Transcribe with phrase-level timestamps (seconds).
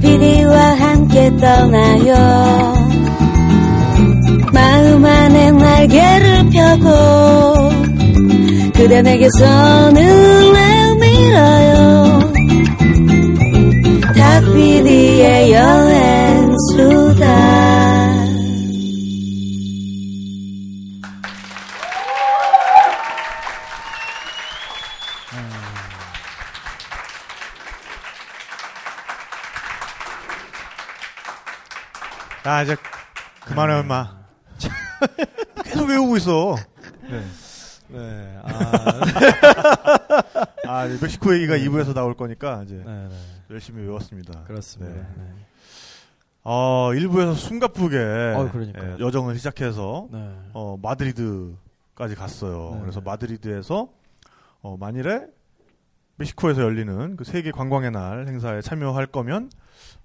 [0.00, 2.14] PD와 함께 떠나요.
[4.52, 7.70] 마음 안에 날개를 펴고
[8.74, 12.32] 그대 내게서 눈을 밀어요.
[14.16, 17.07] 닭PD의 여행수
[32.58, 32.74] 아 이제
[33.44, 34.18] 그만해 엄마.
[35.62, 36.56] 계속 외우고 있어.
[37.08, 37.22] 네.
[37.86, 38.40] 네.
[38.42, 39.00] 아,
[40.66, 43.16] 아 멕시코 얘기가 2부에서 나올 거니까 이제 네, 네.
[43.48, 44.42] 열심히 외웠습니다.
[44.42, 44.92] 그렇습니다.
[44.92, 45.06] 네.
[45.18, 45.32] 네.
[46.42, 48.96] 어, 1부에서 숨가쁘게 어, 그러니까요.
[48.98, 50.36] 예, 여정을 시작해서 네.
[50.52, 52.72] 어, 마드리드까지 갔어요.
[52.74, 52.80] 네.
[52.80, 53.88] 그래서 마드리드에서
[54.62, 55.28] 어, 만일에
[56.16, 59.48] 멕시코에서 열리는 그 세계 관광의 날 행사에 참여할 거면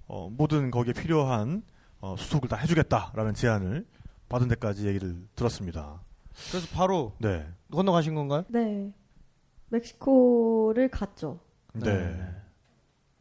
[0.06, 1.64] 어, 모든 거기에 필요한
[2.04, 3.86] 어, 수속을 다 해주겠다라는 제안을
[4.28, 6.02] 받은 데까지 얘기를 들었습니다.
[6.50, 8.44] 그래서 바로 네, 건너가신 건가요?
[8.48, 8.92] 네.
[9.70, 11.38] 멕시코를 갔죠.
[11.72, 12.14] 네,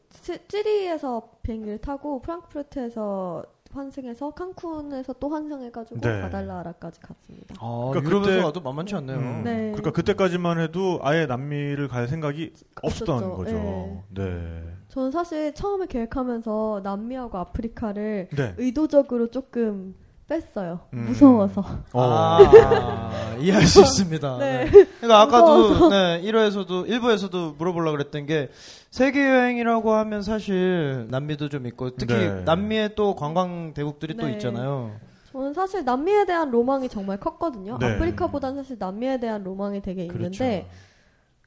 [0.10, 6.22] 치- 찌리에서 비행기를 타고 프랑크푸르트에서 환승해서 칸쿤에서 또 환승해가지고 네.
[6.22, 7.56] 가달라라까지 갔습니다.
[7.60, 9.18] 아, 그러니까 유럽에서 그때- 와도 만만치 않네요.
[9.18, 9.54] 음, 네.
[9.72, 12.54] 그러니까 그때까지만 해도 아예 남미를 갈 생각이
[12.84, 13.32] 없었던.
[13.34, 13.52] 거죠.
[13.54, 14.04] 네.
[14.10, 18.54] 네, 저는 사실 처음에 계획하면서 남미하고 아프리카를 네.
[18.58, 19.96] 의도적으로 조금
[20.28, 20.82] 뺐어요.
[20.94, 21.06] 음.
[21.08, 21.62] 무서워서.
[21.94, 22.00] 어.
[22.00, 24.38] 아, 이해할 수 있습니다.
[24.38, 24.66] 네.
[24.66, 24.86] 네.
[25.02, 25.90] 그러니까 아까도.
[25.90, 28.50] 네, 1회에서도 1부에서도 물어보려고 그랬던 게
[28.92, 32.44] 세계 여행이라고 하면 사실 남미도 좀 있고 특히 네.
[32.44, 34.34] 남미에 또 관광 대국들이 또 네.
[34.34, 34.92] 있잖아요.
[35.32, 37.80] 저는 사실 남미에 대한 로망이 정말 컸거든요.
[37.80, 37.96] 네.
[37.96, 40.44] 아프리카보다는 사실 남미에 대한 로망이 되게 그렇죠.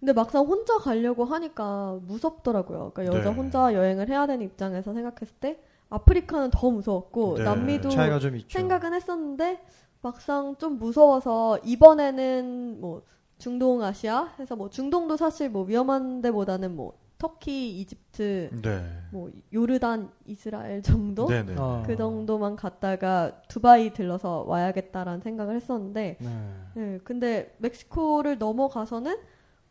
[0.07, 2.93] 근데 막상 혼자 가려고 하니까 무섭더라고요.
[2.95, 3.37] 그러니까 여자 네.
[3.37, 5.59] 혼자 여행을 해야 되는 입장에서 생각했을 때
[5.91, 7.43] 아프리카는 더 무서웠고 네.
[7.43, 8.57] 남미도 차이가 좀 있죠.
[8.57, 9.65] 생각은 했었는데
[10.03, 13.03] 막상 좀 무서워서 이번에는 뭐
[13.39, 20.11] 중동 아시아 해서 뭐 중동도 사실 뭐 위험한 데보다는 뭐 터키, 이집트, 네, 뭐 요르단,
[20.27, 21.57] 이스라엘 정도 네, 네.
[21.59, 21.83] 어.
[21.85, 26.53] 그 정도만 갔다가 두바이 들러서 와야겠다라는 생각을 했었는데 네.
[26.75, 29.17] 네, 근데 멕시코를 넘어가서는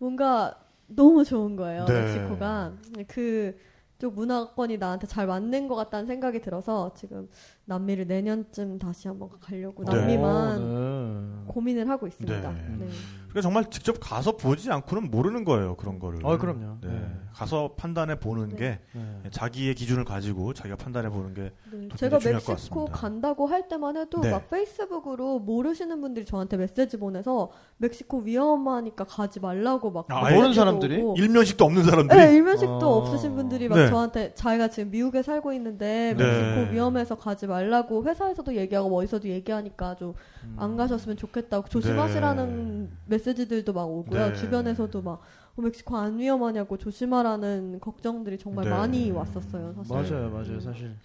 [0.06, 0.56] 뭔가
[0.88, 1.86] 너무 좋은 거예요.
[1.86, 1.94] 네.
[2.02, 2.74] 멕시코가
[3.08, 3.58] 그
[3.98, 7.30] 쪽 문화권이 나한테 잘 맞는 것 같다는 생각이 들어서 지금
[7.66, 9.96] 남미를 내년쯤 다시 한번 가려고 네.
[9.96, 12.52] 남미만 어, 고민을 하고 있습니다.
[12.52, 12.66] 네.
[12.78, 12.88] 네.
[13.30, 16.20] 그러니까 정말 직접 가서 보지 않고는 모르는 거예요 그런 거를.
[16.24, 16.78] 어, 그럼요.
[16.82, 16.88] 네.
[16.90, 17.12] 네.
[17.34, 18.56] 가서 판단해 보는 네.
[18.56, 19.30] 게 네.
[19.32, 22.98] 자기의 기준을 가지고 자기가 판단해 보는 게 네, 더 제가 중요할 것 멕시코 같습니다.
[22.98, 24.32] 간다고 할 때만 해도 네.
[24.32, 31.02] 막 페이스북으로 모르시는 분들이 저한테 메시지 보내서 멕시코 위험하니까 가지 말라고 막 아, 모르는 사람들이?
[31.02, 31.16] 오고.
[31.18, 32.98] 일면식도 없는 사람들이 네, 일면식도 아.
[32.98, 33.90] 없으신 분들이 막 네.
[33.90, 36.24] 저한테 자기가 지금 미국에 살고 있는데 네.
[36.24, 40.78] 멕시코 위험해서 가지 말 라고 회사에서도 얘기하고 뭐 어디서도 얘기하니까 좀안 음.
[40.78, 44.28] 가셨으면 좋겠다고 조심하시라는 메시지들도 막 오고요.
[44.28, 44.34] 네.
[44.34, 45.22] 주변에서도 막
[45.56, 48.72] 어, 멕시코 안 위험하냐고 조심하라는 걱정들이 정말 네.
[48.72, 49.74] 많이 왔었어요.
[49.74, 49.96] 사실.
[49.96, 50.96] 맞아요, 맞아요, 사실.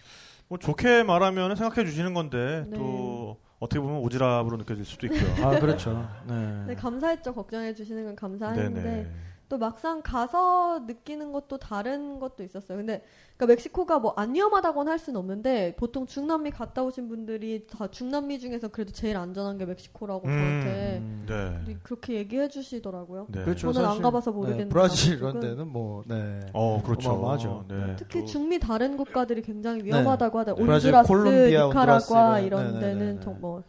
[0.49, 2.77] 뭐 좋게 말하면 생각해 주시는 건데 네.
[2.77, 5.47] 또 어떻게 보면 오지랖으로 느껴질 수도 있고요.
[5.47, 6.09] 아, 그렇죠.
[6.27, 6.65] 네.
[6.69, 7.35] 네, 감사했죠.
[7.35, 9.11] 걱정해 주시는 건 감사했는데 네네.
[9.51, 12.79] 또 막상 가서 느끼는 것도 다른 것도 있었어요.
[12.79, 13.03] 근데
[13.37, 18.39] 그러니까 멕시코가 뭐 안 위험하다고는 할 수는 없는데 보통 중남미 갔다 오신 분들이 다 중남미
[18.39, 21.27] 중에서 그래도 제일 안전한 게 멕시코라고 저한테 음.
[21.67, 21.77] 네.
[21.83, 23.27] 그렇게 얘기해 주시더라고요.
[23.29, 23.43] 네.
[23.43, 23.73] 그렇죠.
[23.73, 25.41] 저는 안 사실, 가봐서 네, 모르겠는데 브라질 이런.
[25.41, 26.41] 데는 뭐, 네.
[26.53, 27.11] 어 그렇죠.
[27.11, 27.65] 어마어마하죠.
[27.69, 27.75] 네.
[27.87, 27.97] 네.
[27.97, 30.45] 특히 또- 중미 다른 국가들이 굉장히 위험하다고.
[30.55, 32.79] 브라질, 온두라스, 콜롬비아, 니카라과 이런.
[32.79, 33.65] 데는 정말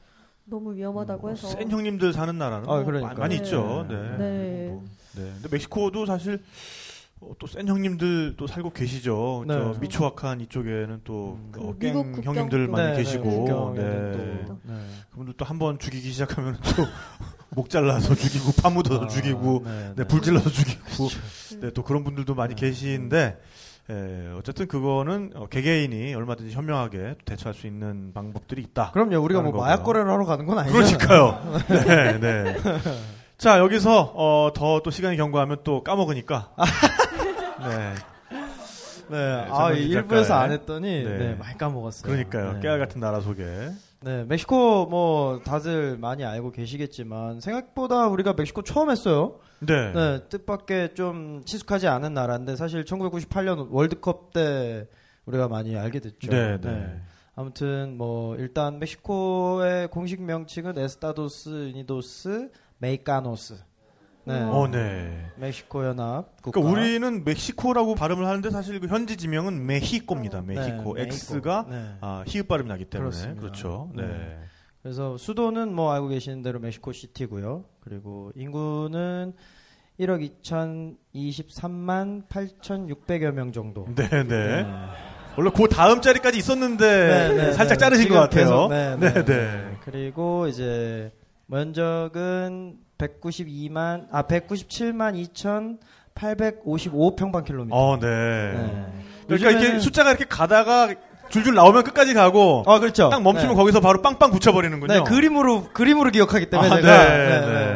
[0.46, 3.14] 너무 위험하다고 해서 센 형님들 사는 나라는 아, 뭐.
[3.18, 3.44] 많이 네.
[3.44, 3.86] 있죠.
[3.90, 4.80] 네.
[5.16, 5.22] 네.
[5.22, 5.32] 뭐, 네.
[5.42, 6.42] 근데 멕시코도 사실
[7.20, 9.46] 어, 또센 형님들 또 살고 계시죠.
[9.48, 9.54] 네.
[9.54, 11.52] 저 미초아칸 이쪽에는 또 음.
[11.58, 12.72] 어, 그 미국 형님들 또.
[12.72, 14.46] 많이 네, 네, 계시고, 국경에는 네.
[14.48, 14.74] 또, 네.
[15.12, 16.84] 그분들 또 한 번 죽이기 시작하면 또
[17.54, 21.04] 목 잘라서 죽이고 파묻어서 아, 죽이고, 네, 네, 불 질러서 죽이고,
[21.54, 21.60] 음.
[21.62, 22.68] 네, 또 그런 분들도 많이 네.
[22.68, 23.38] 계시는데.
[23.90, 28.92] 예, 어쨌든 그거는 어, 개개인이 얼마든지 현명하게 대처할 수 있는 방법들이 있다.
[28.92, 29.18] 그럼요.
[29.20, 29.86] 우리가 뭐 하는 마약 거고요.
[29.86, 30.98] 거래를 하러 가는 건 아니잖아요.
[30.98, 31.62] 그러니까요.
[31.68, 32.56] 네, 네.
[33.42, 36.52] 자, 여기서, 어, 더 또 시간이 경과하면 또 까먹으니까.
[37.68, 37.94] 네.
[39.10, 39.18] 네.
[39.18, 40.36] 아, 전원지 일부에서.
[40.36, 41.18] 안 했더니 네.
[41.18, 41.34] 네.
[41.34, 42.04] 많이 까먹었어요.
[42.04, 42.54] 그러니까요.
[42.54, 42.60] 네.
[42.60, 43.44] 깨알 같은 나라 소개.
[44.02, 49.40] 네, 멕시코 뭐 다들 많이 알고 계시겠지만 생각보다 우리가 멕시코 처음 했어요.
[49.60, 49.92] 네.
[49.92, 54.88] 네, 뜻밖의 좀 친숙하지 않은 나라인데 사실 1998년 월드컵 때
[55.26, 56.30] 우리가 많이 알게 됐죠.
[56.30, 57.02] 네, 네.
[57.36, 62.52] 아무튼 뭐 일단 멕시코의 공식 명칭은 Estados Unidos
[62.82, 63.56] Mexicanos
[64.24, 64.40] 네.
[64.40, 65.32] 어, 네.
[65.38, 66.60] 멕시코 연합 국가.
[66.60, 70.42] 그러니까 우리는 멕시코라고 발음을 하는데 사실 그 현지 지명은 메히코입니다.
[70.42, 70.96] 메히코.
[70.96, 71.96] 네, X가 네.
[72.02, 73.42] 아, 히읗 발음이 나기 때문에 그렇습니다.
[73.42, 73.90] 그렇죠.
[73.96, 74.04] 네.
[74.04, 74.40] 네.
[74.84, 77.66] 그래서 수도는 뭐 알고 계시는 대로 멕시코 시티고요.
[77.82, 79.34] 그리고 인구는
[80.00, 83.88] 1억 2,023만 8,600여 명 정도.
[83.96, 84.66] 네, 네.
[85.38, 87.84] 원래 그 다음 자리까지 있었는데 네, 네, 살짝 네.
[87.84, 88.68] 자르신 것 같아요.
[88.68, 89.78] 네, 네, 네, 네.
[89.84, 91.12] 그리고 이제
[91.52, 97.76] 면적은 192만 아 197만 2,855 평방킬로미터.
[97.76, 98.08] 어, 네.
[98.08, 98.86] 네.
[99.28, 100.94] 그러니까 이게 숫자가 이렇게 가다가
[101.30, 103.10] 줄줄 나오면 끝까지 가고 아 그렇죠.
[103.10, 103.56] 딱 멈추면 네.
[103.56, 104.94] 거기서 바로 빵빵 붙여버리는군요.
[104.94, 107.40] 네, 그림으로 그림으로 기억하기 때문에 아, 제가 네, 네, 네.
[107.42, 107.71] 네, 네.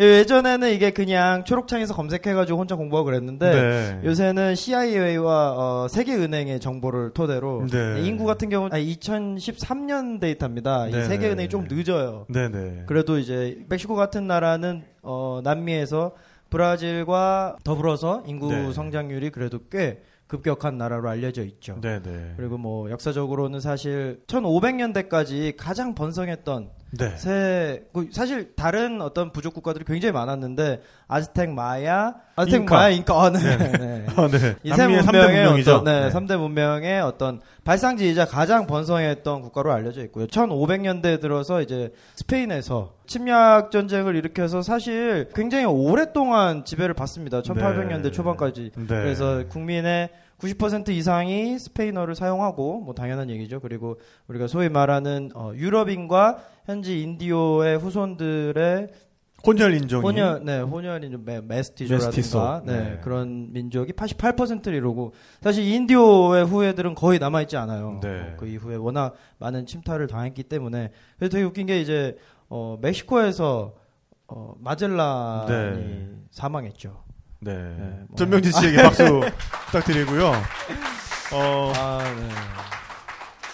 [0.00, 4.00] 예전에는 이게 그냥 초록창에서 검색해가지고 혼자 공부하고 그랬는데 네.
[4.08, 8.00] 요새는 CIA와 어, 세계은행의 정보를 토대로 네.
[8.00, 10.88] 인구 같은 경우는 2013년 데이터입니다.
[10.88, 11.48] 이 네, 세계은행이 네.
[11.48, 12.24] 좀 늦어요.
[12.30, 12.84] 네, 네.
[12.86, 16.12] 그래도 이제 멕시코 같은 나라는 어, 남미에서
[16.48, 18.72] 브라질과 더불어서 인구 네.
[18.72, 21.78] 성장률이 그래도 꽤 급격한 나라로 알려져 있죠.
[21.82, 22.34] 네, 네.
[22.36, 27.16] 그리고 뭐 역사적으로는 사실 1500년대까지 가장 번성했던 네.
[27.16, 32.74] 새그 사실 다른 어떤 부족 국가들이 굉장히 많았는데 아즈텍 마야 아즈텍 잉카.
[32.74, 33.38] 마야 인카 아, 네.
[33.56, 34.06] 네.
[34.16, 34.56] 아, 네.
[34.64, 35.46] 이세 문명의.
[35.46, 40.26] 어떤 네, 삼대 문명의 어떤 발상지이자 가장 번성했던 국가로 알려져 있고요.
[40.26, 47.42] 1500년대 들어서 이제 스페인에서 침략 전쟁을 일으켜서 사실 굉장히 오랫동안 지배를 받습니다.
[47.42, 48.10] 1800년대 네.
[48.10, 48.72] 초반까지.
[48.76, 48.86] 네.
[48.86, 50.10] 그래서 국민의
[50.40, 53.60] 90% 이상이 스페인어를 사용하고 뭐 당연한 얘기죠.
[53.60, 58.88] 그리고 우리가 소위 말하는 어, 유럽인과 현지 인디오의 후손들의
[59.46, 61.40] 혼혈 인종이 혼혈, 네, 혼혈인 좀 메.
[61.40, 63.00] 메스티조라든가, 네, 네.
[63.02, 68.00] 그런 민족이 88%를 이루고, 사실 인디오의 후예들은 거의 남아 있지 않아요.
[68.02, 68.20] 네.
[68.20, 70.90] 어, 그 이후에 워낙 많은 침탈을 당했기 때문에.
[71.18, 72.18] 그래서 되게 웃긴 게 이제,
[72.50, 73.74] 어, 멕시코에서,
[74.28, 76.08] 어, 마젤란이 네.
[76.30, 77.02] 사망했죠.
[77.40, 77.52] 네.
[78.08, 78.16] 뭐.
[78.16, 79.20] 전명진 씨에게 박수
[79.66, 80.32] 부탁드리고요.
[81.32, 82.28] 어, 아, 네.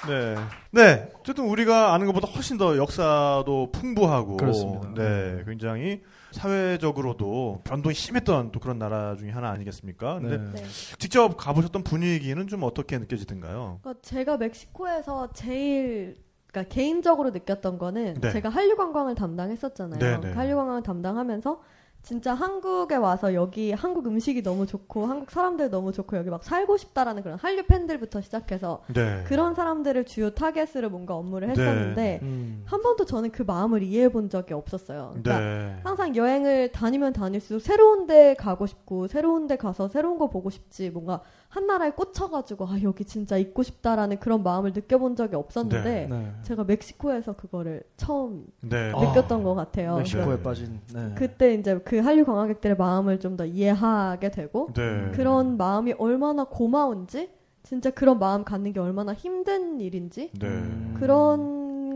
[0.06, 0.36] 네.
[0.70, 1.08] 네.
[1.20, 4.92] 어쨌든 우리가 아는 것보다 훨씬 더 역사도 풍부하고 그렇습니다.
[4.94, 5.42] 네.
[5.46, 10.20] 굉장히 사회적으로도 변동이 심했던 또 그런 나라 중에 하나 아니겠습니까?
[10.20, 10.52] 근데 네.
[10.52, 10.64] 네.
[10.98, 13.80] 직접 가보셨던 분위기는 좀 어떻게 느껴지던가요?
[13.82, 16.16] 그러니까 제가 멕시코에서 제일
[16.56, 18.32] 그러니까 개인적으로 느꼈던 거는 네.
[18.32, 19.98] 제가 한류 관광을 담당했었잖아요.
[19.98, 20.16] 네, 네.
[20.16, 21.60] 그러니까 한류 관광을 담당하면서
[22.06, 26.76] 진짜 한국에 와서 여기 한국 음식이 너무 좋고 한국 사람들 너무 좋고 여기 막 살고
[26.76, 29.24] 싶다라는 그런 한류 팬들부터 시작해서 네.
[29.26, 32.62] 그런 사람들을 주요 타겟으로 뭔가 업무를 했었는데 음.
[32.64, 35.16] 한 번도 저는 그 마음을 이해해 본 적이 없었어요.
[35.20, 35.80] 그러니까 네.
[35.82, 40.90] 항상 여행을 다니면 다닐수록 새로운 데 가고 싶고 새로운 데 가서 새로운 거 보고 싶지
[40.90, 41.22] 뭔가
[41.56, 46.32] 한 나라에 꽂혀가지고 아 여기 진짜 있고 싶다라는 그런 마음을 느껴본 적이 없었는데 네.
[46.42, 48.92] 제가 멕시코에서 그거를 처음 네.
[48.94, 49.00] 아.
[49.00, 49.96] 느꼈던 것 같아요.
[49.96, 50.42] 멕시코에 네.
[50.42, 50.80] 빠진.
[50.92, 51.14] 네.
[51.16, 55.10] 그때 이제 그 한류 관광객들의 마음을 좀 더 이해하게 되고 네.
[55.12, 57.30] 그런 마음이 얼마나 고마운지
[57.62, 60.46] 진짜 그런 마음 갖는 게 얼마나 힘든 일인지 네.
[60.46, 60.94] 음.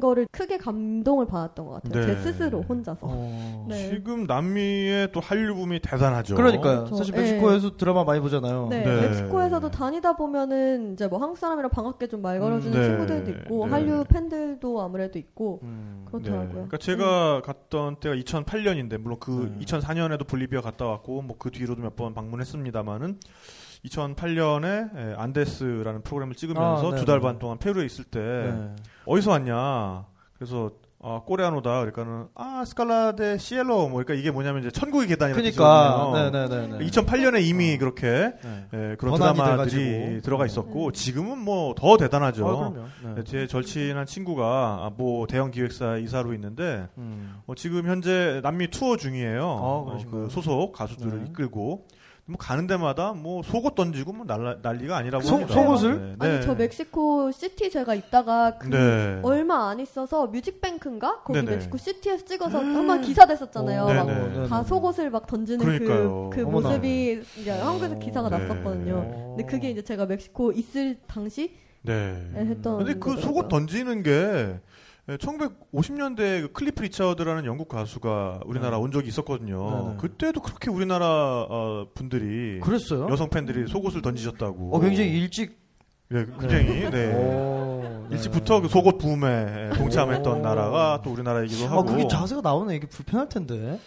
[0.00, 2.06] 그런 거를 크게 감동을 받았던 것 같아요.
[2.06, 2.14] 네.
[2.14, 2.98] 제 스스로 혼자서.
[3.02, 3.66] 어.
[3.68, 3.90] 네.
[3.90, 6.34] 지금 남미의 또 한류 붐이 대단하죠.
[6.34, 6.78] 그러니까요.
[6.84, 6.96] 그렇죠.
[6.96, 7.20] 사실 예.
[7.20, 8.68] 멕시코에서 드라마 많이 보잖아요.
[8.70, 9.08] 네, 네.
[9.08, 12.86] 멕시코에서도 다니다 보면은 이제 뭐 한국 사람이랑 반갑게 좀 말 걸어주는 음, 네.
[12.86, 13.72] 친구들도 있고 네.
[13.72, 16.02] 한류 팬들도 아무래도 있고 음.
[16.04, 16.10] 네.
[16.10, 16.50] 그렇더라고요.
[16.52, 19.64] 그러니까 제가 갔던 때가 2008년인데 물론 그 네.
[19.64, 23.18] 2004년에도 볼리비아 갔다 왔고 뭐 그 뒤로도 몇 번 방문했습니다만은
[23.84, 27.22] 2008년에 예, 안데스라는 프로그램을 찍으면서 아, 네, 두달 네.
[27.22, 28.76] 반 동안 페루에 있을 때 네.
[29.06, 30.04] 어디서 왔냐
[30.36, 30.70] 그래서
[31.02, 36.30] 아 꼬레아노다 그러니까는 아 스칼라데 시엘로 뭐 그러니까 이게 뭐냐면 이제 천국의 계단이라는 그러니까 뜻이거든요.
[36.46, 36.86] 네네 네.
[36.88, 38.66] 2008년에 이미 그렇게 네.
[38.74, 40.20] 예, 그런 드라마들이 돼가지고.
[40.20, 40.52] 들어가 네.
[40.52, 42.74] 있었고 지금은 뭐 더 대단하죠.
[42.76, 42.86] 아.
[43.02, 43.14] 네.
[43.14, 47.34] 네, 제 절친한 친구가 아, 뭐 대형 기획사 이사로 있는데 음.
[47.46, 49.40] 어, 지금 현재 남미 투어 중이에요.
[49.42, 50.24] 어, 그러신가요?
[50.24, 51.30] 그 소속 가수들을 네.
[51.30, 51.86] 이끌고
[52.30, 55.52] 뭐 가는 데마다 뭐 속옷 던지고 뭐 난라, 난리가 아니라고 속- 합니다.
[55.54, 56.00] 속옷을?
[56.00, 56.40] 네, 아니 네.
[56.42, 59.18] 저 멕시코 시티 제가 있다가 그 네.
[59.22, 61.56] 얼마 안 있어서 뮤직뱅크인가 거기 네네.
[61.56, 63.82] 멕시코 시티에서 찍어서 한번 기사 됐었잖아요.
[63.82, 64.48] 오, 막 네네.
[64.48, 66.30] 다 속옷을 막 던지는 그러니까요.
[66.32, 66.68] 그, 그 어머나.
[66.68, 68.38] 모습이 이제 한국에서 기사가 네.
[68.38, 69.34] 났었거든요.
[69.36, 71.92] 근데 그게 이제 제가 멕시코 있을 당시 네.
[72.36, 72.78] 했던.
[72.78, 73.22] 근데 그 거더라고요.
[73.26, 74.60] 속옷 던지는 게
[75.08, 78.82] 1950년대 그 클리프 리처드라는 영국 가수가 우리나라 네.
[78.82, 79.70] 온 적이 있었거든요.
[79.70, 79.96] 네네.
[79.98, 81.06] 그때도 그렇게 우리나라
[81.48, 83.08] 어, 분들이 그랬어요?
[83.10, 84.76] 여성 팬들이 속옷을 던지셨다고.
[84.76, 85.58] 어, 굉장히 일찍
[86.08, 87.14] 네, 굉장히 네.
[87.14, 88.16] 오, 네.
[88.16, 90.42] 일찍부터 그 속옷 붐에 동참했던 오.
[90.42, 91.80] 나라가 또 우리나라이기도 하고.
[91.80, 92.76] 아, 그게 자세가 나오네.
[92.76, 93.78] 이게 불편할 텐데.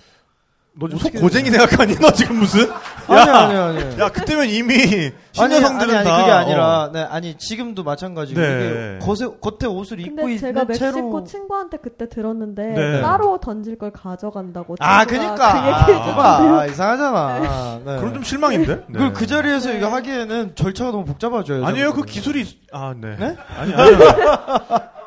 [0.75, 1.95] 너 지금 어떻게 속고쟁이 생각하니?
[1.99, 2.67] 너 지금 무슨?
[3.07, 3.99] 아니 아니 아니.
[3.99, 6.91] 야, 그때면 이미 아니, 신여성들은 아니, 아니, 다 그게 아니라 어.
[6.91, 8.99] 네 아니 지금도 마찬가지고 네.
[9.01, 13.01] 겉에 겉에 옷을 입고 근데 있는 제가 멕시코 채로 친구한테 그때 들었는데 네.
[13.01, 14.75] 따로 던질 걸 가져간다고.
[14.79, 17.81] 아 그니까 그 아, 아, 이상하잖아.
[17.85, 17.97] 네.
[17.99, 18.75] 그럼 좀 실망인데?
[18.87, 18.93] 네.
[18.93, 19.77] 그걸 그 자리에서 네.
[19.77, 21.63] 이거 하기에는 절차가 너무 복잡하죠.
[21.65, 22.03] 아니에요, 그.
[22.03, 23.15] 기술이 있- 아, 네.
[23.19, 23.35] 네?
[23.57, 23.91] 아니, 아니.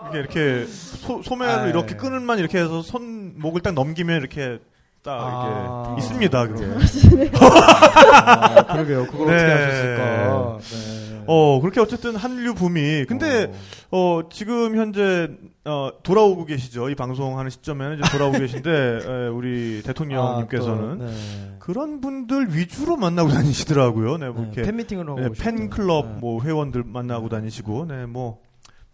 [0.09, 1.97] 이게 이렇게 소, 소매를 아, 이렇게 예.
[1.97, 4.59] 끈을만 이렇게 해서 손목을 딱 넘기면 이렇게
[5.07, 5.85] 딱 아.
[5.87, 6.67] 이렇게 있습니다, 그게.
[7.39, 9.07] 아, 그러게요.
[9.07, 9.35] 그걸 네.
[9.37, 10.59] 어떻게 하셨을까.
[10.59, 11.25] 네.
[11.29, 13.05] 어, 그렇게 어쨌든 한류 붐이.
[13.07, 13.53] 근데,
[13.93, 15.29] 어, 지금 현재,
[15.65, 16.91] 어, 돌아오고 계시죠.
[16.91, 18.71] 이 방송하는 시점에는 이제 돌아오고 계신데,
[19.07, 20.85] 에, 우리 대통령님께서는.
[20.85, 21.57] 아, 또, 네.
[21.61, 24.19] 그런 분들 위주로 만나고 다니시더라고요.
[24.19, 24.63] 네, 뭐 네, 이렇게.
[24.63, 25.29] 팬미팅을 하고 네.
[25.39, 26.13] 팬클럽 네.
[26.21, 28.41] 뭐 회원들 만나고 다니시고, 네, 뭐,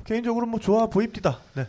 [0.05, 1.39] 개인적으로 뭐 좋아 보입니다.
[1.55, 1.67] 네.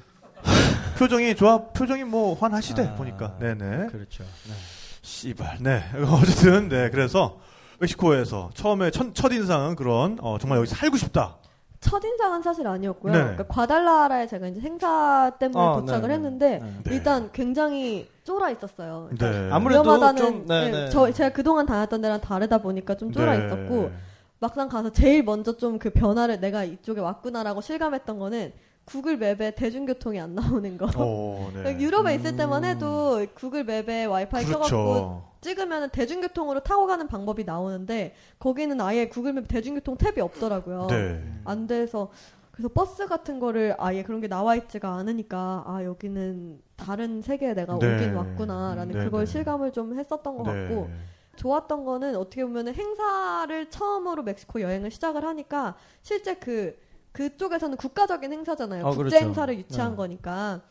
[0.97, 3.37] 표정이 좋아, 표정이 뭐 환하시대, 아, 보니까.
[3.39, 3.87] 네네.
[3.87, 4.23] 그렇죠.
[4.23, 4.53] 네.
[5.01, 5.57] 씨발.
[5.61, 5.83] 네.
[6.21, 6.89] 어쨌든, 네.
[6.89, 7.39] 그래서,
[7.79, 11.37] 멕시코에서 처음에 첫, 첫 인상은 그런, 어, 정말 여기 살고 싶다.
[11.79, 13.11] 첫인상은 사실 아니었고요.
[13.11, 13.19] 네.
[13.19, 16.73] 그러니까 과달라라에 제가 이제 행사 때문에 아, 도착을 네, 했는데 네.
[16.85, 16.95] 네.
[16.95, 19.09] 일단 굉장히 쫄아 있었어요.
[19.11, 19.49] 그러니까 네.
[19.51, 20.89] 아무래도 위험하다는 좀, 네.
[20.89, 23.45] 저 제가 그동안 다녔던 데랑 다르다 보니까 좀 쫄아 네.
[23.47, 23.91] 있었고
[24.39, 28.53] 막상 가서 제일 먼저 좀 그 변화를 내가 이쪽에 왔구나라고 실감했던 거는
[28.85, 30.89] 구글 맵에 대중교통이 안 나오는 거.
[30.97, 31.79] 어, 네.
[31.79, 32.37] 유럽에 있을 음.
[32.37, 35.31] 때만 해도 구글 맵에 와이파이 켜갖고 그렇죠.
[35.41, 40.87] 찍으면 대중교통으로 타고 가는 방법이 나오는데 거기는 아예 구글 맵 대중교통 탭이 없더라고요.
[40.89, 41.23] 네.
[41.45, 42.09] 안 돼서
[42.51, 47.79] 그래서 버스 같은 거를 아예 그런 게 나와 있지가 않으니까 아 여기는 다른 세계에 내가
[47.79, 47.95] 네.
[47.95, 49.31] 오긴 왔구나라는 네, 그걸 네.
[49.31, 50.67] 실감을 좀 했었던 것 네.
[50.67, 50.89] 같고
[51.35, 56.77] 좋았던 거는 어떻게 보면 행사를 처음으로 멕시코 여행을 시작을 하니까 실제 그
[57.13, 58.85] 그쪽에서는 국가적인 행사잖아요.
[58.85, 59.17] 아, 국제 그렇죠.
[59.25, 59.95] 행사를 유치한 네.
[59.97, 60.61] 거니까.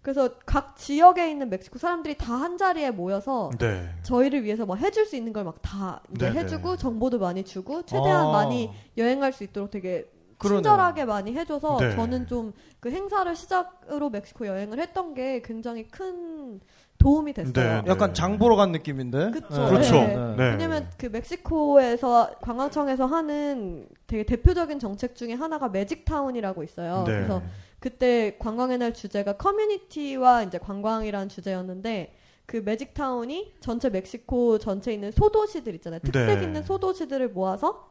[0.00, 3.90] 그래서 각 지역에 있는 멕시코 사람들이 다 한 자리에 모여서 네.
[4.04, 6.40] 저희를 위해서 막 해줄 수 있는 걸 막다 이제 네네.
[6.40, 10.62] 해주고 정보도 많이 주고 최대한 아, 많이 여행할 수 있도록 되게 그러네요.
[10.62, 11.94] 친절하게 많이 해줘서 네.
[11.94, 16.60] 저는 좀 그 행사를 시작으로 멕시코 여행을 했던 게 굉장히 큰
[16.98, 17.52] 도움이 됐어요.
[17.52, 17.90] 네, 네.
[17.90, 19.30] 약간 장 보러 간 느낌인데.
[19.30, 19.48] 그쵸.
[19.48, 19.94] 그렇죠.
[19.94, 20.34] 네.
[20.36, 20.50] 네.
[20.50, 27.04] 왜냐면 그 멕시코에서 관광청에서 하는 되게 대표적인 정책 중에 하나가 매직타운이라고 있어요.
[27.06, 27.14] 네.
[27.14, 27.42] 그래서
[27.78, 32.14] 그때 관광의 날 주제가 커뮤니티와 이제 관광이라는 주제였는데
[32.46, 36.00] 그 매직타운이 전체 멕시코 전체에 있는 소도시들 있잖아요.
[36.00, 36.44] 특색 네.
[36.44, 37.88] 있는 소도시들을 모아서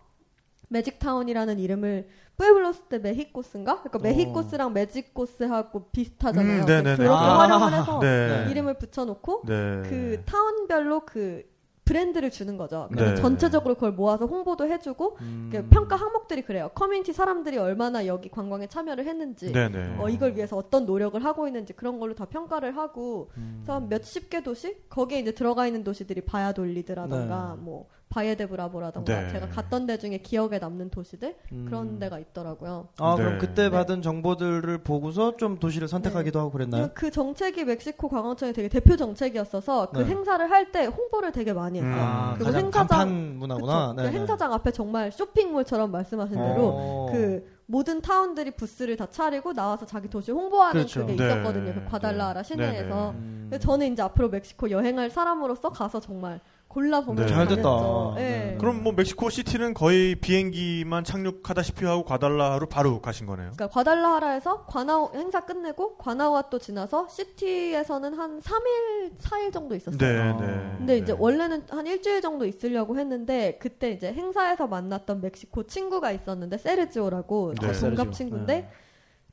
[0.70, 2.08] 매직타운이라는 이름을
[2.38, 3.82] 뿌에블로스 때 메히코스인가?
[3.82, 4.02] 그러니까 어.
[4.02, 6.62] 메히코스랑 매직코스하고 비슷하잖아요.
[6.62, 6.98] 음, 네네네.
[6.98, 7.40] 그렇게 아.
[7.40, 8.48] 활용을 해서 네.
[8.52, 9.82] 이름을 붙여놓고 네.
[9.90, 11.44] 그 타운별로 그
[11.88, 12.90] 브랜드를 주는 거죠.
[12.92, 13.16] 네.
[13.16, 15.50] 전체적으로 그걸 모아서 홍보도 해주고 음.
[15.52, 16.70] 그 평가 항목들이 그래요.
[16.76, 19.96] 커뮤니티 사람들이 얼마나 여기 관광에 참여를 했는지, 네네.
[19.98, 23.62] 어, 이걸 위해서 어떤 노력을 하고 있는지 그런 걸로 다 평가를 하고, 음.
[23.62, 27.64] 그래서 한 몇십 개 도시 거기에 이제 들어가 있는 도시들이 바야돌리드라던가 네.
[27.64, 29.30] 뭐 바예데브라보라던가 네.
[29.30, 31.66] 제가 갔던 데 중에 기억에 남는 도시들 음.
[31.68, 32.88] 그런 데가 있더라고요.
[33.00, 33.24] 아, 네.
[33.24, 33.70] 그럼 그때 네.
[33.70, 36.90] 받은 정보들을 보고서 좀 도시를 선택하기도 하고 그랬나요?
[36.94, 40.06] 그 정책이 멕시코 관광청의 되게 대표 정책이었어서 그 네.
[40.06, 41.94] 행사를 할 때 홍보를 되게 많이 했어요.
[41.94, 41.98] 음.
[42.00, 43.94] 아, 그리고 행사장- 문화구나.
[43.96, 47.10] 그 행사장 앞에 정말 쇼핑몰처럼 말씀하신 대로 어.
[47.12, 51.02] 그 모든 타운들이 부스를 다 차리고 나와서 자기 도시 홍보하는 그렇죠.
[51.06, 51.26] 그게 네.
[51.26, 51.74] 있었거든요.
[51.74, 52.44] 그 과달라라 네.
[52.44, 53.12] 시내에서.
[53.12, 53.50] 음.
[53.62, 56.42] 저는 이제 앞으로 멕시코 여행할 사람으로서 가서 정말
[56.78, 57.34] 골라보면서 네.
[57.34, 57.70] 잘 됐다.
[58.18, 58.22] 예.
[58.22, 58.58] 네.
[58.60, 63.52] 그럼 뭐 멕시코 시티는 거의 비행기만 착륙하다시피 하고 과달라로 바로 가신 거네요.
[63.56, 69.98] 그러니까 과달라하라에서 관아우 행사 끝내고 관아우아또 지나서 시티에서는 한 3일, 4일 정도 있었어요.
[69.98, 70.38] 네, 아.
[70.38, 70.76] 네.
[70.78, 71.18] 근데 이제 네.
[71.20, 77.72] 원래는 한 일주일 정도 있으려고 했는데 그때 이제 행사에서 만났던 멕시코 친구가 있었는데 세르지오라고 네.
[77.74, 78.70] 동갑 친구인데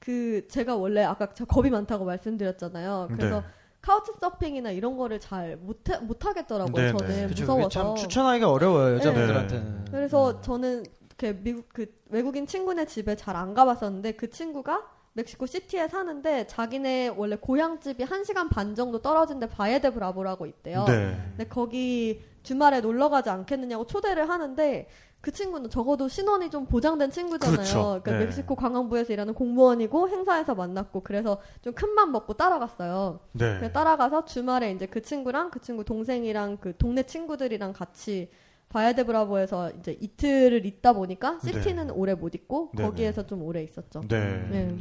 [0.01, 3.09] 그 제가 원래 아까 저 겁이 많다고 말씀드렸잖아요.
[3.13, 3.47] 그래서 네.
[3.85, 6.83] 카우치 서핑이나 이런 거를 잘 못해 못 하겠더라고요.
[6.83, 7.27] 네, 저는 네.
[7.29, 7.69] 그쵸, 무서워서.
[7.69, 9.85] 참 추천하기가 어려워요 여자분들한테는.
[9.91, 15.87] 그래서 저는 이렇게 미국 그 외국인 친구네 집에 잘 안 가봤었는데 그 친구가 멕시코 시티에
[15.89, 20.85] 사는데 자기네 원래 고향집이 1시간 반 정도 떨어진 데 바예데 브라보라고 있대요.
[20.87, 21.17] 네.
[21.37, 24.89] 근데 거기 주말에 놀러 가지 않겠느냐고 초대를 하는데
[25.25, 27.57] 그 친구는 적어도 신원이 좀 보장된 친구잖아요.
[27.57, 27.79] 그렇죠.
[28.05, 28.27] 러니까 네.
[28.27, 33.21] 멕시코 관광부에서 일하는 공무원이고 행사에서 만났고 그래서 좀 큰 맘 먹고 따라갔어요.
[33.33, 33.73] 네.
[33.73, 38.29] 따라가서 주말에 이제 그 친구랑 그 친구 동생이랑 그 동네 친구들이랑 같이
[38.75, 41.53] 바야데 브라보에서 이제 이틀을 있다 보니까 네.
[41.53, 42.89] 시티는 오래 못 있고 네네.
[42.89, 44.01] 거기에서 좀 오래 있었죠.
[44.09, 44.45] 네.
[44.51, 44.75] 네.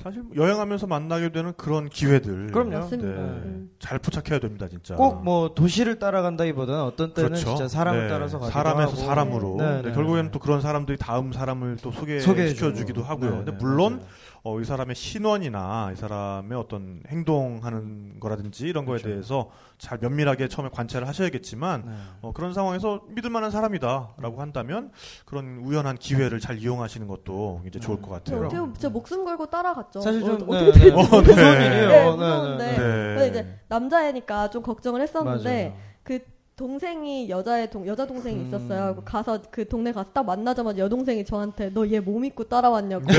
[0.00, 2.52] 사실 여행하면서 만나게 되는 그런 기회들.
[2.52, 2.88] 그럼요.
[2.88, 2.96] 네.
[2.96, 3.70] 음.
[3.80, 4.94] 잘 포착해야 됩니다, 진짜.
[4.94, 7.48] 꼭 뭐 도시를 따라간다기보다는 어떤 때는 그렇죠.
[7.48, 8.08] 진짜 사람을 네.
[8.08, 9.00] 따라서 가기도 사람에서 하고.
[9.02, 9.56] 사람으로.
[9.58, 10.30] 네, 네, 네, 결국에는 네.
[10.30, 12.72] 또 그런 사람들이 다음 사람을 또 소개시켜.
[12.72, 13.30] 주기도 하고요.
[13.30, 14.00] 네, 근데 네, 물론.
[14.42, 19.08] 어, 이 사람의 신원이나 이 사람의 어떤 행동하는 거라든지 이런 거에 그렇죠.
[19.08, 21.92] 대해서 잘 면밀하게 처음에 관찰을 하셔야겠지만 네.
[22.22, 24.92] 어, 그런 상황에서 믿을 만한 사람이다라고 한다면
[25.26, 28.38] 그런 우연한 기회를 잘 이용하시는 것도 이제 좋을 것 네, 같아요.
[28.46, 30.00] 어떻게 보면 진짜 목숨 걸고 따라갔죠.
[30.00, 31.20] 사실 좀 어, 네, 어떻게 네, 될지 어, 네.
[31.28, 31.88] 무서운 일이에요.
[31.88, 32.64] 네, 네, 무서운데.
[32.66, 33.14] 네, 네.
[33.14, 35.80] 근데 이제 남자애니까 좀 걱정을 했었는데 맞아요.
[36.02, 36.18] 그
[36.60, 38.46] 동생이 여자의 동 여자 동생이 음.
[38.46, 38.94] 있었어요.
[38.96, 43.14] 그 가서 그 동네 가서 딱 만나자마자 여동생이 저한테 너 얘 몸 입고 따라왔냐고 네.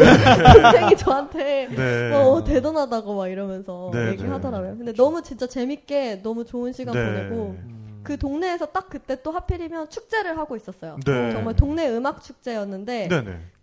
[0.62, 2.14] 동생이 저한테 네.
[2.14, 4.72] 어, 대단하다고 막 이러면서 네, 얘기하더라고요.
[4.74, 4.78] 네.
[4.78, 7.04] 근데 너무 진짜 재밌게 너무 좋은 시간 네.
[7.04, 8.02] 보내고 음.
[8.04, 10.98] 그 동네에서 딱 그때 또 하필이면 축제를 하고 있었어요.
[11.04, 11.32] 네.
[11.32, 13.10] 정말 동네 음악 축제였는데.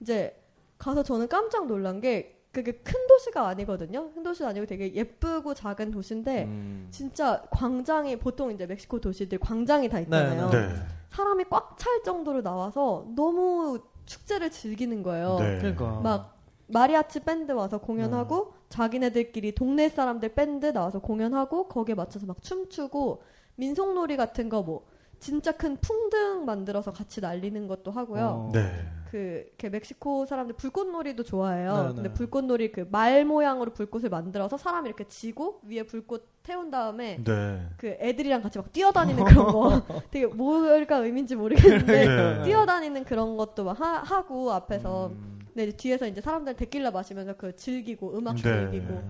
[0.00, 0.34] 이제
[0.76, 4.10] 가서 저는 깜짝 놀란 게 그게 큰 도시가 아니거든요.
[4.12, 6.88] 큰 도시 아니고 되게 예쁘고 작은 도시인데 음.
[6.90, 10.50] 진짜 광장이 보통 이제 멕시코 도시들 광장이 다 있잖아요.
[10.50, 10.68] 네.
[11.10, 15.36] 사람이 꽉 찰 정도로 나와서 너무 축제를 즐기는 거예요.
[15.38, 15.58] 네.
[15.58, 22.42] 그러니까 막 마리아치 밴드 와서 공연하고 자기네들끼리 동네 사람들 밴드 나와서 공연하고 거기에 맞춰서 막
[22.42, 23.22] 춤추고
[23.54, 24.86] 민속놀이 같은 거뭐
[25.20, 28.24] 진짜 큰 풍등 만들어서 같이 날리는 것도 하고요.
[28.24, 28.50] 어.
[28.52, 28.70] 네.
[29.10, 31.72] 그 이렇게 멕시코 사람들 불꽃놀이도 좋아해요.
[31.74, 31.94] 네, 네.
[31.94, 37.66] 근데 불꽃놀이 그 말 모양으로 불꽃을 만들어서 사람이 이렇게 지고 위에 불꽃 태운 다음에 네.
[37.78, 42.42] 그 애들이랑 같이 막 뛰어다니는 그런 거 되게 뭐가 의미인지 모르겠는데 네.
[42.44, 45.38] 뛰어다니는 그런 것도 막 하, 하고 앞에서 음.
[45.54, 48.42] 근데 이제 뒤에서 이제 사람들 데킬라 마시면서 그 즐기고 음악 네.
[48.42, 49.02] 즐기고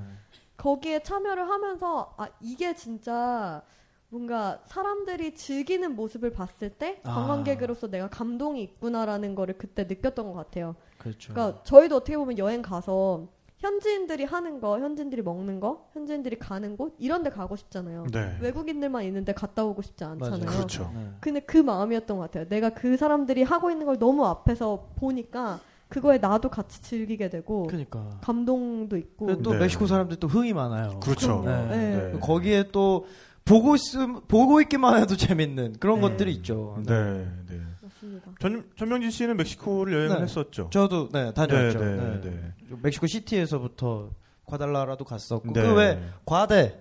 [0.56, 3.62] 거기에 참여를 하면서 아 이게 진짜
[4.10, 7.14] 뭔가 사람들이 즐기는 모습을 봤을 때 아.
[7.14, 10.76] 관광객으로서 내가 감동이 있구나라는 거를 그때 느꼈던 것 같아요.
[10.96, 11.32] 그렇죠.
[11.32, 16.94] 그러니까 저희도 어떻게 보면 여행 가서 현지인들이 하는 거, 현지인들이 먹는 거, 현지인들이 가는 곳
[16.98, 18.06] 이런 데 가고 싶잖아요.
[18.12, 18.38] 네.
[18.40, 20.44] 외국인들만 있는데 갔다 오고 싶지 않잖아요.
[20.44, 20.56] 맞아요.
[20.56, 20.92] 그렇죠.
[20.94, 21.10] 네.
[21.20, 22.48] 근데 그 마음이었던 것 같아요.
[22.48, 28.18] 내가 그 사람들이 하고 있는 걸 너무 앞에서 보니까 그거에 나도 같이 즐기게 되고 그러니까.
[28.20, 29.58] 감동도 있고 또 네.
[29.58, 31.00] 멕시코 사람들 또 흥이 많아요.
[31.00, 31.40] 그렇죠.
[31.42, 31.68] 그럼요.
[31.70, 32.12] 네.
[32.12, 32.18] 네.
[32.20, 33.06] 거기에 또
[33.48, 33.80] 보고 있
[34.28, 36.02] 보고 있기만 해도 재밌는 그런 네.
[36.02, 36.78] 것들이 있죠.
[36.86, 37.26] 네.
[37.48, 37.60] 네.
[37.82, 38.30] 맞습니다.
[38.40, 40.22] 전, 전명진 씨는 멕시코를 여행을 네.
[40.22, 40.68] 했었죠.
[40.70, 41.78] 저도 네 다녀왔죠.
[41.78, 42.52] 네, 네, 네, 네.
[42.82, 44.10] 멕시코 시티에서부터
[44.46, 45.62] 과달라라도 갔었고 네.
[45.62, 46.78] 그외 과대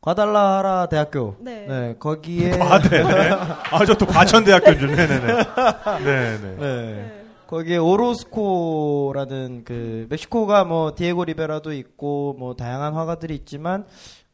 [0.00, 1.66] 과달라하라 대학교 네.
[1.68, 3.02] 네 거기에 과대.
[3.02, 3.30] 네.
[3.30, 4.88] 아, 저 또 과천대학교 줄.
[4.94, 5.26] 네네네.
[5.26, 6.38] 네 네.
[6.38, 6.56] 네.
[6.58, 7.18] 네.
[7.46, 13.84] 거기에 오로스코라는 그 멕시코가 뭐 디에고 리베라도 있고 뭐 다양한 화가들이 있지만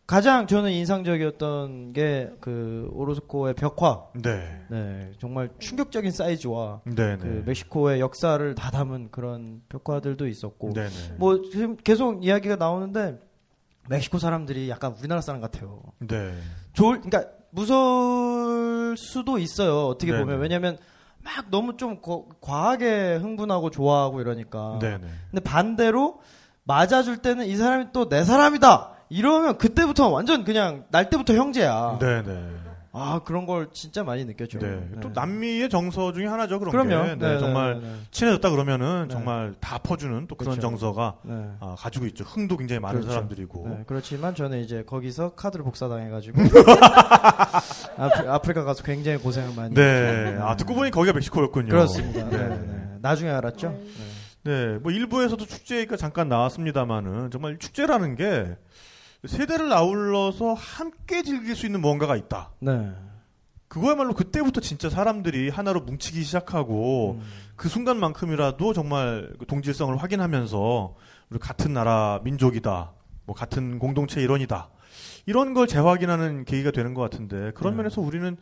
[0.09, 4.07] 가장 저는 인상적이었던 게 그 오로스코의 벽화.
[4.14, 4.64] 네.
[4.71, 7.16] 네, 정말 충격적인 사이즈와 네네.
[7.18, 11.14] 그 멕시코의 역사를 다 담은 그런 벽화들도 있었고 네 네.
[11.18, 13.18] 뭐 지금 계속 이야기가 나오는데
[13.88, 15.83] 멕시코 사람들이 약간 우리나라 사람 같아요.
[15.99, 16.33] 네.
[16.73, 19.88] 좋을 그러니까 무서울 수도 있어요.
[19.88, 20.25] 어떻게 네네.
[20.25, 20.79] 보면 왜냐면
[21.23, 24.79] 막 너무 좀 거- 과하게 흥분하고 좋아하고 이러니까.
[24.81, 25.07] 네네.
[25.31, 26.21] 근데 반대로
[26.64, 28.94] 맞아줄 때는 이 사람이 또 내 사람이다.
[29.11, 31.99] 이러면 그때부터 완전 그냥 날 때부터 형제야.
[32.01, 32.68] 네네.
[32.90, 34.59] 아 그런 걸 진짜 많이 느꼈죠.
[34.59, 34.81] 네.
[35.01, 36.59] 또 남미의 정서 중에 하나죠.
[36.59, 37.05] 그런 그럼요.
[37.05, 37.09] 게.
[37.11, 37.94] 네, 네, 네, 정말 네, 네.
[38.11, 39.14] 친해졌다 그러면은 네.
[39.14, 40.61] 정말 다 퍼주는 또 그런 그렇죠.
[40.68, 41.49] 정서가 네.
[41.61, 42.25] 아, 가지고 있죠.
[42.25, 43.12] 흥도 굉장히 많은 그렇죠.
[43.12, 43.68] 사람들이고.
[43.68, 46.40] 네, 그렇지만 저는 이제 거기서 카드를 복사당해가지고
[47.99, 49.75] 아프, 아프리카 가서 굉장히 고생을 많이.
[49.75, 49.83] 네.
[49.83, 50.42] 했죠.
[50.44, 51.68] 아, 듣고 보니 거기가 멕시코였군요.
[51.68, 52.25] 그렇습니다.
[52.29, 52.37] 네.
[52.37, 52.97] 네, 네.
[53.01, 53.68] 나중에 알았죠.
[53.68, 53.85] 네.
[54.44, 58.57] 네, 뭐 일부에서도 축제 얘기가 잠깐 나왔습니다만은 정말 축제라는 게
[59.26, 62.50] 세대를 아울러서 함께 즐길 수 있는 무언가가 있다.
[62.61, 62.92] 네.
[63.66, 67.22] 그거야말로 그때부터 진짜 사람들이 하나로 뭉치기 시작하고 음.
[67.54, 70.94] 그 순간만큼이라도 정말 그 동질성을 확인하면서
[71.31, 72.92] 우리 같은 나라 민족이다.
[73.26, 74.70] 뭐 같은 공동체 일원이다.
[75.29, 77.79] 이런 걸 재확인하는 계기가 되는 것 같은데 그런 네.
[77.79, 78.38] 면에서 우리는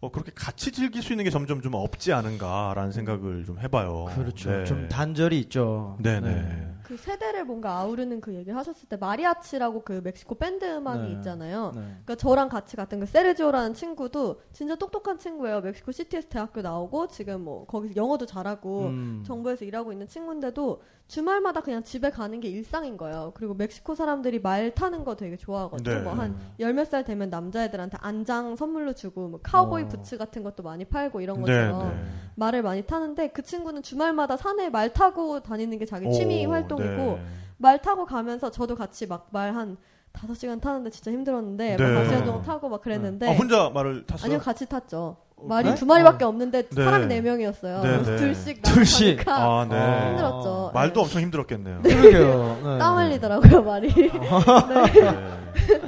[0.00, 4.06] 어, 그렇게 같이 즐길 수 있는 게 점점 좀 없지 않은가라는 생각을 좀 해봐요.
[4.14, 4.50] 그렇죠.
[4.50, 4.64] 네.
[4.64, 5.98] 좀 단절이 있죠.
[6.00, 6.78] 네네.
[6.82, 11.12] 그 세대를 뭔가 아우르는 그 얘기를 하셨을 때 마리아치라고 그 멕시코 밴드 음악이 네.
[11.16, 11.72] 있잖아요.
[11.74, 11.80] 네.
[11.82, 15.60] 그러니까 저랑 같이 갔던 그 세르지오라는 친구도 진짜 똑똑한 친구예요.
[15.60, 19.22] 멕시코 시티에서 대학교 나오고 지금 뭐 거기서 영어도 잘하고 음.
[19.26, 23.32] 정부에서 일하고 있는 친구인데도 주말마다 그냥 집에 가는 게 일상인 거예요.
[23.34, 25.96] 그리고 멕시코 사람들이 말 타는 거 되게 좋아하거든요.
[25.96, 26.02] 네.
[26.02, 29.88] 뭐한 열 몇 살 되면 남자애들한테 안장 선물로 주고 뭐 카우보이 어.
[29.88, 32.04] 부츠 같은 것도 많이 팔고 이런 네, 것처럼 네.
[32.36, 36.86] 말을 많이 타는데 그 친구는 주말마다 산에 말 타고 다니는 게 자기 취미 오, 활동이고
[37.16, 37.22] 네.
[37.58, 39.76] 말 타고 가면서 저도 같이 막 말 한
[40.12, 41.82] 다섯 시간 타는데 진짜 힘들었는데 네.
[41.82, 44.26] 막 다섯 시간 정도 타고 막 그랬는데 아, 혼자 말을 탔어요?
[44.26, 45.16] 아니요 같이 탔죠.
[45.42, 45.74] 말이 네?
[45.74, 46.84] 두 마리밖에 없는데 네.
[46.84, 47.82] 사람이 네 명이었어요.
[47.82, 48.16] 네, 그래서 네.
[48.16, 49.28] 둘씩 둘씩.
[49.28, 49.76] 아, 네.
[49.76, 50.08] 어.
[50.10, 50.70] 힘들었죠.
[50.74, 51.82] 말도 엄청 힘들었겠네요.
[51.82, 52.58] 그러게요.
[52.64, 52.78] 네.
[52.78, 53.88] 땀 흘리더라고요 말이.
[53.94, 54.10] 네.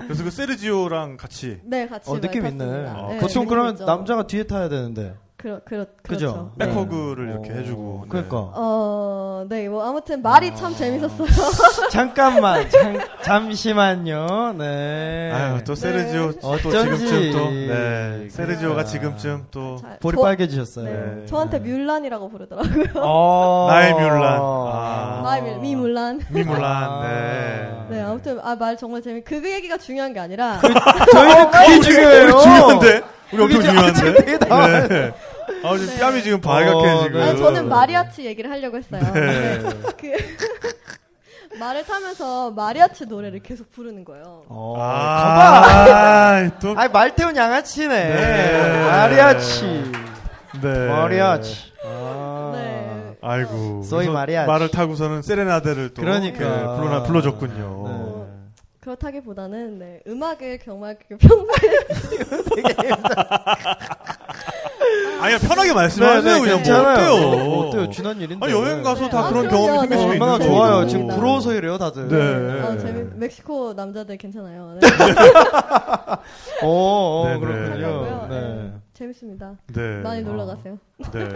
[0.04, 2.64] 그래서 그 세르지오랑 같이 네 같이 어, 느낌 말 있네.
[2.88, 3.84] 아, 네, 보통 그러면 있죠.
[3.84, 5.14] 남자가 뒤에 타야 되는데.
[5.42, 6.52] 그러 그렇 그죠?
[6.52, 6.52] 그렇죠.
[6.54, 6.66] 네.
[6.66, 8.00] 백허그를 이렇게 어, 해주고.
[8.04, 8.08] 네.
[8.10, 8.36] 그러니까.
[8.54, 10.54] 어, 네, 뭐 아무튼 말이 아.
[10.54, 11.26] 참 재밌었어요.
[11.90, 14.54] 잠깐만, 잠, 잠시만요.
[14.56, 15.32] 네.
[15.34, 16.98] 아유 또 세르지오 또 어쩐지.
[17.08, 18.28] 지금쯤 또 네.
[18.30, 18.84] 세르지오가 그러니까.
[18.84, 20.84] 지금쯤 또 잘- 볼이 저- 빨개지셨어요.
[20.84, 21.26] 네, 네.
[21.26, 22.84] 저한테 뮬란이라고 부르더라고요.
[23.02, 23.66] 어.
[23.72, 24.38] 나의 뮬란.
[24.40, 25.20] 아.
[25.24, 26.20] my 뮬, mi 뮬란.
[26.28, 26.62] mi 뮬란.
[26.64, 27.02] 아.
[27.08, 27.96] 네.
[27.96, 29.24] 네, 아무튼 아 말 정말 재밌.
[29.24, 30.60] 그 얘기가 중요한 게 아니라
[31.10, 32.38] 저희는 그게 중요해요.
[32.38, 33.00] 중요한데?
[33.32, 34.38] 우리 엄청 중요한데?
[34.88, 35.12] 네.
[35.64, 35.98] 아, 지금 네.
[35.98, 37.20] 뺨이 지금 발갛게 어, 지금.
[37.20, 37.28] 네.
[37.28, 39.00] 아니, 저는 마리아치 얘기를 하려고 했어요.
[39.12, 39.58] 네.
[39.58, 39.68] 네.
[39.98, 40.12] 그
[41.58, 44.44] 말을 타면서 마리아치 노래를 계속 부르는 거예요.
[44.48, 46.74] 어, 아, 또.
[46.76, 47.88] 아이 말태운 양아치네.
[47.88, 48.84] 네.
[48.86, 49.92] 마리아치.
[50.62, 50.88] 네.
[50.88, 51.72] 마리아치.
[51.84, 52.52] 아.
[52.54, 53.16] 네.
[53.20, 53.82] 아이고.
[53.84, 54.46] 소이 마리아치.
[54.48, 56.02] 말을 타고서는 세레나데를 또.
[56.02, 57.84] 그러니까 네, 불러나, 불러줬군요.
[57.88, 58.22] 네.
[58.80, 61.46] 그렇다기보다는 네, 음악을 정말 그 평소에
[65.22, 66.22] 아니, 편하게 말씀하세요.
[66.22, 67.16] 네, 네, 그냥 괜찮아요.
[67.16, 67.52] 뭐 어때요?
[67.52, 67.90] 어, 어때요?
[67.90, 68.44] 지난 일인데.
[68.44, 69.10] 아니, 여행 가서 네.
[69.10, 69.66] 다 아, 그런 그럼요.
[69.66, 69.96] 경험이 생길 네.
[69.96, 70.44] 수 있는 얼마나 거고.
[70.44, 70.86] 좋아요.
[70.86, 71.14] 지금 네.
[71.14, 72.08] 부러워서 이래요, 다들.
[72.08, 72.62] 네.
[72.66, 74.78] 아, 재밌 멕시코 남자들 괜찮아요.
[74.80, 74.88] 네.
[76.62, 77.40] 어, 어 네, 네.
[77.40, 78.26] 그렇군요.
[78.28, 78.72] 네.
[79.02, 79.06] 네.
[79.06, 79.56] 재밌습니다.
[79.74, 80.00] 네.
[80.02, 80.78] 많이 놀러 가세요.
[81.12, 81.28] 네.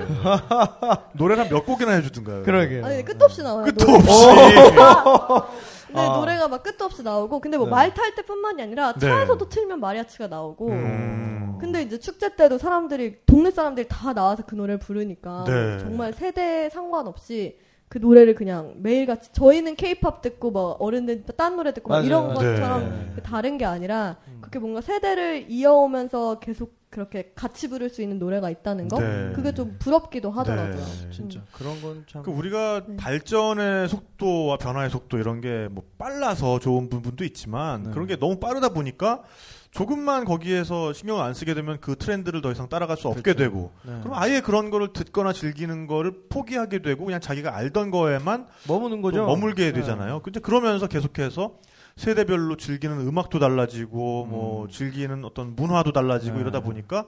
[1.14, 2.44] 노래를 한몇 곡이나 해주든가요.
[2.44, 2.82] 그러게.
[2.82, 3.64] 아니 끝도 없이 나와요.
[3.64, 3.98] 끝도 노래.
[3.98, 4.26] 없이.
[5.92, 6.16] 네, 아.
[6.18, 7.70] 노래가 막 끝도 없이 나오고 근데 뭐 네.
[7.72, 9.00] 말탈 때뿐만이 아니라 네.
[9.00, 11.58] 차에서도 틀면 마리아치가 나오고 음.
[11.60, 15.78] 근데 이제 축제 때도 사람들이 동네 사람들이 다 나와서 그 노래를 부르니까 네.
[15.78, 21.94] 정말 세대 상관없이 그 노래를 그냥 매일같이 저희는 케이팝 듣고 뭐 어른들 딴 노래 듣고
[22.00, 22.34] 이런.
[22.34, 23.12] 것처럼 네.
[23.14, 24.38] 그 다른 게 아니라 음.
[24.40, 29.32] 그렇게 뭔가 세대를 이어오면서 계속 그렇게 같이 부를 수 있는 노래가 있다는 거 네.
[29.34, 30.76] 그게 좀 부럽기도 하더라고요.
[30.76, 31.10] 네.
[31.12, 32.22] 진짜 그런 건 참.
[32.22, 32.96] 그 우리가 네.
[32.96, 37.90] 발전의 속도와 변화의 속도 이런 게 뭐 빨라서 좋은 부분도 있지만 네.
[37.90, 39.22] 그런 게 너무 빠르다 보니까
[39.70, 43.38] 조금만 거기에서 신경을 안 쓰게 되면 그 트렌드를 더 이상 따라갈 수 없게 그렇죠.
[43.38, 43.98] 되고 네.
[44.02, 49.02] 그럼 아예 그런 거를 듣거나 즐기는 거를 포기하게 되고 그냥 자기가 알던 거에만 머무는 또
[49.02, 49.26] 거죠.
[49.26, 49.72] 머물게 네.
[49.72, 50.20] 되잖아요.
[50.22, 51.58] 근데 그러면서 계속해서
[51.96, 54.68] 세대별로 즐기는 음악도 달라지고 뭐 음.
[54.68, 56.40] 즐기는 어떤 문화도 달라지고 네.
[56.42, 57.06] 이러다 보니까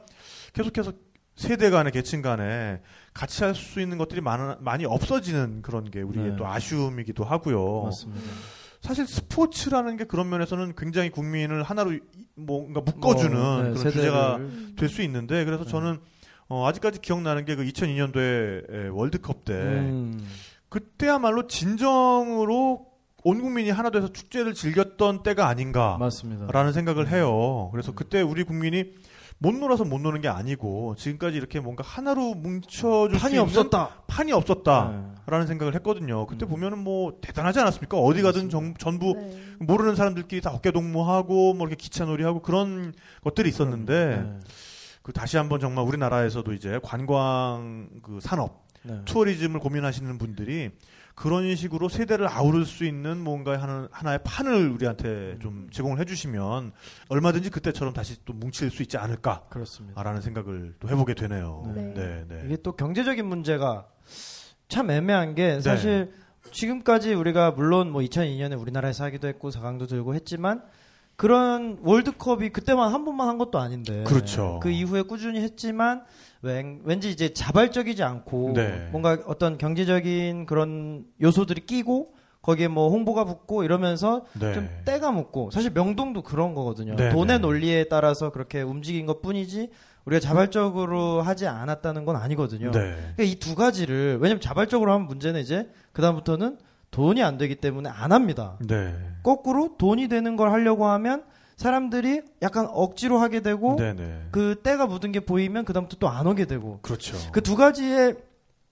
[0.52, 0.92] 계속해서
[1.36, 2.80] 세대 간에 계층 간에
[3.14, 6.36] 같이 할 수 있는 것들이 많, 많이 없어지는 그런 게 우리의 네.
[6.36, 7.82] 또 아쉬움이기도 하고요.
[7.84, 8.22] 맞습니다.
[8.88, 12.00] 사실 스포츠라는 게 그런 면에서는 굉장히 국민을 하나로 이-
[12.34, 14.38] 뭔가 묶어주는 뭐, 네, 그런 세대를- 주제가
[14.76, 15.70] 될 수 있는데 그래서 네.
[15.70, 15.98] 저는
[16.48, 20.18] 어, 아직까지 기억나는 게 그 2002년도에 월드컵 때 음.
[20.70, 22.86] 그때야말로 진정으로
[23.24, 26.72] 온 국민이 하나 돼서 축제를 즐겼던 때가 아닌가라는 맞습니다.
[26.72, 27.68] 생각을 해요.
[27.72, 28.92] 그래서 그때 우리 국민이
[29.40, 34.02] 못 놀아서 못 노는 게 아니고 지금까지 이렇게 뭔가 하나로 뭉쳐줄 수 판이 없었다.
[34.08, 34.90] 판이 없었다.
[34.90, 35.22] 네.
[35.26, 36.26] 라는 생각을 했거든요.
[36.26, 36.48] 그때 음.
[36.48, 37.96] 보면은 뭐 대단하지 않았습니까?
[37.98, 39.40] 어디 가든 정- 전부 네.
[39.60, 44.38] 모르는 사람들끼리 다 어깨 동무하고 뭐 이렇게 기차놀이하고 그런 것들이 있었는데 네.
[45.02, 49.00] 그 다시 한번 정말 우리나라에서도 이제 관광 그 산업 네.
[49.04, 50.70] 투어리즘을 고민하시는 분들이
[51.18, 56.70] 그런 식으로 세대를 아우를 수 있는 뭔가 하는 하나의 판을 우리한테 좀 제공을 해주시면
[57.08, 60.20] 얼마든지 그때처럼 다시 또 뭉칠 수 있지 않을까라는 그렇습니다.
[60.20, 61.72] 생각을 또 해보게 되네요.
[61.74, 61.92] 네.
[61.92, 62.42] 네, 네.
[62.46, 63.88] 이게 또 경제적인 문제가
[64.68, 66.12] 참 애매한 게 사실
[66.52, 70.62] 지금까지 우리가 물론 뭐 2002년에 우리나라에서 하기도 했고 사강도 들고 했지만
[71.16, 74.60] 그런 월드컵이 그때만 한 번만 한 것도 아닌데 그렇죠.
[74.62, 76.04] 그 이후에 꾸준히 했지만
[76.42, 78.88] 왠, 왠지 이제 자발적이지 않고 네.
[78.92, 84.54] 뭔가 어떤 경제적인 그런 요소들이 끼고 거기에 뭐 홍보가 붙고 이러면서 네.
[84.54, 86.94] 좀 때가 묻고 사실 명동도 그런 거거든요.
[86.96, 87.38] 네, 돈의 네.
[87.38, 89.70] 논리에 따라서 그렇게 움직인 것 뿐이지
[90.04, 92.70] 우리가 자발적으로 하지 않았다는 건 아니거든요.
[92.70, 92.78] 네.
[93.16, 96.58] 그러니까 이 두 가지를 왜냐면 자발적으로 하면 문제는 이제 그 다음부터는
[96.90, 98.56] 돈이 안 되기 때문에 안 합니다.
[98.66, 98.94] 네.
[99.22, 101.24] 거꾸로 돈이 되는 걸 하려고 하면
[101.58, 104.22] 사람들이 약간 억지로 하게 되고 네, 네.
[104.30, 107.16] 그 때가 묻은 게 보이면 그 다음부터 또 안 오게 되고 그렇죠.
[107.32, 108.16] 그 두 가지의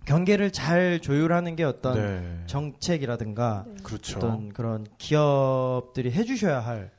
[0.04, 2.42] 경계를 잘 조율하는 게 어떤 네.
[2.46, 3.74] 정책이라든가 네.
[3.82, 4.18] 그렇죠.
[4.18, 6.92] 어떤 그런 기업들이 해주셔야 할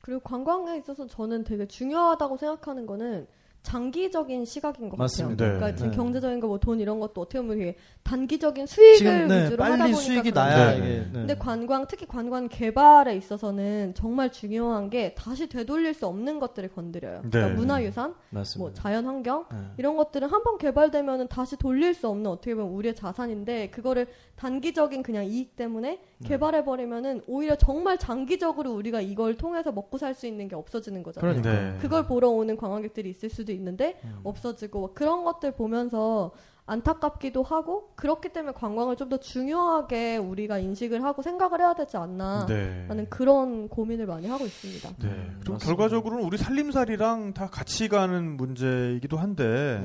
[0.00, 3.26] 그리고 관광에 있어서 저는 되게 중요하다고 생각하는 거는
[3.62, 5.44] 장기적인 시각인 것 맞습니다.
[5.44, 5.58] 같아요.
[5.58, 5.76] 그러니까 네.
[5.76, 5.96] 지금 네.
[5.96, 9.76] 경제적인 거 뭐 돈 이런 것도 어떻게 보면 되게 단기적인 수익을 지금 네, 위주로 하다
[9.76, 10.76] 보니까 수익이 그런 나야 네.
[10.78, 11.08] 이게 네.
[11.12, 17.22] 근데 관광 특히 관광 개발에 있어서는 정말 중요한 게 다시 되돌릴 수 없는 것들을 건드려요.
[17.22, 17.54] 그러니까 네.
[17.54, 18.14] 문화유산.
[18.58, 19.58] 뭐 자연환경 네.
[19.78, 25.24] 이런 것들은 한번 개발되면은 다시 돌릴 수 없는 어떻게 보면 우리의 자산인데 그거를 단기적인 그냥
[25.26, 26.28] 이익 때문에 네.
[26.28, 31.40] 개발해 버리면은 오히려 정말 장기적으로 우리가 이걸 통해서 먹고 살 수 있는 게 없어지는 거잖아요.
[31.40, 31.72] 그러니까.
[31.72, 31.78] 네.
[31.78, 34.20] 그걸 보러 오는 관광객들이 있을 수도 수도 있는데 음.
[34.24, 36.32] 없어지고 막 그런 것들 보면서
[36.66, 42.46] 안타깝기도 하고 그렇기 때문에 관광을 좀 더 중요하게 우리가 인식을 하고 생각을 해야 되지 않나
[42.46, 42.86] 네.
[42.88, 44.88] 라는 그런 고민을 많이 하고 있습니다.
[45.00, 45.08] 네.
[45.08, 45.66] 음, 그리고 맞습니다.
[45.66, 49.82] 결과적으로는 우리 살림살이랑 다 같이 가는 문제이기도 한데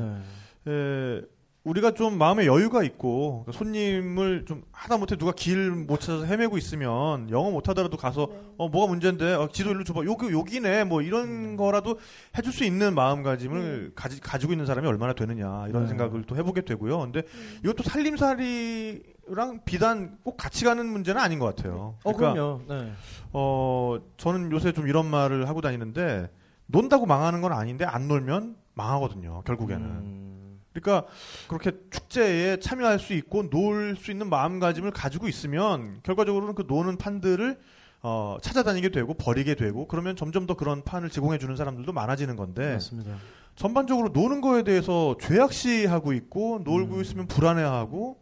[0.65, 0.71] 네.
[0.71, 1.21] 에,
[1.65, 7.30] 우리가 좀 마음에 여유가 있고 그러니까 손님을 좀 하다못해 누가 길 못 찾아서 헤매고 있으면
[7.32, 8.39] 영어 못 하더라도 가서 네.
[8.58, 11.99] 어 뭐가 문제인데 어, 지도 일로 줘봐 여기 여기네 뭐 이런 거라도
[12.38, 15.89] 해줄 수 있는 마음가짐을 가지, 가지고 있는 사람이 얼마나 되느냐 이런 네.
[15.89, 16.99] 생각을 또 해보게 되고요.
[16.99, 17.60] 근데 음.
[17.63, 21.95] 이것도 살림살이랑 비단 꼭 같이 가는 문제는 아닌 것 같아요.
[22.04, 22.62] 어 그러니까 그럼요.
[22.67, 22.91] 네.
[23.34, 26.30] 어 저는 요새 좀 이런 말을 하고 다니는데
[26.67, 29.41] 논다고 망하는 건 아닌데 안 놀면 망하거든요.
[29.45, 29.86] 결국에는.
[29.86, 30.35] 음,
[30.82, 31.08] 그러니까
[31.48, 37.58] 그렇게 축제에 참여할 수 있고 놀 수 있는 마음가짐을 가지고 있으면 결과적으로는 그 노는 판들을
[38.02, 42.74] 어, 찾아다니게 되고 버리게 되고 그러면 점점 더 그런 판을 제공해 주는 사람들도 많아지는 건데
[42.74, 43.16] 맞습니다.
[43.56, 47.02] 전반적으로 노는 거에 대해서 죄악시하고 있고 놀고 음.
[47.02, 48.18] 있으면 불안해하고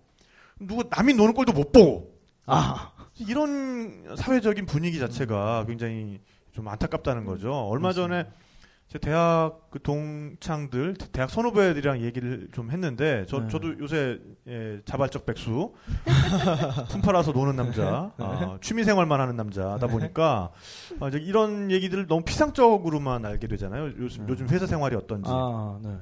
[0.60, 2.13] 누구 남이 노는 꼴도 못 보고
[2.46, 6.20] 아, 이런 사회적인 분위기 자체가 굉장히
[6.52, 7.52] 좀 안타깝다는 거죠.
[7.52, 8.28] 얼마 전에
[8.93, 13.47] 제 대학 그 동창들, 대학 선후배들이랑 얘기를 좀 했는데, 저, 네.
[13.47, 15.73] 저도 요새 예, 자발적 백수,
[16.91, 20.51] 품팔아서 노는 남자, 아, 취미 생활만 하는 남자다 보니까
[20.99, 23.93] 아, 이제 이런 얘기들을 너무 피상적으로만 알게 되잖아요.
[23.97, 24.32] 요즘, 네.
[24.32, 25.27] 요즘 회사 생활이 어떤지.
[25.34, 25.97] 아, 네.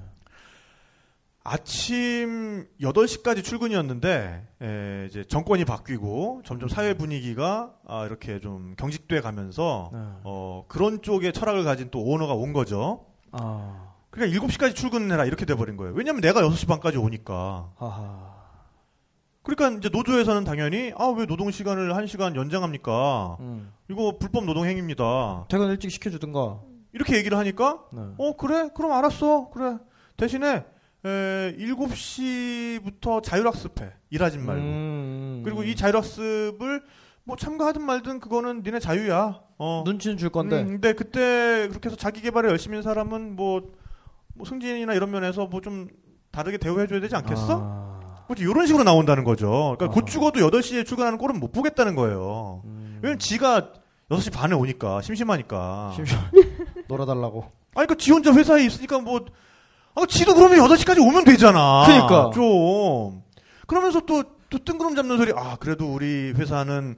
[1.44, 9.90] 아침 8시까지 출근이었는데 에, 이제 정권이 바뀌고 점점 사회 분위기가 아, 이렇게 좀 경직돼 가면서
[9.92, 10.00] 네.
[10.24, 13.06] 어, 그런 쪽의 철학을 가진 또 오너가 온 거죠.
[13.32, 15.94] 아, 그러니까 7시까지 출근해라 이렇게 돼 버린 거예요.
[15.96, 17.72] 왜냐면 내가 6시 반까지 오니까.
[17.76, 18.32] 하하.
[19.42, 23.38] 그러니까 이제 노조에서는 당연히 아, 왜 노동 시간을 1시간 연장합니까?
[23.40, 23.74] 음.
[23.90, 25.46] 이거 불법 노동 행위입니다.
[25.50, 26.62] 퇴근 일찍 시켜 주든가.
[26.94, 28.02] 이렇게 얘기를 하니까 네.
[28.20, 28.70] 어, 그래?
[28.76, 29.50] 그럼 알았어.
[29.50, 29.78] 그래.
[30.18, 30.66] 대신에
[31.06, 33.92] 에, 7시부터 자율학습해.
[34.10, 34.62] 일하진 말고.
[34.62, 36.84] 음, 그리고 이 자율학습을
[37.24, 39.40] 뭐 참가하든 말든 그거는 니네 자유야.
[39.58, 39.84] 어.
[39.86, 40.62] 눈치는 줄 건데.
[40.62, 43.62] 음, 근데 그때 그렇게 해서 자기 개발에 열심히 한 사람은 뭐,
[44.36, 45.88] 뭐 승진이나 이런 면에서 뭐 좀
[46.32, 47.60] 다르게 대우해줘야 되지 않겠어?
[47.62, 49.76] 아, 뭐 이런 식으로 나온다는 거죠.
[49.78, 49.94] 그러니까 아하.
[49.94, 52.62] 곧 죽어도 8시에 출근하는 꼴은 못 보겠다는 거예요.
[52.66, 53.00] 음.
[53.02, 53.74] 왜냐면 지가
[54.10, 55.92] 6시 반에 오니까 심심하니까.
[55.96, 56.18] 심심-
[56.88, 57.42] 놀아달라고.
[57.76, 59.26] 아니 그러니까 지 혼자 회사에 있으니까 뭐
[59.96, 61.84] 아, 지도 그러면 8시까지 오면 되잖아.
[61.86, 62.32] 그러니까.
[62.34, 63.22] 좀.
[63.68, 66.96] 그러면서 또, 또 뜬구름 잡는 소리, 아, 그래도 우리 회사는,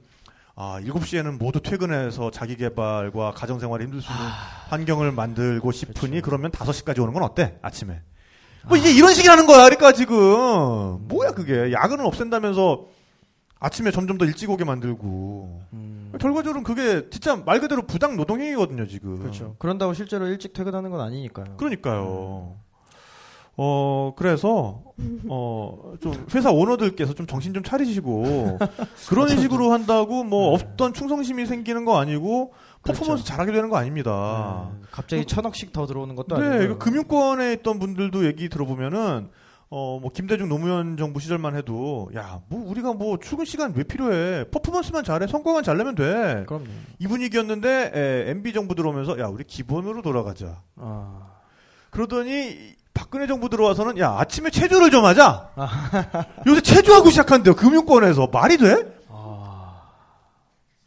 [0.56, 4.24] 아, 7시에는 모두 퇴근해서 자기 개발과 가정생활에 힘들 수 있는
[4.68, 7.58] 환경을 만들고 싶으니, 그러면 5시까지 오는 건 어때?
[7.62, 8.00] 아침에.
[8.66, 10.16] 뭐 이게 이런 식이라는 거야, 그러니까 지금.
[11.08, 11.72] 뭐야, 그게.
[11.72, 12.86] 야근을 없앤다면서
[13.60, 15.62] 아침에 점점 더 일찍 오게 만들고.
[15.72, 16.12] 음.
[16.20, 19.18] 결과적으로는 그게 진짜 말 그대로 부당 노동 행위거든요, 지금.
[19.18, 19.56] 그렇죠.
[19.58, 21.56] 그런다고 실제로 일찍 퇴근하는 건 아니니까요.
[21.56, 22.56] 그러니까요.
[23.56, 24.82] 어, 그래서,
[25.28, 28.58] 어, 좀, 회사 오너들께서 좀 정신 좀 차리시고,
[29.08, 30.64] 그런 식으로 한다고 뭐, 네.
[30.64, 33.24] 없던 충성심이 생기는 거 아니고, 퍼포먼스 그렇죠.
[33.24, 34.70] 잘하게 되는 거 아닙니다.
[34.72, 36.78] 네, 갑자기 천억씩 더 들어오는 것도 네, 아니고.
[36.78, 39.28] 그 금융권에 있던 분들도 얘기 들어보면은,
[39.70, 44.50] 어, 뭐, 김대중 노무현 정부 시절만 해도, 야, 뭐, 우리가 뭐, 출근 시간 왜 필요해?
[44.50, 45.26] 퍼포먼스만 잘해?
[45.28, 46.44] 성과만 잘 내면 돼.
[46.46, 46.66] 그럼요.
[46.98, 50.60] 이 분위기였는데, 에, MB 정부 들어오면서, 야, 우리 기본으로 돌아가자.
[50.76, 51.28] 아,
[51.90, 55.50] 그러더니 박근혜 정부 들어와서는 야 아침에 체조를 좀 하자.
[55.56, 56.24] 아.
[56.46, 58.86] 요새 체조하고 시작한대요 금융권에서 말이 돼?
[59.08, 59.82] 아,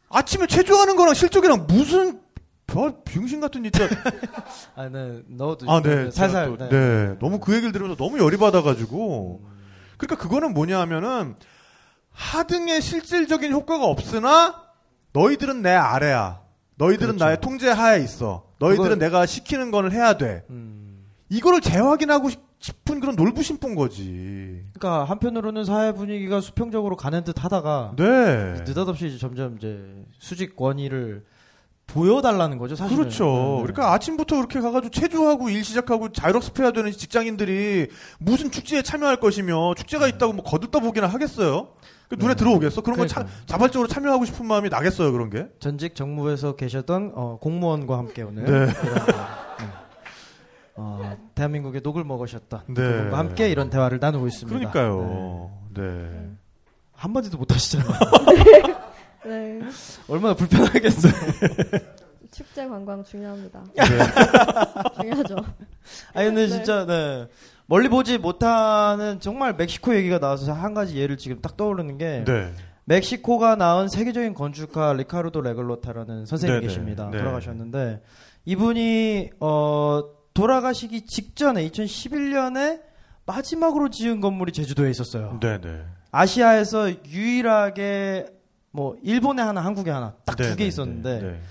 [0.10, 2.22] 아침에 체조하는 거랑 실적이랑 무슨
[2.66, 3.88] 별 병신 같은 진짜.
[4.76, 6.58] 아, 네, 넣어도 아 네, 살살.
[6.58, 7.18] 또, 네.
[7.20, 9.42] 너무 그 얘기를 들으면서 너무 열이 받아가지고.
[9.44, 9.58] 음.
[9.98, 11.36] 그러니까 그거는 뭐냐 하면은
[12.12, 14.64] 하등의 실질적인 효과가 없으나
[15.14, 16.42] 너희들은 내 아래야.
[16.76, 17.26] 너희들은 그렇죠.
[17.26, 18.46] 나의 통제 하에 있어.
[18.60, 20.44] 너희들은 그걸- 내가 시키는 거를 해야 돼.
[20.50, 20.87] 음.
[21.30, 24.64] 이거를 재확인하고 싶은 그런 놀부심뿐 거지.
[24.74, 28.64] 그러니까 한편으로는 사회 분위기가 수평적으로 가는 듯 하다가 네.
[28.66, 29.80] 느닷없이 이제 점점 이제
[30.20, 31.26] 수직 권위를
[31.86, 33.04] 보여달라는 거죠, 사실은.
[33.04, 33.26] 그렇죠.
[33.26, 33.62] 네, 네.
[33.62, 37.88] 그러니까 아침부터 그렇게 가가지고 체조하고 일 시작하고 자율학습해야 되는 직장인들이
[38.20, 41.70] 무슨 축제에 참여할 것이며 축제가 있다고 뭐 거들떠 보기나 하겠어요?
[42.10, 42.36] 그 눈에 네.
[42.36, 42.82] 들어오겠어?
[42.82, 43.46] 그런 거 차, 그러니까요.
[43.46, 45.48] 자발적으로 참여하고 싶은 마음이 나겠어요, 그런 게?
[45.60, 48.74] 전직 정무에서 계셨던 어, 공무원과 함께 오늘 네.
[50.78, 52.74] 어, 대한민국의 녹을 먹으셨던 네.
[52.74, 54.72] 그분과 함께 이런 대화를 나누고 있습니다.
[54.72, 55.52] 그러니까요.
[55.74, 55.82] 네.
[55.82, 56.30] 네.
[56.94, 57.90] 한마디도 못 하시잖아요.
[59.26, 59.62] 네.
[60.08, 61.12] 얼마나 불편하겠어요.
[62.32, 63.64] 축제 관광 중요합니다.
[63.76, 63.84] 네.
[65.02, 65.36] 중요하죠.
[66.14, 66.48] 아니 근데 네.
[66.48, 67.28] 진짜 네.
[67.66, 72.52] 멀리 보지 못하는 정말 멕시코 얘기가 나와서 한 가지 예를 지금 딱 떠오르는 게 네.
[72.86, 76.68] 멕시코가 낳은 세계적인 건축가 리카르도 레글로타라는 선생님이 네네.
[76.68, 77.10] 계십니다.
[77.12, 77.18] 네.
[77.18, 78.02] 돌아가셨는데
[78.46, 82.82] 이분이 어 돌아가시기 직전에 2011년에
[83.26, 85.40] 마지막으로 지은 건물이 제주도에 있었어요.
[85.42, 85.84] 네, 네.
[86.12, 88.28] 아시아에서 유일하게
[88.70, 91.42] 뭐 일본에 하나, 한국에 하나 딱두 네, 개 네, 있었는데 네.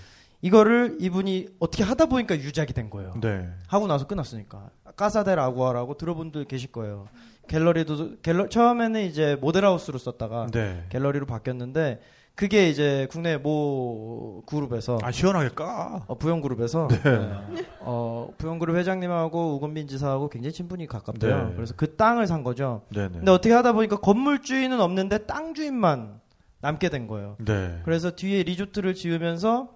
[0.41, 3.15] 이거를 이분이 어떻게 하다 보니까 유작이 된 거예요.
[3.21, 3.49] 네.
[3.67, 4.71] 하고 나서 끝났으니까.
[4.95, 7.09] 까사델 아구아라고 들어본 분 계실 거예요.
[7.49, 10.85] 갤러리도 갤러 처음에는 이제 모델하우스로 썼다가 네.
[10.91, 12.01] 갤러리로 바뀌었는데
[12.37, 16.05] 그게 이제 국내 모 그룹에서 아 시원하게 까.
[16.07, 17.67] 어, 부영 그룹에서 네.
[17.81, 21.49] 어, 부영 그룹 회장님하고 우건민 지사하고 굉장히 친분이 가깝대요.
[21.49, 21.55] 네.
[21.57, 22.83] 그래서 그 땅을 산 거죠.
[22.91, 23.15] 네, 네.
[23.15, 26.21] 근데 어떻게 하다 보니까 건물 주인은 없는데 땅 주인만
[26.61, 27.37] 남게 된 거예요.
[27.39, 27.81] 네.
[27.85, 29.71] 그래서 뒤에 리조트를 지으면서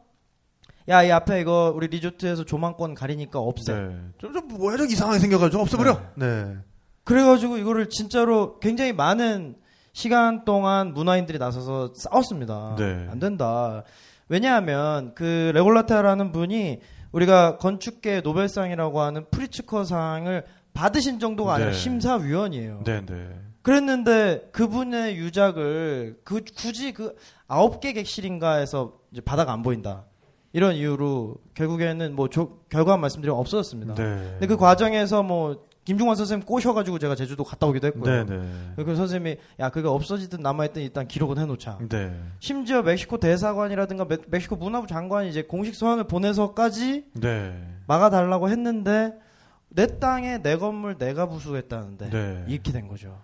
[0.90, 3.72] 야, 이 앞에 이거 우리 리조트에서 조망권 가리니까 없애.
[3.72, 3.96] 네.
[4.18, 5.98] 좀, 좀 뭐해적 이상하게 생겨가지고 없애버려.
[6.16, 6.56] 네.
[7.04, 9.56] 그래가지고 이거를 진짜로 굉장히 많은
[9.92, 12.76] 시간 동안 문화인들이 나서서 싸웠습니다.
[12.78, 13.08] 네.
[13.10, 13.84] 안 된다.
[14.28, 16.80] 왜냐하면 그 레골라테라는 분이
[17.12, 21.76] 우리가 건축계 노벨상이라고 하는 프리츠커상을 받으신 정도가 아니라 네.
[21.76, 22.82] 심사위원이에요.
[22.84, 23.28] 네, 네.
[23.62, 27.16] 그랬는데 그분의 유작을 그 굳이 그
[27.48, 30.04] 아홉 개 객실인가에서 이제 바다가 안 보인다.
[30.52, 33.94] 이런 이유로 결국에는 뭐 조- 결과 말씀드리면 없어졌습니다.
[33.96, 34.04] 네.
[34.32, 38.24] 근데 그 과정에서 뭐 김중환 선생님 꼬셔가지고 제가 제주도 갔다 오기도 했고요.
[38.24, 38.36] 네,
[38.76, 38.84] 네.
[38.84, 41.78] 그 선생님이 야 그거 없어지든 남아있든 일단 기록은 해놓자.
[41.88, 42.14] 네.
[42.38, 47.60] 심지어 멕시코 대사관이라든가 멕- 멕시코 문화부 장관이 이제 공식 서한을 보내서까지 네.
[47.88, 49.14] 막아달라고 했는데
[49.68, 52.44] 내 땅에 내 건물 내가 부수겠다는데 네.
[52.46, 53.18] 이렇게 된 거죠.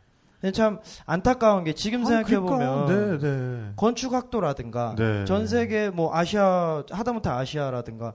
[0.53, 3.73] 참 안타까운 게 지금 생각해 보면 네, 네.
[3.77, 5.25] 건축학도라든가 네.
[5.25, 8.15] 전 세계 뭐 아시아 하다못해 아시아라든가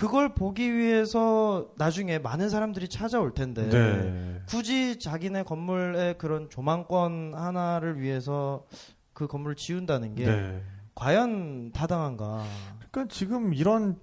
[0.00, 4.40] 그걸 보기 위해서 나중에 많은 사람들이 찾아올 텐데 네.
[4.48, 8.64] 굳이 자기네 건물의 그런 조망권 하나를 위해서
[9.12, 10.62] 그 건물을 지운다는 게 네.
[10.94, 12.44] 과연 타당한가?
[12.90, 14.00] 그러니까 지금 이런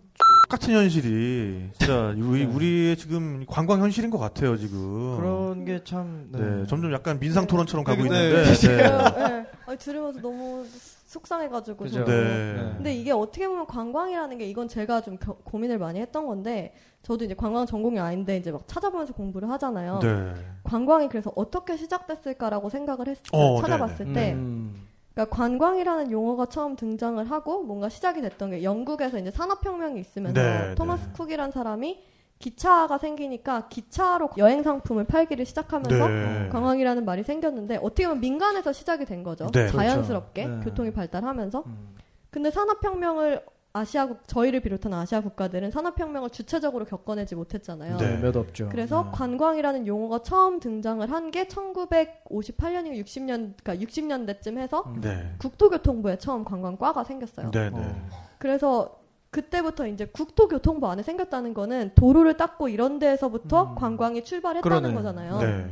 [0.47, 2.53] 같은 현실이 진짜 우리 네.
[2.53, 5.17] 우리의 지금 관광 현실인 것 같아요 지금.
[5.17, 6.65] 그런 게 참 네.
[6.67, 8.07] 점점 약간 민상 토론처럼 가고 네.
[8.07, 8.43] 있는데.
[8.43, 8.67] 네.
[8.67, 8.77] 네.
[8.77, 9.45] 네.
[9.65, 10.65] 아니, 들으면서 너무
[11.07, 12.03] 속상해가지고 그죠.
[12.05, 12.73] 네.
[12.75, 17.23] 근데 이게 어떻게 보면 관광이라는 게 이건 제가 좀 겨- 고민을 많이 했던 건데 저도
[17.25, 19.99] 이제 관광 전공이 아닌데 이제 막 찾아보면서 공부를 하잖아요.
[20.01, 20.33] 네.
[20.63, 24.13] 관광이 그래서 어떻게 시작됐을까라고 생각을 했 어, 찾아봤을 네네.
[24.13, 24.86] 때 음.
[25.17, 30.75] 그러니까 관광이라는 용어가 처음 등장을 하고 뭔가 시작이 됐던 게 영국에서 이제 산업혁명이 있으면서 네,
[30.75, 31.13] 토마스 네.
[31.13, 32.03] 쿡이란 사람이
[32.37, 36.49] 기차가 생기니까 기차로 여행 상품을 팔기를 시작하면서 네.
[36.49, 39.47] 관광이라는 말이 생겼는데 어떻게 보면 민간에서 시작이 된 거죠.
[39.51, 40.59] 네, 자연스럽게 그렇죠.
[40.59, 40.65] 네.
[40.65, 41.63] 교통이 발달하면서.
[41.65, 41.95] 음.
[42.29, 43.41] 근데 산업혁명을
[43.77, 47.97] 아시아 국 저희를 비롯한 아시아 국가들은 산업혁명을 주체적으로 겪어내지 못했잖아요.
[47.97, 48.17] 네.
[48.17, 48.69] 몇 없죠.
[48.69, 49.09] 그래서 네.
[49.13, 55.01] 관광이라는 용어가 처음 등장을 한 게 1958년이고 60년, 그러니까 60년대쯤 해서 음.
[55.01, 55.33] 네.
[55.39, 57.51] 국토교통부에 처음 관광과가 생겼어요.
[57.51, 57.69] 네.
[57.69, 57.77] 네.
[57.77, 58.05] 어.
[58.37, 63.75] 그래서 그때부터 이제 국토교통부 안에 생겼다는 거는 도로를 닦고 이런 데에서부터 음.
[63.75, 64.93] 관광이 출발했다는 그러네.
[64.95, 65.37] 거잖아요.
[65.39, 65.65] 네.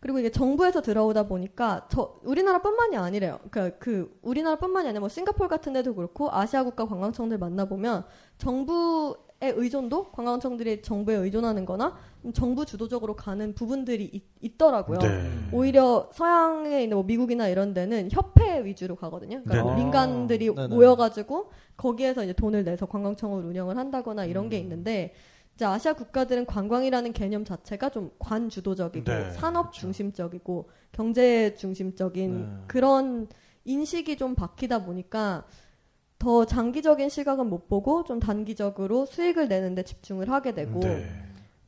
[0.00, 3.40] 그리고 이게 정부에서 들어오다 보니까 저 우리나라뿐만이 아니래요.
[3.50, 8.04] 그러니까 그 우리나라뿐만이 아니라 뭐 싱가포르 같은 데도 그렇고 아시아 국가 관광청들 만나 보면
[8.38, 11.96] 정부의 의존도 관광청들이 정부에 의존하는 거나
[12.32, 15.30] 정부 주도적으로 가는 부분들이 있, 더라고요 네.
[15.52, 19.42] 오히려 서양에 있는 뭐 미국이나 이런 데는 협회 위주로 가거든요.
[19.42, 19.82] 그러니까 네네.
[19.82, 20.74] 민간들이 아, 네네.
[20.74, 24.62] 모여가지고 거기에서 이제 돈을 내서 관광청을 운영을 한다거나 이런 게 음.
[24.62, 25.14] 있는데
[25.58, 29.80] 이제 아시아 국가들은 관광이라는 개념 자체가 좀 관주도적이고 네, 산업 그렇죠.
[29.80, 32.64] 중심적이고 경제 중심적인 네.
[32.68, 33.26] 그런
[33.64, 35.46] 인식이 좀 바뀌다 보니까
[36.20, 41.08] 더 장기적인 시각은 못 보고 좀 단기적으로 수익을 내는데 집중을 하게 되고 네.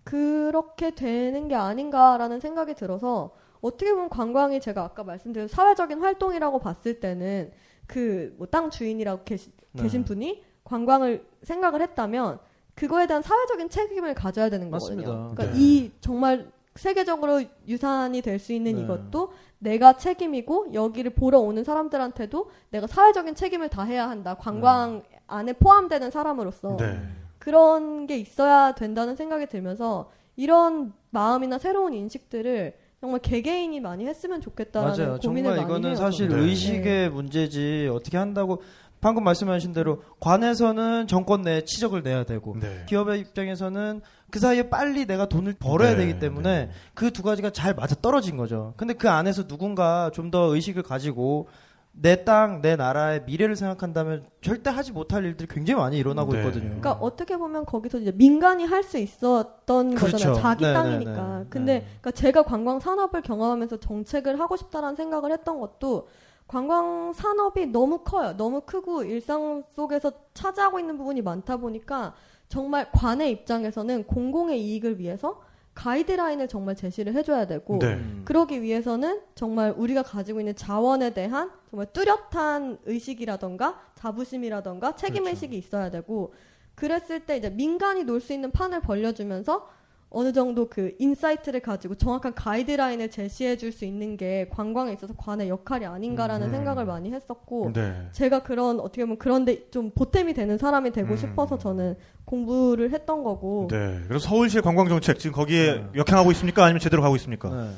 [0.05, 7.01] 그렇게 되는 게 아닌가라는 생각이 들어서 어떻게 보면 관광이 제가 아까 말씀드린 사회적인 활동이라고 봤을
[7.01, 7.51] 때는
[7.89, 9.83] 그 뭐 땅 주인이라고 계시, 네.
[9.83, 12.39] 계신 분이 관광을 생각을 했다면
[12.75, 15.11] 그거에 대한 사회적인 책임을 가져야 되는 맞습니다.
[15.11, 15.35] 거거든요.
[15.35, 15.61] 그러니까 네.
[15.65, 18.83] 이 정말 세계적으로 유산이 될 수 있는 네.
[18.83, 24.35] 이것도 내가 책임이고 여기를 보러 오는 사람들한테도 내가 사회적인 책임을 다해야 한다.
[24.35, 26.99] 관광 안에 포함되는 사람으로서 네.
[27.39, 34.97] 그런 게 있어야 된다는 생각이 들면서 이런 마음이나 새로운 인식들을 정말 개개인이 많이 했으면 좋겠다라는
[35.07, 35.19] 맞아요.
[35.21, 35.97] 고민을 정말 많이 이거는 해요.
[35.97, 36.31] 사실.
[36.31, 38.63] 의식의 문제지 어떻게 한다고
[39.01, 42.85] 방금 말씀하신 대로 관에서는 정권 내에 치적을 내야 되고 네.
[42.87, 46.71] 기업의 입장에서는 그 사이에 빨리 내가 돈을 벌어야 네, 되기 때문에 네.
[46.95, 48.75] 그두 가지가 잘 맞아 떨어진 거죠.
[48.77, 51.49] 근데 그 안에서 누군가 좀 더 의식을 가지고
[51.93, 56.39] 내 땅, 내 나라의 미래를 생각한다면 절대 하지 못할 일들이 굉장히 많이 일어나고 네.
[56.39, 56.65] 있거든요.
[56.67, 60.13] 그러니까 어떻게 보면 거기서 이제 민간이 할 수 있었던 그렇죠.
[60.17, 60.41] 거잖아요.
[60.41, 61.13] 자기 네, 땅이니까.
[61.13, 61.47] 네, 네.
[61.51, 61.81] 근데 네.
[62.01, 66.07] 그러니까 제가 관광 산업을 경험하면서 정책을 하고 싶다라는 생각을 했던 것도
[66.51, 68.37] 관광 산업이 너무 커요.
[68.37, 72.13] 너무 크고 일상 속에서 차지하고 있는 부분이 많다 보니까
[72.49, 75.41] 정말 관의 입장에서는 공공의 이익을 위해서
[75.75, 77.95] 가이드라인을 정말 제시를 해줘야 되고 네.
[77.95, 78.23] 음.
[78.25, 85.31] 그러기 위해서는 정말 우리가 가지고 있는 자원에 대한 정말 뚜렷한 의식이라던가 자부심이라던가 책임 그렇죠.
[85.31, 86.35] 의식이 있어야 되고
[86.75, 89.69] 그랬을 때 이제 민간이 놀 수 있는 판을 벌려주면서
[90.13, 95.49] 어느 정도 그 insight를 가지고 정확한 가이드라인을 제시해 줄 수 있는 게 관광에 있어서 관의
[95.49, 96.53] 역할이 아닌가라는 음.
[96.53, 98.09] 생각을 많이 했었고 네.
[98.11, 101.17] 제가 그런 어떻게 보면 그런데 좀 보탬이 되는 사람이 되고 음.
[101.17, 101.95] 싶어서 저는
[102.25, 104.01] 공부를 했던 거고 네.
[104.09, 105.87] 그래서 서울시의 관광 정책 지금 거기에 네.
[105.95, 106.65] 역행하고 있습니까?
[106.65, 107.49] 아니면 제대로 가고 있습니까?
[107.49, 107.71] 네.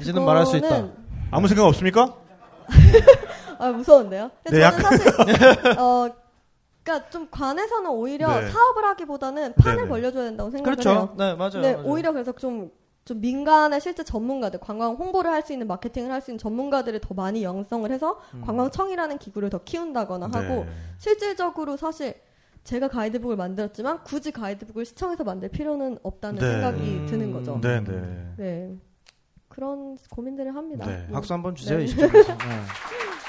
[0.00, 0.88] 이제는 말할 수 있다.
[1.30, 2.16] 아무 생각 없습니까?
[3.58, 4.30] 아 무서운데요?
[4.50, 5.08] 네, 저는 사실
[5.78, 6.23] 어
[6.84, 8.48] 그러니까 좀 관에서는 오히려 네.
[8.48, 9.88] 사업을 하기보다는 판을 네네.
[9.88, 10.90] 벌려줘야 된다고 생각을 그렇죠.
[10.90, 11.14] 해요.
[11.16, 11.60] 네, 맞아요.
[11.62, 11.86] 네, 맞아요.
[11.88, 12.70] 오히려 그래서 좀,
[13.06, 17.14] 좀 민간의 실제 전문가들, 관광 홍보를 할 수 있는 마케팅을 할 수 있는 전문가들을 더
[17.14, 18.42] 많이 양성을 해서 음.
[18.42, 20.68] 관광청이라는 기구를 더 키운다거나 하고 네.
[20.98, 22.14] 실질적으로 사실
[22.64, 26.50] 제가 가이드북을 만들었지만 굳이 가이드북을 시청에서 만들 필요는 없다는 네.
[26.50, 27.06] 생각이 음.
[27.06, 27.58] 드는 거죠.
[27.62, 28.32] 네, 네.
[28.36, 28.76] 네.
[29.48, 30.84] 그런 고민들을 합니다.
[30.86, 31.04] 네.
[31.08, 31.14] 뭐.
[31.14, 31.86] 박수 한번 주세요, 네.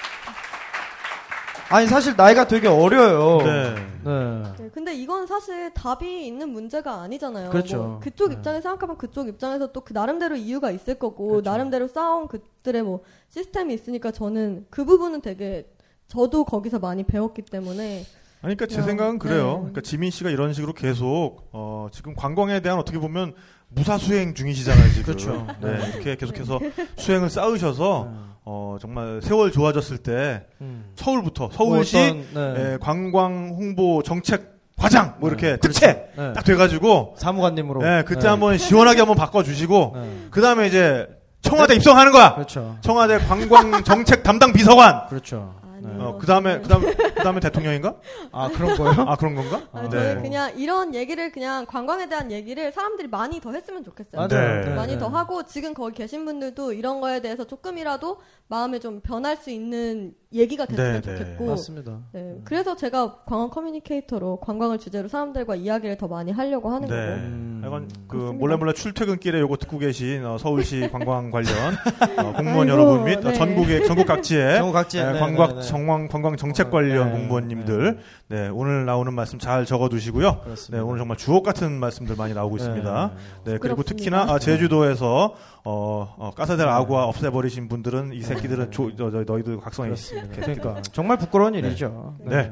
[1.69, 1.75] 네.
[1.75, 3.37] 아니, 사실 나이가 되게 어려요.
[3.43, 3.75] 네.
[4.03, 4.43] 네.
[4.59, 7.49] 네, 근데 이건 사실 답이 있는 문제가 아니잖아요.
[7.49, 7.77] 그렇죠.
[7.77, 8.35] 뭐 그쪽 네.
[8.35, 11.49] 입장에서 생각하면 그쪽 입장에서 또 그 나름대로 이유가 있을 거고 그렇죠.
[11.49, 15.67] 나름대로 쌓아온 그들의 뭐 시스템이 있으니까 저는 그 부분은 되게
[16.07, 18.03] 저도 거기서 많이 배웠기 때문에
[18.41, 19.45] 아니, 그러니까 제 그냥, 생각은 그래요.
[19.45, 19.53] 네.
[19.57, 23.33] 그러니까 지민 씨가 이런 식으로 계속 어, 지금 관광에 대한 어떻게 보면
[23.69, 25.03] 무사 수행 중이시잖아요, 지금.
[25.03, 25.47] 그렇죠.
[25.61, 25.89] 네, 네.
[25.93, 26.59] 이렇게 계속해서
[26.97, 30.85] 수행을 쌓으셔서 어, 정말 세월 좋아졌을 때 음.
[30.95, 32.73] 서울부터 뭐 서울시 어떤, 네.
[32.73, 36.33] 예, 관광 홍보 정책 과장 뭐 이렇게 네, 특채 네.
[36.33, 37.81] 딱 돼가지고 사무관님으로.
[37.83, 38.27] 예, 그때 네.
[38.27, 40.27] 한번 시원하게 한번 바꿔주시고 네.
[40.29, 41.07] 그 다음에 이제
[41.41, 42.35] 청와대 입성하는 거야.
[42.35, 42.77] 그렇죠.
[42.81, 45.07] 청와대 관광 정책 담당 비서관.
[45.07, 45.55] 그렇죠.
[45.89, 46.03] 아니요.
[46.03, 47.95] 어, 그 다음에 그 다음에 그 다음에 대통령인가?
[48.31, 48.91] 아, 그런 거요?
[49.07, 49.61] 아 그런 건가?
[49.71, 54.27] 아니, 아, 저는 그냥 이런 얘기를 그냥 관광에 대한 얘기를 사람들이 많이 더 했으면 좋겠어요.
[54.27, 54.65] 맞아요.
[54.65, 54.75] 네.
[54.75, 54.99] 많이 네.
[54.99, 60.13] 더 하고 지금 거기 계신 분들도 이런 거에 대해서 조금이라도 마음에 좀 변할 수 있는
[60.33, 61.17] 얘기가 됐으면 네, 네.
[61.17, 61.99] 좋겠고 맞습니다.
[62.11, 66.95] 네, 그래서 제가 관광 커뮤니케이터로 관광을 주제로 사람들과 이야기를 더 많이 하려고 하는 네.
[66.95, 67.54] 거고.
[67.65, 67.67] 음.
[67.67, 68.39] 약간 그 그렇습니다.
[68.39, 71.73] 몰래 몰래 출퇴근길에 요거 듣고 계신 어, 서울시 관광 관련
[72.17, 73.33] 어, 공무원 아이고, 여러분 및 어, 네.
[73.33, 75.61] 전국의 전국 각지의 전국 각지에, 예, 네, 관광 네, 네.
[75.61, 80.31] 정황 관광 정책 어, 관련 네, 공무원님들 네, 오늘 나오는 말씀 잘 적어두시고요.
[80.31, 80.83] 네, 그렇습니다.
[80.83, 83.11] 오늘 정말 주옥 같은 말씀들 많이 나오고 있습니다.
[83.45, 83.83] 네, 그리고.
[83.83, 89.59] 특히나 아, 제주도에서 어, 어, 까사델 아구아 없애버리신 분들은 이 새끼들은 조, 저, 저, 너희들
[89.59, 90.27] 각성이 그렇습니다.
[90.35, 92.15] 그러니까 정말 부끄러운 일이죠.
[92.25, 92.51] 네.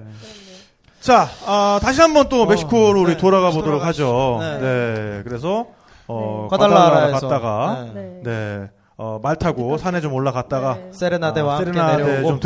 [1.03, 4.05] 자, 아, 다시 한번 또 어, 멕시코로 우리 네, 돌아가 보도록 하죠.
[4.05, 4.39] 돌아가시죠.
[4.39, 5.17] 네.
[5.17, 5.21] 네.
[5.25, 5.65] 그래서
[6.07, 6.57] 어, 네.
[6.57, 8.01] 과달라하라 갔다가 네.
[8.01, 8.21] 네.
[8.23, 8.69] 네.
[8.95, 10.87] 어, 말 타고 산에 좀 올라갔다가 네.
[10.93, 12.39] 세레나데와 아, 세레나데 내려오고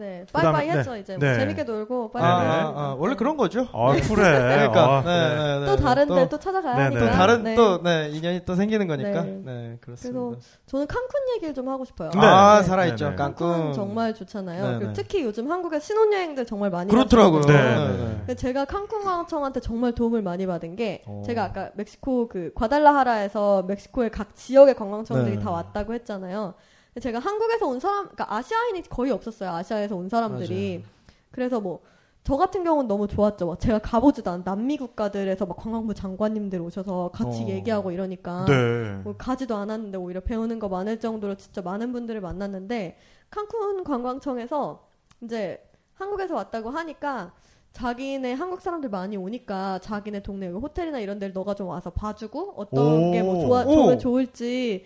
[0.00, 0.06] 네.
[0.20, 0.78] 네, 그다음에- 빠이빠이 네.
[0.78, 1.26] 했죠 이제 네.
[1.26, 2.40] 뭐 재밌게 놀고 아, 빠이빠이.
[2.48, 2.54] 네.
[2.54, 3.66] 아, 아, 원래 그런 거죠.
[3.72, 4.00] 아, 쿨해.
[4.08, 5.36] 그러니까 아, 네, 네.
[5.36, 5.82] 네, 네, 또 네.
[5.82, 7.00] 다른데 또, 또 찾아가야 네, 하니까.
[7.00, 7.06] 네.
[7.06, 7.54] 또 다른 네.
[7.54, 9.22] 또 네, 인연이 또 생기는 거니까.
[9.22, 9.76] 네, 네.
[9.82, 10.40] 그렇습니다.
[10.66, 12.10] 저는 칸쿤 얘기를 좀 하고 싶어요.
[12.14, 12.20] 네.
[12.20, 12.66] 아, 네.
[12.66, 13.04] 살아있죠.
[13.04, 13.16] 네, 네.
[13.16, 14.62] 칸쿤 정말 좋잖아요.
[14.62, 14.92] 네, 그리고 네.
[14.94, 17.42] 특히 요즘 한국에 신혼여행들 정말 많이 그렇더라고요.
[17.42, 18.34] 네, 네, 네.
[18.34, 21.22] 제가 칸쿤 관청한테 정말 도움을 많이 받은 게 오.
[21.26, 25.42] 제가 아까 멕시코 그 과달라하라에서 멕시코의 각 지역의 관광청들이 네.
[25.42, 26.54] 다 왔다고 했잖아요.
[26.98, 29.50] 제가 한국에서 온 사람, 그러니까 아시아인이 거의 없었어요.
[29.50, 30.82] 아시아에서 온 사람들이.
[31.30, 31.80] 그래서 뭐
[32.22, 33.46] 저 같은 경우는 너무 좋았죠.
[33.46, 37.48] 막 제가 가보지도 않은 남미 국가들에서 막 관광부 장관님들 오셔서 같이 어.
[37.48, 39.00] 얘기하고 이러니까 네.
[39.02, 42.98] 뭐 가지도 않았는데 오히려 배우는 거 많을 정도로 진짜 많은 분들을 만났는데
[43.30, 44.86] 칸쿤 관광청에서
[45.22, 45.64] 이제
[45.94, 47.32] 한국에서 왔다고 하니까
[47.72, 52.54] 자기네 한국 사람들 많이 오니까 자기네 동네 여기 호텔이나 이런 데를 너가 좀 와서 봐주고
[52.56, 53.12] 어떤 오.
[53.12, 53.72] 게뭐 좋아 오.
[53.72, 54.84] 좋으면 좋을지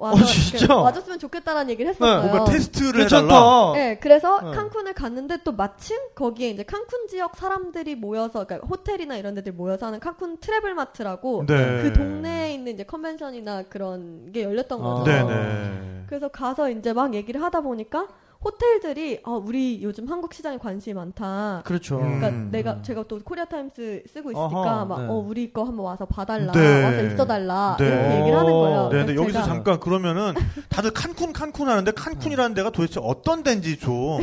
[0.00, 0.74] 와서 어, 진짜?
[0.74, 2.22] 와줬으면 좋겠다라는 얘기를 했었어요.
[2.22, 3.72] 뭔가 테스트를 해달라.
[3.74, 4.56] 네, 그래서 네.
[4.56, 9.86] 칸쿤을 갔는데 또 마침 거기에 이제 칸쿤 지역 사람들이 모여서 그러니까 호텔이나 이런 데들 모여서
[9.86, 11.82] 하는 칸쿤 Travel Mart라고 네.
[11.82, 14.84] 그 동네에 있는 이제 컨벤션이나 그런 게 열렸던 아.
[14.84, 15.04] 거죠.
[15.04, 16.04] 네, 네.
[16.06, 18.08] 그래서 가서 이제 막 얘기를 하다 보니까
[18.42, 21.60] 호텔들이 아 우리 요즘 한국 시장에 관심이 많다.
[21.64, 21.98] 그렇죠.
[22.00, 22.20] 음.
[22.20, 25.08] 그러니까 내가 제가 또 코리아 타임스 쓰고 있으니까 어허, 막 네.
[25.08, 26.84] 어 우리 거 한번 와서 봐달라 네.
[26.84, 27.86] 와서 있어달라 네.
[27.86, 28.88] 이렇게 얘기를 하는 거예요.
[28.90, 30.32] 네, 근데 여기서 잠깐 그러면은
[30.70, 34.20] 다들 칸쿤 칸쿤 하는데 칸쿤이라는 데가 도대체 어떤 데인지 좀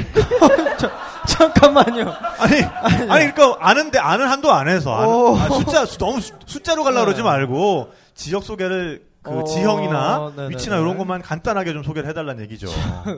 [1.28, 2.12] 잠깐만요.
[2.40, 2.62] 아니
[3.10, 5.36] 아니 그러니까 아는데 아는 한도 안에서 아는, 오.
[5.38, 7.06] 아, 숫자 수- 너무 수- 숫자로 가려 고 네.
[7.06, 10.50] 그러지 말고 지역 소개를 그 어, 지형이나 네네네.
[10.56, 12.68] 위치나 이런 것만 간단하게 좀 소개를 해달라는 얘기죠.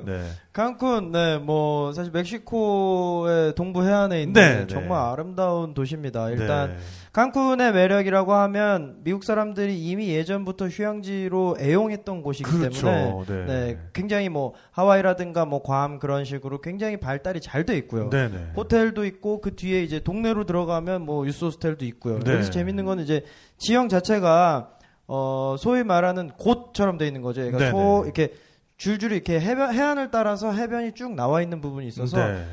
[0.06, 0.24] 네.
[0.54, 4.68] 칸쿤, 네, 뭐, 사실 멕시코의 동부 해안에 있는 네, 네.
[4.68, 6.30] 정말 아름다운 도시입니다.
[6.32, 6.78] 일단, 네.
[7.12, 12.86] 칸쿤의 매력이라고 하면 미국 사람들이 이미 예전부터 휴양지로 애용했던 곳이기 그렇죠.
[12.86, 13.46] 때문에 네.
[13.46, 18.10] 네, 굉장히 뭐 하와이라든가 뭐 괌 그런 식으로 굉장히 발달이 잘 돼 있고요.
[18.10, 18.52] 네네.
[18.56, 22.20] 호텔도 있고 그 뒤에 이제 동네로 들어가면 뭐 유스 호스텔도 있고요.
[22.20, 22.34] 네.
[22.36, 23.26] 여기서 재밌는 건 이제
[23.58, 24.70] 지형 자체가
[25.12, 27.42] 어 소위 말하는 곳처럼 돼 있는 거죠.
[27.42, 27.72] 그러니까 네네.
[27.72, 28.34] 소 이렇게
[28.78, 32.46] 줄줄이 이렇게 해변 해안을 따라서 해변이 쭉 나와 있는 부분이 있어서 네.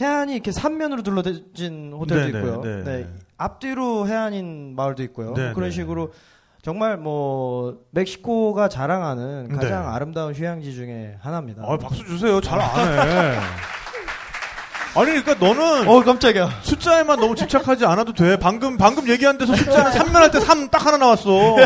[0.00, 2.60] 해안이 이렇게 삼면으로 둘러진 호텔도 네네, 있고요.
[2.62, 2.84] 네.
[2.84, 3.08] 네.
[3.38, 5.32] 앞뒤로 해안인 마을도 있고요.
[5.34, 5.54] 네네.
[5.54, 6.12] 그런 식으로
[6.60, 9.88] 정말 뭐 멕시코가 자랑하는 가장 네.
[9.88, 11.62] 아름다운 휴양지 중에 하나입니다.
[11.66, 12.40] 아, 박수 주세요.
[12.40, 13.38] 잘 안 해.
[14.94, 16.50] 아니, 그러니까 너는 어 깜짝이야.
[16.62, 18.36] 숫자에만 너무 집착하지 않아도 돼.
[18.38, 21.56] 방금, 방금 얘기한 데서 숫자는 3면 할 때 3 딱 하나 나왔어.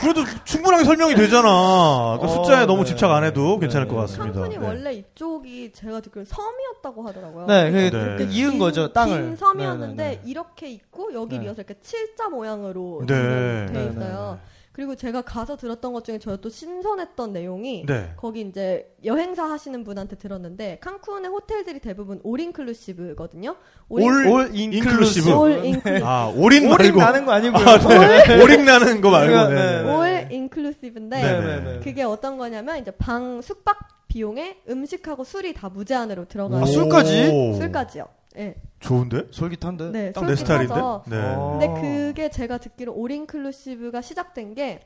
[0.00, 2.18] 그래도 충분하게 설명이 되잖아.
[2.20, 2.90] 그 어, 숫자에 너무 네.
[2.90, 3.94] 집착 안 해도 괜찮을 네.
[3.94, 4.40] 것 같습니다.
[4.40, 4.66] 칸쿤이 네.
[4.66, 7.46] 원래 이쪽이 제가 듣기로는 섬이었다고 하더라고요.
[7.46, 8.16] 네, 그, 네.
[8.18, 9.22] 그 이은 거죠 땅을.
[9.22, 10.30] 긴 섬이었는데 네, 네, 네.
[10.30, 11.46] 이렇게 있고 여기 네.
[11.46, 13.14] 이어서 이렇게 칠자 모양으로 네.
[13.14, 14.38] 돼 네, 있어요.
[14.72, 18.12] 그리고 제가 가서 들었던 것 중에 저 또 신선했던 내용이 네.
[18.16, 23.54] 거기 이제 여행사 하시는 분한테 들었는데 칸쿤의 호텔들이 대부분 올 인클루시브거든요.
[23.88, 24.88] all all inclusive.
[24.88, 25.30] inclusive.
[25.32, 26.06] all inclusive.
[26.06, 26.98] 아, 올인 말고.
[26.98, 27.64] 나는 거 아니고요.
[27.64, 28.42] 아, 네.
[28.42, 29.48] 오링 나는 거 말고.
[29.50, 29.82] 네, 네.
[29.82, 29.94] 네.
[29.94, 31.80] all inclusive인데 네, 네, 네.
[31.80, 36.62] 그게 어떤 거냐면 이제 방 숙박 비용에 음식하고 술이 다 무제한으로 들어가요.
[36.62, 37.28] 아, 술까지?
[37.30, 37.54] 오.
[37.56, 38.06] 술까지요.
[38.38, 38.54] 예.
[38.80, 39.26] 좋은데?
[39.30, 39.90] 솔깃한데.
[39.90, 40.74] 네, 딱 내 스타일인데?
[40.74, 41.34] 솔깃해서 네.
[41.36, 41.58] 어.
[41.58, 44.80] 근데 그게 제가 듣기로 all inclusive가 시작된 게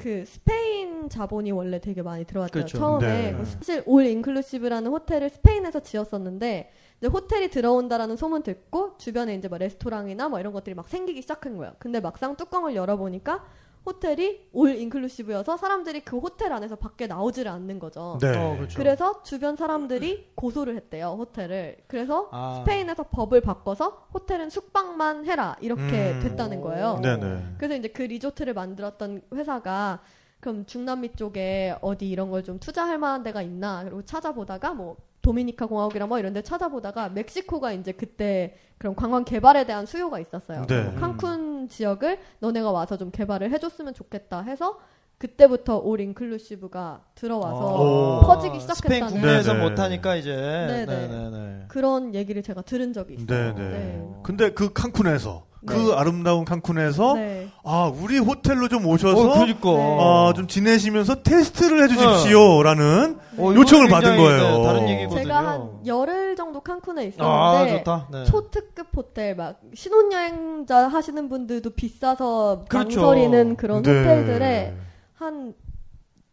[0.00, 2.62] 그 스페인 자본이 원래 되게 많이 들어왔대요.
[2.64, 2.78] 그렇죠.
[2.78, 3.36] 처음에 네.
[3.36, 9.58] 그 사실 all inclusive라는 호텔을 스페인에서 지었었는데 이제 호텔이 들어온다라는 소문 듣고 주변에 이제 뭐
[9.58, 11.74] 레스토랑이나 뭐 이런 것들이 막 생기기 시작한 거예요.
[11.78, 13.44] 근데 막상 뚜껑을 열어보니까
[13.86, 18.18] 호텔이 올 인클루시브여서 사람들이 그 호텔 안에서 밖에 나오지를 않는 거죠.
[18.20, 18.36] 네.
[18.36, 18.76] 어, 그렇죠.
[18.76, 21.78] 그래서 주변 사람들이 고소를 했대요 호텔을.
[21.86, 22.56] 그래서 아.
[22.60, 26.20] 스페인에서 법을 바꿔서 호텔은 숙박만 해라 이렇게 음.
[26.22, 26.98] 됐다는 거예요.
[27.02, 27.54] 네네.
[27.58, 30.00] 그래서 이제 그 리조트를 만들었던 회사가
[30.40, 35.66] 그럼 중남미 쪽에 어디 이런 걸 좀 투자할 만한 데가 있나 그리고 찾아보다가 뭐 도미니카
[35.66, 40.66] 공화국이랑 뭐 이런 데 찾아보다가 멕시코가 이제 그때 그런 관광 개발에 대한 수요가 있었어요.
[40.66, 40.94] 네.
[40.96, 44.78] 칸쿤 지역을 너네가 와서 좀 개발을 해줬으면 좋겠다 해서
[45.18, 48.20] 그때부터 올 인클루시브가 들어와서 오.
[48.22, 49.68] 퍼지기 스페인 시작했다는 국내에서 네네.
[49.68, 50.34] 못하니까 이제.
[50.34, 50.86] 네네.
[50.86, 51.64] 네 네네.
[51.68, 53.54] 그런 얘기를 제가 들은 적이 있어요.
[53.54, 53.68] 네네.
[53.68, 54.02] 네.
[54.22, 55.94] 근데 그 칸쿤에서, 그 네.
[55.94, 57.48] 아름다운 칸쿤에서, 네.
[57.64, 59.68] 아, 우리 호텔로 좀 오셔서, 어, 그러니까.
[59.68, 59.96] 네.
[59.98, 62.62] 어, 좀 지내시면서 테스트를 해주십시오.
[62.62, 64.58] 라는 어, 요청을 받은 거예요.
[64.58, 65.22] 네, 다른 얘기거든요.
[65.22, 68.08] 제가 한 열흘 정도 칸쿤에 있었는데 아, 좋다.
[68.10, 68.24] 네.
[68.24, 73.00] 초특급 호텔 막 신혼여행자 하시는 분들도 비싸서 그렇죠.
[73.00, 73.90] 망설이는 그런 네.
[73.90, 74.74] 호텔들에
[75.14, 75.52] 한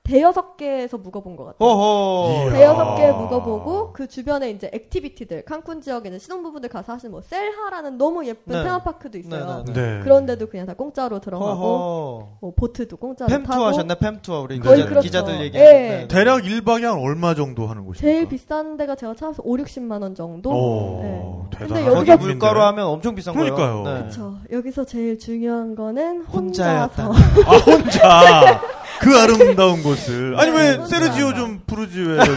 [0.08, 1.70] 대여섯 개에서 묵어본 것 같아요.
[1.70, 2.52] 어허.
[2.52, 8.26] 대여섯 개 묵어보고 그 주변에 이제 activity들 칸쿤 지역에는 신혼부부들 가서 하시는 뭐 셀하라는 너무
[8.26, 8.64] 예쁜 네.
[8.64, 9.64] 테마파크도 있어요.
[9.66, 10.00] 네, 네.
[10.04, 12.28] 그런데도 그냥 다 공짜로 들어가고 어허.
[12.40, 13.96] 뭐 보트도 공짜로 fam 타고 투어 하셨나?
[13.96, 15.04] fam 투어 우리 거의 기자, 그렇죠.
[15.06, 15.58] 기자들 얘기.
[15.58, 16.08] 예.
[16.10, 18.00] 대략 1박에 한 얼마 정도 하는 곳입니까?
[18.00, 20.50] 제일 비싼 데가 제가 찾아서 5, 60만 원 정도.
[20.52, 21.58] 오, 네.
[21.60, 23.84] 대단한 근데 여기서 물가로 하면 엄청 비싼 그러니까요.
[23.84, 23.96] 거예요.
[23.98, 24.00] 네.
[24.04, 24.36] 그렇죠.
[24.52, 27.08] 여기서 제일 중요한 거는 혼자였다.
[27.08, 28.62] 혼자서 아, 혼자!
[29.00, 30.36] 그 아름다운 곳을.
[30.40, 31.34] 아니, 왜 네, 세르지오.
[31.36, 32.36] 좀 부르지, 왜 여기.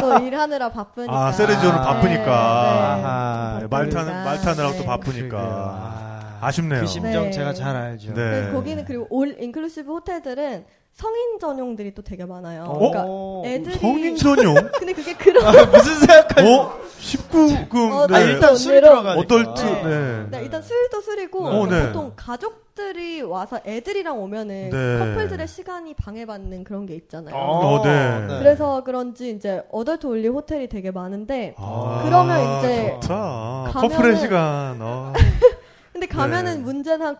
[0.00, 1.12] 또 일하느라 바쁘니까.
[1.26, 3.58] 아, 세르지오는 아, 바쁘니까.
[3.62, 3.68] 네, 바쁘니까.
[3.70, 4.86] 말타는, 말타느라고 또 네.
[4.86, 5.38] 바쁘니까.
[5.38, 6.80] 아, 아쉽네요.
[6.82, 7.30] 그 심정 네.
[7.30, 8.14] 제가 잘 알죠.
[8.14, 8.50] 네.
[8.52, 12.64] 거기는 그리고 올 인클루시브 호텔들은 성인 전용들이 또 되게 많아요.
[12.64, 12.78] 어?
[12.90, 14.54] 그러니까 애들이 성인 전용?
[14.78, 16.46] 근데 그게 그런 아, 무슨 생각하지?
[16.46, 16.78] 어?
[17.00, 18.14] 19금, 어, 네.
[18.14, 19.20] 아, 일단 술이 언니로- 들어가니까.
[19.20, 19.82] 어덜트, 네.
[19.84, 20.26] 네.
[20.30, 21.86] 네, 일단 술도 술이고 어, 네.
[21.86, 24.98] 보통 가족 들이 와서 애들이랑 오면은 네.
[24.98, 27.34] 커플들의 시간이 방해받는 그런 게 있잖아요.
[27.36, 28.26] 어, 네.
[28.38, 32.98] 그래서 그런지 이제 어덜트 올리 호텔이 되게 많은데 아, 그러면 이제.
[33.02, 34.78] 가면은- 커플의 시간.
[34.80, 35.12] 어.
[35.92, 36.62] 근데 가면은 네.
[36.62, 37.16] 문제는 한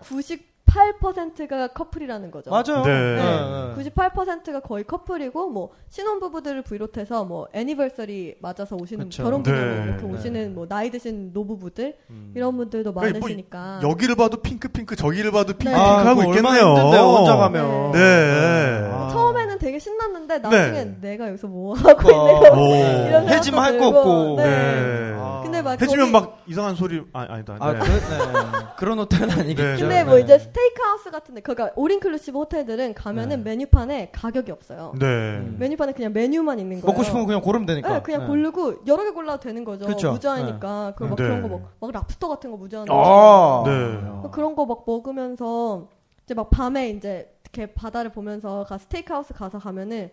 [0.67, 2.51] 98%가 커플이라는 거죠.
[2.51, 2.83] 맞아요.
[2.85, 3.17] 네.
[3.17, 3.91] 네.
[3.91, 9.23] 98%가 거의 커플이고 뭐 신혼 부부들을 비롯해서 뭐 anniversary 맞아서 오시는 그쵸.
[9.23, 9.85] 결혼 기념일 네.
[9.85, 10.13] 이렇게 네.
[10.13, 12.33] 오시는 뭐 나이 드신 노부부들 음.
[12.35, 16.21] 이런 분들도 그러니까 뭐 많으시니까 여기를 봐도 핑크 핑크, 저기를 봐도 핑크 핑크 아, 하고
[16.21, 16.65] 얼마나 있겠네요.
[16.65, 17.93] 혼자 가면.
[17.93, 18.89] 네.
[18.91, 19.09] 아.
[19.13, 19.32] 처음에는
[19.63, 20.97] 되게 신났는데 나중에 네.
[21.01, 22.11] 내가 여기서 뭐 하고.
[22.11, 22.75] 있는 거 오.
[22.75, 23.89] 이런 생각도 해지면 할 거.
[23.89, 24.37] 없고.
[24.39, 24.45] 네.
[24.45, 25.15] 네.
[25.17, 25.41] 아.
[25.45, 27.57] 근데 막 해주면 거기- 막 이상한 소리, 아, 아니다.
[27.61, 27.79] 아, 네.
[27.79, 28.67] 그, 네.
[28.77, 29.87] 그런 호텔은 아니겠죠.
[29.87, 33.51] 네, 근데 뭐 이제 스테이크 하우스 같은데 그러니까 all inclusive 호텔들은 가면은 네.
[33.51, 34.95] 메뉴판에 가격이 없어요.
[34.99, 35.07] 네.
[35.07, 35.57] 음.
[35.61, 36.87] 메뉴판에 그냥 메뉴만 있는 거예요.
[36.93, 37.89] 먹고 싶으면 그냥 고르면 되니까.
[37.93, 38.27] 네, 그냥 네.
[38.27, 39.87] 고르고 여러 개 골라도 되는 거죠.
[39.87, 40.11] 그쵸.
[40.13, 40.95] 무제한이니까.
[40.97, 41.23] 그막 네.
[41.23, 42.87] 그런 거 막, 막 랍스터 같은 거 무제한.
[42.91, 43.63] 아.
[43.65, 44.29] 네.
[44.33, 45.87] 그런 거 막 먹으면서
[46.25, 50.11] 이제 막 밤에 이제 이렇게 바다를 보면서 가 스테이크하우스 가서 가면은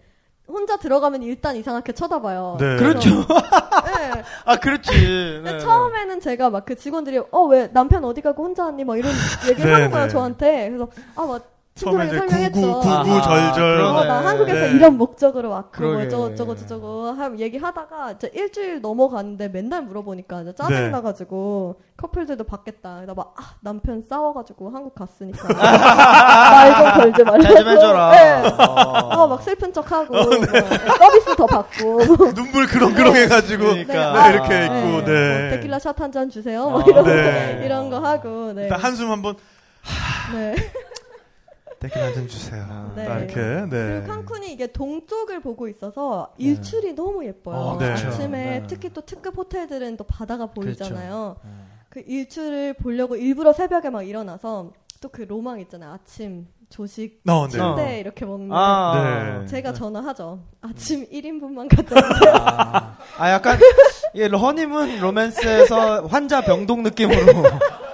[0.48, 2.58] 혼자 들어가면 일단 이상하게 쳐다봐요.
[2.60, 2.76] 네.
[2.78, 3.10] 그렇죠.
[3.86, 4.24] 네.
[4.46, 4.92] 아, 그렇지.
[4.92, 5.60] 근데 네.
[5.60, 9.12] 처음에는 제가 막 그 직원들이 어 왜 남편 어디 가고 혼자 왔니 막 이런
[9.48, 10.12] 얘기를 네, 하는 거예요 네.
[10.12, 11.48] 저한테 그래서 아 막
[11.80, 12.62] 처음에 친구랑 이제 설명했죠.
[12.80, 14.00] 구구 아, 구구 절절 그러네.
[14.00, 14.72] 어, 나 한국에서 네.
[14.74, 15.84] 이런 목적으로 왔고.
[15.84, 20.90] 뭐 저거 저거 저거 얘기하다가 이제 일주일 넘어갔는데 맨날 물어보니까 이제 짜증이 네.
[20.90, 23.02] 나가지고 커플들도 받겠다.
[23.06, 27.44] 나 막 아, 남편 싸워가지고 한국 갔으니까 말 좀 걸지 말라고.
[27.44, 28.12] 잘좀 해줘라.
[28.12, 28.48] 네.
[28.48, 29.24] 어.
[29.24, 32.00] 어, 막 슬픈 척하고 뭐, 서비스 더 받고.
[32.36, 34.24] 눈물 그렁그렁 해가지고 그러니까.
[34.24, 35.06] 네, 이렇게 있고 네.
[35.06, 35.40] 네.
[35.42, 36.70] 뭐 테킬라 샷한 잔 주세요.
[36.70, 37.62] 뭐 어, 이런 네.
[37.66, 38.54] 이런 거 하고.
[38.54, 38.64] 네.
[38.64, 39.36] 일단 한숨 한번
[40.34, 40.56] 네.
[41.80, 42.92] 떼긴 한잔 주세요.
[42.96, 43.06] 네.
[43.06, 43.36] 딱 이렇게
[43.70, 44.02] 네.
[44.02, 47.56] 그리고 칸쿤이 이게 동쪽을 보고 있어서 일출이 너무 예뻐요.
[47.58, 47.92] 어, 네.
[47.92, 48.68] 아침에 네.
[48.68, 51.38] 특히 또 특급 호텔들은 또 바다가 보이잖아요.
[51.44, 51.50] 네.
[51.90, 54.72] 그 일출을 보려고 일부러 새벽에 막 일어나서
[55.02, 55.94] 또 그 로망 있잖아요.
[55.94, 57.60] 아침 조식 어, 네.
[57.60, 57.76] 어.
[57.76, 58.50] 침대 이렇게 먹는.
[58.52, 59.40] 아.
[59.42, 59.46] 네.
[59.48, 60.44] 제가 전화하죠.
[60.62, 62.34] 아침 1인분만 갖다 주세요.
[62.36, 63.58] 아, 아, 약간,
[64.16, 67.18] 예, 허니문 로맨스에서 환자 병동 느낌으로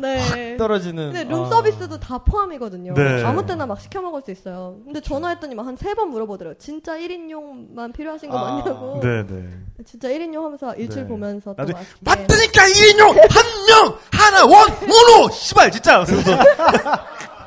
[0.00, 0.56] 네.
[0.56, 1.12] 떨어지는.
[1.12, 1.48] 근데 룸 아.
[1.48, 2.94] 서비스도 다 포함이거든요.
[2.94, 3.22] 네.
[3.24, 4.76] 아무 때나 막 시켜 먹을 수 있어요.
[4.84, 6.58] 근데 전화했더니 막 한 세 번 물어보더라고요.
[6.58, 8.56] 진짜 1인용만 필요하신 거 아.
[8.56, 9.00] 맞냐고.
[9.02, 9.48] 네, 네.
[9.84, 11.08] 진짜 1인용 하면서 일출 네.
[11.08, 12.00] 보면서 또 맛있게.
[12.00, 16.30] 맞다니까 1인용 한 명 하나 원 모노 씨발 진짜 그래서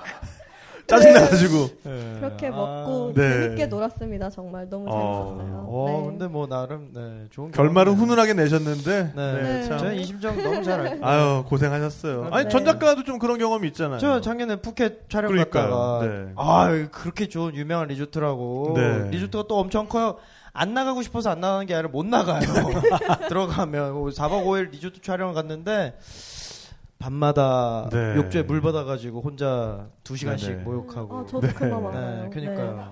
[0.88, 2.18] 짜증 나가지고 예.
[2.20, 2.52] 그렇게 아.
[2.52, 3.42] 먹고 네.
[3.44, 4.30] 재밌게 놀았습니다.
[4.30, 5.36] 정말 너무 어.
[5.38, 5.66] 재밌었어요.
[5.70, 6.06] 어, 네.
[6.08, 7.94] 근데 뭐, 나름, 네, 좋은 결말은.
[7.94, 9.34] 훈훈하게 내셨는데 네.
[9.34, 9.64] 네, 네.
[9.64, 9.78] 참.
[9.78, 11.06] 저는 이 심정 너무 잘 알고.
[11.06, 12.30] 아유 고생하셨어요.
[12.32, 12.50] 아니 네.
[12.50, 14.00] 전 작가도 좀 그런 경험이 있잖아요.
[14.00, 15.64] 저 작년에 푸켓 촬영 그러니까요.
[15.70, 16.32] 갔다가 네.
[16.36, 19.10] 아 그렇게 좋은 유명한 리조트라고 네.
[19.12, 20.16] 리조트가 또 엄청 커요.
[20.54, 22.40] 안 나가고 싶어서 안 나가는 게 아니라 못 나가요.
[23.30, 25.96] 들어가면 4박 5일 리조트 촬영 갔는데
[27.00, 28.16] 밤마다 네.
[28.16, 30.64] 욕조에 물 받아가지고 혼자 2시간씩 네, 네.
[30.64, 32.30] 목욕하고 아, 저도 그 마음 네, 알아요.
[32.30, 32.92] 그니까요.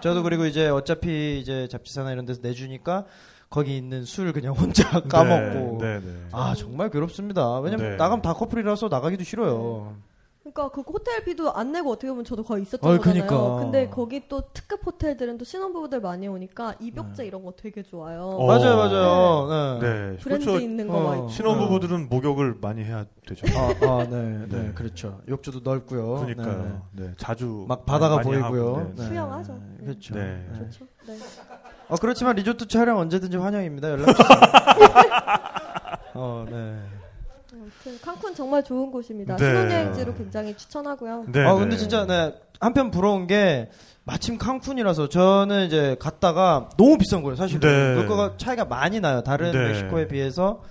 [0.00, 3.06] 저도 그리고 이제 어차피 이제 잡지사나 이런 데서 내주니까
[3.48, 5.78] 거기 있는 술 그냥 혼자 까먹고.
[5.80, 6.12] 네, 네.
[6.32, 7.60] 아 정말 괴롭습니다.
[7.60, 7.96] 왜냐면 네.
[7.96, 9.96] 나가면 다 커플이라서 나가기도 싫어요.
[10.44, 13.26] 그러니까 그 호텔비도 안 내고 어떻게 보면 저도 거의 있었던 어이, 거잖아요.
[13.26, 13.56] 그니까.
[13.56, 18.20] 근데 거기 또 특급 호텔들은 또 신혼부부들 많이 오니까 입욕제 이런 거 되게 좋아요.
[18.20, 18.46] 어.
[18.46, 19.78] 맞아요, 맞아요.
[19.80, 19.88] 네.
[19.88, 20.16] 네.
[20.18, 20.60] 브랜드 그렇죠.
[20.60, 21.28] 있는 거 어.
[21.28, 23.46] 신혼부부들은 목욕을 많이 해야 되죠.
[23.58, 24.16] 아, 아, 네,
[24.46, 24.72] 네, 네.
[24.74, 25.22] 그렇죠.
[25.26, 26.26] 욕조도 넓고요.
[26.26, 26.82] 그러니까요.
[26.92, 27.12] 네.
[27.16, 28.44] 자주 막 바다가 보이고요.
[28.44, 28.94] 하고, 네.
[28.96, 29.08] 네.
[29.08, 29.54] 수영하죠.
[29.54, 29.84] 네.
[29.86, 30.14] 그렇죠.
[30.14, 30.46] 네.
[30.58, 30.86] 좋죠.
[31.06, 31.16] 네.
[31.88, 33.90] 어, 그렇지만 리조트 촬영 언제든지 환영입니다.
[33.90, 34.26] 연락 주세요.
[36.14, 36.82] 어, 네.
[37.84, 39.36] 아무튼 칸쿤 정말 좋은 곳입니다.
[39.36, 39.44] 네.
[39.44, 41.24] 신혼여행지로 굉장히 추천하고요.
[41.28, 41.44] 네.
[41.44, 41.60] 아, 네.
[41.60, 42.34] 근데 진짜 네.
[42.60, 43.70] 한편 부러운 게
[44.04, 47.60] 마침 칸쿤이라서 저는 이제 갔다가 너무 비싼 거예요, 사실.
[47.60, 47.94] 네.
[47.94, 49.22] 물가가 차이가 많이 나요.
[49.22, 49.58] 다른 네.
[49.58, 50.62] 멕시코에 비해서.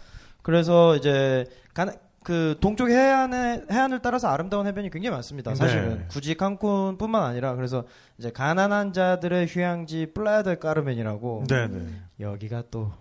[0.41, 1.85] 그래서 이제 가,
[2.23, 5.53] 그 동쪽 해안에 해안을 따라서 아름다운 해변이 굉장히 많습니다.
[5.55, 6.05] 사실은 네.
[6.09, 7.83] 굳이 칸쿤뿐만 아니라 그래서
[8.17, 11.85] 이제 가난한 자들의 휴양지 플라야 델 까르멘이라고 네, 네.
[12.19, 12.91] 여기가 또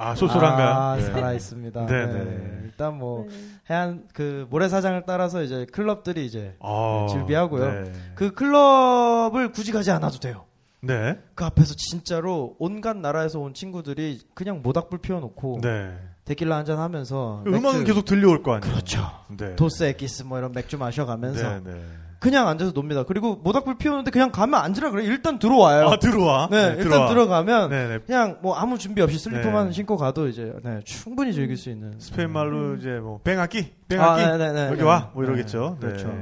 [0.00, 0.68] 아, 쏠쏠한가요?
[0.68, 1.02] 아, 네.
[1.02, 1.86] 살아 있습니다.
[1.86, 2.24] 네, 네.
[2.24, 2.60] 네.
[2.64, 3.34] 일단 뭐 네.
[3.70, 7.70] 해안 그 모래사장을 따라서 이제 클럽들이 이제 아, 즐비하고요.
[7.70, 7.92] 네.
[8.14, 10.44] 그 클럽을 굳이 가지 않아도 돼요.
[10.80, 11.18] 네.
[11.34, 15.92] 그 앞에서 진짜로 온갖 나라에서 온 친구들이 그냥 모닥불 피워놓고 네.
[16.24, 18.72] 데킬라 한잔 하면서 그 음악은 계속 들려올 거 아니에요.
[18.72, 19.10] 그렇죠.
[19.36, 19.56] 네.
[19.56, 21.82] 도스 에키스 뭐 이런 맥주 마셔가면서 네, 네.
[22.20, 23.02] 그냥 앉아서 놉니다.
[23.04, 25.04] 그리고 모닥불 피우는데 그냥 가면 앉으라 그래.
[25.04, 25.88] 일단 들어와요.
[25.88, 26.48] 아, 들어와.
[26.50, 27.98] 네, 일단 들어가면 네, 네.
[27.98, 29.72] 그냥 뭐 아무 준비 없이 슬리퍼만 네.
[29.72, 34.26] 신고 가도 이제 네, 충분히 즐길 수 있는 스페인 말로 이제 뭐 뱅아끼, 아, 뱅아끼
[34.26, 34.66] 네네네.
[34.66, 34.82] 여기 네.
[34.82, 35.78] 와, 뭐 네, 이러겠죠.
[35.80, 35.86] 네.
[35.86, 36.14] 그렇죠.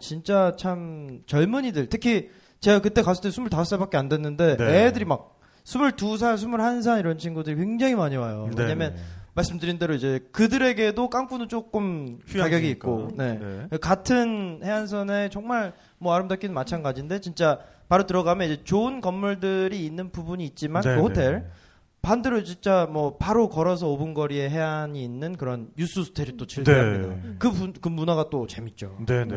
[0.00, 4.86] 진짜 참 젊은이들 특히 제가 그때 갔을 때 25살밖에 안 됐는데 네.
[4.86, 8.48] 애들이 막 22살, 21살 이런 친구들이 굉장히 많이 와요.
[8.54, 9.00] 네, 왜냐면 네.
[9.34, 12.68] 말씀드린 대로 이제 그들에게도 깡꾸는 조금 가격이.
[12.70, 13.38] 있고 네.
[13.38, 13.78] 네.
[13.78, 20.82] 같은 해안선에 정말 뭐 아름답기는 마찬가지인데 진짜 바로 들어가면 이제 좋은 건물들이 있는 부분이 있지만
[20.82, 21.50] 네, 그 호텔 네.
[22.02, 26.54] 반대로 진짜 뭐 바로 걸어서 5분 거리에 해안이 있는 그런 유스 호텔이 또 네.
[26.54, 27.38] 즐겨합니다.
[27.38, 28.96] 그, 분- 그 문화가 또 재밌죠.
[29.06, 29.34] 네, 네.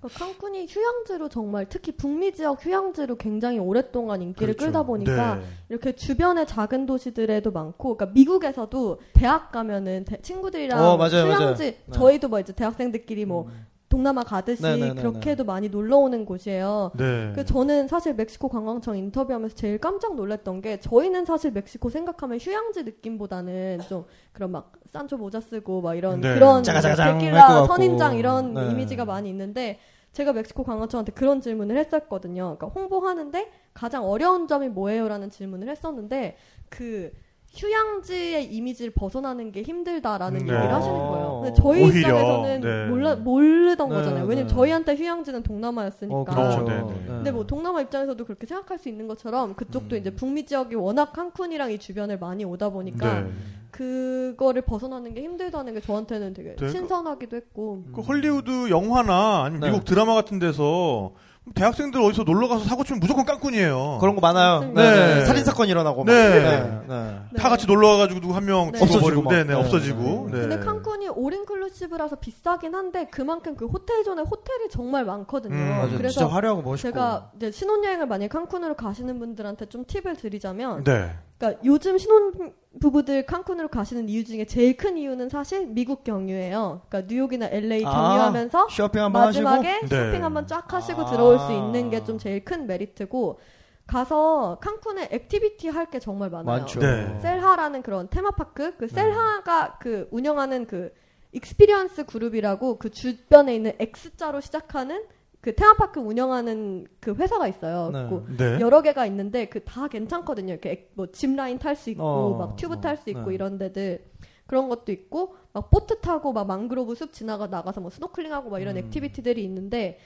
[0.00, 4.66] 그러니까 칸쿤이 휴양지로 정말 특히 북미 지역 휴양지로 굉장히 오랫동안 인기를 그렇죠.
[4.66, 5.44] 끌다 보니까 네.
[5.68, 11.54] 이렇게 주변의 작은 도시들에도 많고, 그러니까 미국에서도 대학 가면은 대- 친구들이랑 어, 맞아요, 휴양지 맞아요.
[11.56, 11.78] 네.
[11.92, 13.66] 저희도 뭐 이제 대학생들끼리 뭐 음.
[13.88, 15.00] 동남아 가듯이 네네네네.
[15.00, 16.90] 그렇게도 많이 놀러 오는 곳이에요.
[16.96, 17.32] 네.
[17.34, 22.82] 그 저는 사실 멕시코 관광청 인터뷰하면서 제일 깜짝 놀랐던 게 저희는 사실 멕시코 생각하면 휴양지
[22.82, 26.34] 느낌보다는 좀 그런 막 산초 모자 쓰고 막 이런 네.
[26.34, 27.66] 그런 데킬라.
[27.66, 28.70] 선인장 이런 네.
[28.70, 29.78] 이미지가 많이 있는데
[30.12, 32.56] 제가 멕시코 관광청한테 그런 질문을 했었거든요.
[32.58, 36.36] 그러니까 홍보하는데 가장 어려운 점이 뭐예요라는 질문을 했었는데
[36.70, 37.12] 그
[37.56, 40.44] 휴양지의 이미지를 벗어나는 게 힘들다라는 네.
[40.44, 41.40] 얘기를 하시는 거예요.
[41.42, 42.86] 근데 저희 오히려, 입장에서는 네.
[42.86, 44.24] 몰라 모르던 네, 거잖아요.
[44.26, 44.54] 왜냐면 네.
[44.54, 46.16] 저희한테 휴양지는 동남아였으니까.
[46.16, 46.60] 어, 그렇죠.
[46.60, 46.82] 어, 네, 네.
[46.82, 47.06] 네.
[47.06, 50.00] 근데 뭐 동남아 입장에서도 그렇게 생각할 수 있는 것처럼 그쪽도 음.
[50.00, 53.30] 이제 북미 지역이 워낙 칸쿤이랑 이 주변을 많이 오다 보니까 네.
[53.70, 57.84] 그거를 벗어나는 게 힘들다는 게 저한테는 되게 네, 신선하기도 했고.
[57.94, 59.70] 그 헐리우드 영화나 아니면 네.
[59.70, 61.12] 미국 드라마 같은 데서
[61.54, 63.98] 대학생들 어디서 놀러 가서 사고 치면 무조건 깡꾼이에요.
[64.00, 64.60] 그런 거 많아요.
[64.60, 64.74] 네.
[64.74, 65.14] 네.
[65.16, 65.24] 네.
[65.24, 66.12] 살인 사건 일어나고 막.
[66.12, 66.40] 네.
[66.40, 66.80] 네.
[66.88, 67.18] 네.
[67.38, 68.78] 다 같이 놀러 와가지고 누구 한명 네.
[68.78, 69.30] 죽어버리고.
[69.30, 69.54] 네, 네, 네.
[69.54, 70.28] 없어지고.
[70.32, 70.40] 네.
[70.40, 70.58] 근데
[71.06, 75.54] 칸쿤이 올인 클루시브라서 비싸긴 한데 그만큼 그 호텔존에 호텔이 정말 많거든요.
[75.54, 75.96] 음, 맞아요.
[75.96, 76.88] 그래서 진짜 화려하고 멋있고.
[76.90, 81.10] 제가 이제 신혼여행을 만약에 칸쿤으로 가시는 분들한테 좀 팁을 드리자면 네.
[81.38, 86.82] 그러니까 요즘 신혼 부부들 칸쿤으로 가시는 이유 중에 제일 큰 이유는 사실 미국 경유예요.
[86.88, 89.44] 그러니까 뉴욕이나 LA 아, 경유하면서 쇼핑 한번 하시고.
[89.44, 90.06] 마지막에 네.
[90.06, 91.10] 쇼핑 한번 쫙 하시고 아.
[91.10, 93.40] 들어올 수 있는 게 좀 제일 큰 메리트고
[93.86, 96.44] 가서 칸쿤에 activity 할 게 정말 많아요.
[96.58, 96.80] 많죠.
[96.80, 97.18] 네.
[97.20, 100.92] 셀하라는 그런 테마파크 그 셀하가 그 운영하는 그
[101.32, 105.04] experience 그룹이라고 그 주변에 있는 X자로 시작하는
[105.40, 107.90] 그 테마파크 운영하는 그 회사가 있어요.
[107.92, 108.08] 네.
[108.08, 108.58] 그 네.
[108.60, 110.54] 여러 개가 있는데 그 다 괜찮거든요.
[110.54, 113.34] 이렇게 뭐 zip line 탈 수 있고 어, 막 튜브 어, 탈수 있고 네.
[113.34, 114.04] 이런 데들
[114.46, 118.76] 그런 것도 있고 막 보트 타고 막 망그로브 숲 지나가 나가서 뭐 스노클링하고 막 이런
[118.76, 118.78] 음.
[118.84, 119.98] activity들이 있는데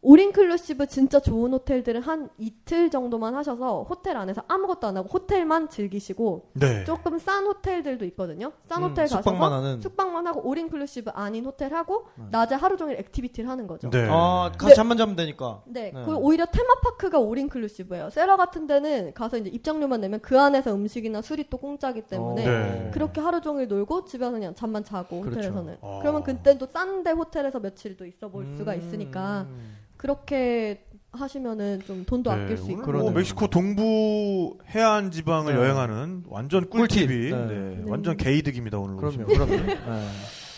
[0.00, 5.68] all inclusive 진짜 좋은 호텔들은 한 이틀 정도만 하셔서 호텔 안에서 아무것도 안 하고 호텔만
[5.68, 6.84] 즐기시고 네.
[6.84, 8.52] 조금 싼 호텔들도 있거든요.
[8.68, 9.80] 싼 음, 호텔 가셔서 숙박만 하는.
[9.80, 12.28] 숙박만 하고 all inclusive 아닌 호텔 하고 음.
[12.30, 13.90] 낮에 하루 종일 activity를 하는 거죠.
[13.90, 14.06] 네.
[14.08, 14.74] 아, 가서 네.
[14.74, 15.62] 잠만 자면 되니까.
[15.66, 16.04] 네, 네.
[16.04, 18.10] 그 오히려 테마파크가 all inclusive예요.
[18.10, 22.48] 셀하 같은 데는 가서 이제 입장료만 내면 그 안에서 음식이나 술이 또 공짜기 때문에 어.
[22.48, 22.90] 네.
[22.94, 25.38] 그렇게 하루 종일 놀고 집에서 그냥 잠만 자고 그렇죠.
[25.40, 25.76] 호텔에서는.
[25.82, 25.98] 아.
[26.02, 29.76] 그러면 그때는 또 싼 데 호텔에서 며칠 또 있어 볼 수가 있으니까 음.
[29.98, 32.92] 그렇게 하시면은 좀 돈도 네, 아낄 수 있고.
[32.92, 33.10] 뭐.
[33.10, 35.60] 멕시코 동부 해안 지방을 네.
[35.60, 37.36] 여행하는 완전 꿀팁이 꿀팁.
[37.36, 37.46] 네.
[37.46, 37.90] 네, 네.
[37.90, 39.26] 완전 개이득입니다 오늘 그럼요.
[39.26, 39.56] 그럼요.
[39.56, 39.76] 네.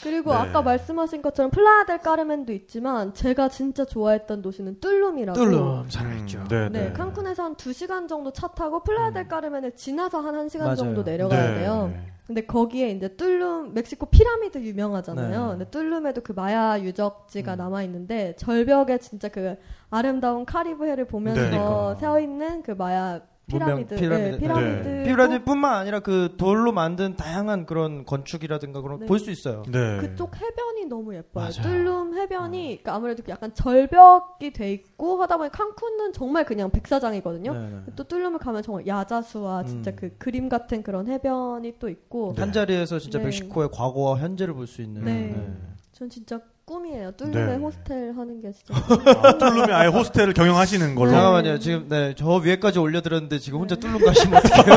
[0.03, 0.37] 그리고 네.
[0.39, 5.39] 아까 말씀하신 것처럼 플라야 델 까르멘도 있지만 제가 진짜 좋아했던 도시는 뚤룸이라고.
[5.39, 6.39] 뚤룸 살아있죠.
[6.41, 6.93] 음, 네, 네, 네.
[6.95, 10.77] 칸쿤에서 한 2 시간 정도 차 타고 플라야 델 까르멘을 지나서 한 1 시간 맞아요.
[10.77, 11.55] 정도 내려가야 네.
[11.61, 11.93] 돼요.
[12.31, 15.47] 근데 거기에 이제 뚤룸 멕시코 피라미드 유명하잖아요.
[15.47, 15.51] 네.
[15.51, 17.59] 근데 뚤룸에도 그 마야 유적지가 음.
[17.59, 19.57] 남아 있는데 절벽에 진짜 그
[19.91, 21.51] 아름다운 카리브 해를 보면서 네.
[21.51, 21.97] 그러니까.
[21.97, 23.21] 세어 있는 그 마야
[23.59, 24.31] 피라미드, 피라미드.
[24.31, 24.89] 네, 피라미드.
[24.89, 25.03] 네.
[25.05, 29.07] 피라미드뿐만 아니라 그 돌로 만든 다양한 그런 건축이라든가 그런 네.
[29.07, 29.63] 볼수 있어요.
[29.71, 29.99] 네.
[29.99, 31.45] 그쪽 해변이 너무 예뻐요.
[31.45, 31.63] 맞아요.
[31.63, 37.53] 뚫룸 해변이 그러니까 아무래도 약간 절벽이 돼 있고 하다 보니 칸쿤은 정말 그냥 백사장이거든요.
[37.53, 37.93] 네, 네.
[37.97, 39.97] 또 뚫룸을 가면 정말 야자수와 진짜 음.
[39.97, 42.41] 그 그림 같은 그런 해변이 또 있고 네.
[42.43, 43.25] 한 자리에서 진짜 네.
[43.25, 45.05] 멕시코의 과거와 현재를 볼 수 있는.
[45.05, 45.13] 네.
[45.37, 45.57] 네.
[45.93, 46.41] 전 진짜
[46.75, 47.11] 꿈이에요.
[47.17, 47.57] 뚤룸에 네.
[47.57, 48.75] 호스텔 하는 게 진짜.
[49.27, 51.11] 아, 뚤룸에 아예 호스텔을 경영하시는 걸로.
[51.11, 51.17] 네.
[51.17, 51.59] 잠깐만요.
[51.59, 54.75] 지금 네, 저 위에까지 올려드렸는데 지금 혼자 뚤룸 가시면 어떡해요?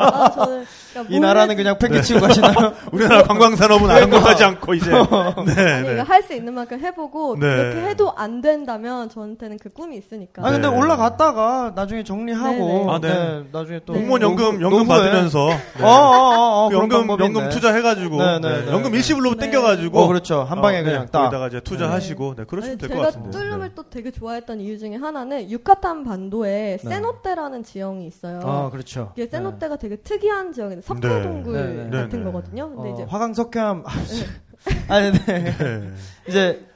[0.00, 2.72] 아, 저는 그러니까 이 나라는 그냥 팽개 치고 가시나요?
[2.90, 4.90] 우리나라 관광산업은 아랑곳하지 않고 이제.
[4.90, 6.00] 네, 네.
[6.00, 7.40] 할 수 있는 만큼 해보고 네.
[7.46, 10.42] 그렇게 해도 안 된다면 저한테는 그 꿈이 있으니까.
[10.44, 10.74] 아 근데 네.
[10.76, 12.90] 올라갔다가 나중에 정리하고 네, 네.
[12.90, 13.44] 아, 네.
[13.52, 15.82] 나중에 또 공무원 노- 연금 노- 연금 받으면서 네.
[15.84, 17.48] 어, 어, 어, 어, 그 그런 연금 연금.
[17.50, 18.72] 투자해가지고 네, 네, 네, 네.
[18.72, 19.44] 연금 일시불로 네.
[19.46, 22.78] 땡겨가지고 어 그렇죠 한 방에 어, 그냥 네, 딱 거기다가 이제 투자하시고 네, 그러시면 아니,
[22.78, 23.30] 될것 제가 같은데.
[23.30, 23.74] 뚫룸을 네.
[23.74, 26.88] 또 되게 좋아했던 이유 중에 하나는 유카탄 반도에 네.
[26.88, 28.40] 세노테라는 지형이 있어요.
[28.44, 32.24] 아 그렇죠 이게 세노테가 되게 특이한 지역인데 석회동굴 네, 네, 네, 같은 네.
[32.24, 32.74] 거거든요.
[32.74, 33.84] 근데 어, 이제 화강 석회암
[34.88, 35.56] 아니 네.
[35.56, 35.90] 네.
[36.28, 36.66] 이제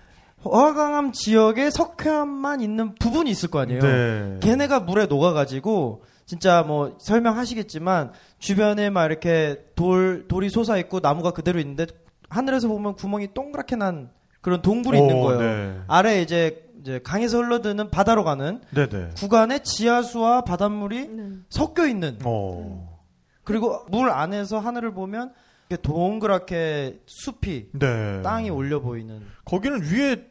[0.43, 4.37] 화강암 지역에 석회암만 있는 부분이 있을 거 아니에요 네.
[4.41, 11.59] 걔네가 물에 녹아가지고 진짜 뭐 설명하시겠지만 주변에 막 이렇게 돌 돌이 솟아 있고 나무가 그대로
[11.59, 11.87] 있는데
[12.29, 14.11] 하늘에서 보면 구멍이 동그랗게 난
[14.49, 15.41] 그런 동굴이 있는 오, 거예요.
[15.41, 15.81] 네.
[15.87, 19.11] 아래 이제 이제 강에서 흘러드는 바다로 가는 네, 네.
[19.17, 21.31] 구간에 지하수와 바닷물이 네.
[21.51, 22.99] 섞여 있는 어.
[23.45, 25.33] 그리고 물 안에서 하늘을 보면
[25.69, 28.23] 이렇게 동그랗게 숲이 네.
[28.23, 29.23] 땅이 올려 보이는.
[29.45, 30.27] 거기는 위에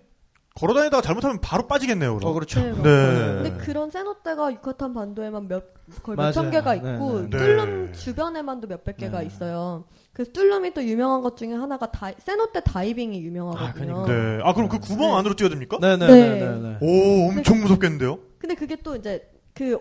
[0.56, 2.18] 걸어다니다가 잘못하면 바로 빠지겠네요.
[2.18, 2.32] 그럼.
[2.32, 2.60] 어 그렇죠.
[2.60, 2.82] 네, 네.
[2.82, 5.66] 근데 그런 세노테가 유카탄 반도에만 몇
[6.02, 6.18] 거의.
[6.18, 7.66] 몇천 개가 네, 있고 네.
[7.66, 7.92] 네.
[7.92, 9.28] 주변에만도 몇백 개가 네.
[9.28, 9.86] 있어요.
[10.18, 14.04] 그래서 뚤룸이 또 유명한 것 중에 하나가 다, 세노테 다이빙이 유명하거든요.
[14.04, 14.40] 아, 네.
[14.42, 15.18] 아 그럼 그 구멍 네.
[15.18, 15.78] 안으로 뛰어듭니까?
[15.80, 16.78] 네네네 네.
[16.82, 18.18] 오, 엄청 무섭겠는데요?
[18.40, 19.78] 근데 그게 또 이제 그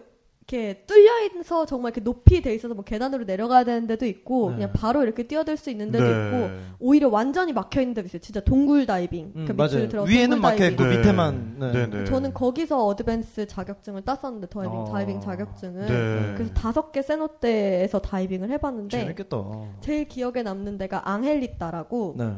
[0.48, 4.56] 이렇게 뚫려 있어 정말 이렇게 높이 돼 있어서 뭐 계단으로 내려가야 되는 데도 있고 네.
[4.56, 6.10] 그냥 바로 이렇게 뛰어들 수 있는 데도 네.
[6.26, 8.20] 있고 오히려 완전히 막혀 있는 데도 있어요.
[8.20, 9.32] 진짜 동굴 다이빙.
[9.34, 9.88] 음, 그 맞아요.
[9.88, 10.68] 들어가 위에는 막혀.
[10.68, 10.98] 있고 네.
[10.98, 11.56] 밑에만.
[11.58, 11.72] 네.
[11.72, 12.04] 네, 네.
[12.04, 14.84] 저는 거기서 advance 자격증을 땄었는데 다이빙 어.
[14.84, 16.34] 다이빙 자격증을 네.
[16.36, 19.36] 그래서 다섯 개 세노테에서 다이빙을 해봤는데 재밌겠다.
[19.80, 22.32] 제일 기억에 남는 데가 앙헬리따라고 네.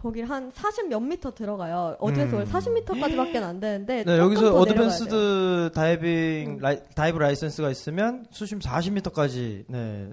[0.00, 1.96] 거기 한40 몇 미터 들어가요.
[2.00, 2.44] 어디에서 음.
[2.44, 4.56] 40미터까지밖에 안 되는데 네, 여기서.
[4.56, 6.58] advanced 다이빙 음.
[6.58, 10.10] 라이, dive license가 있으면 수심 40m까지 네,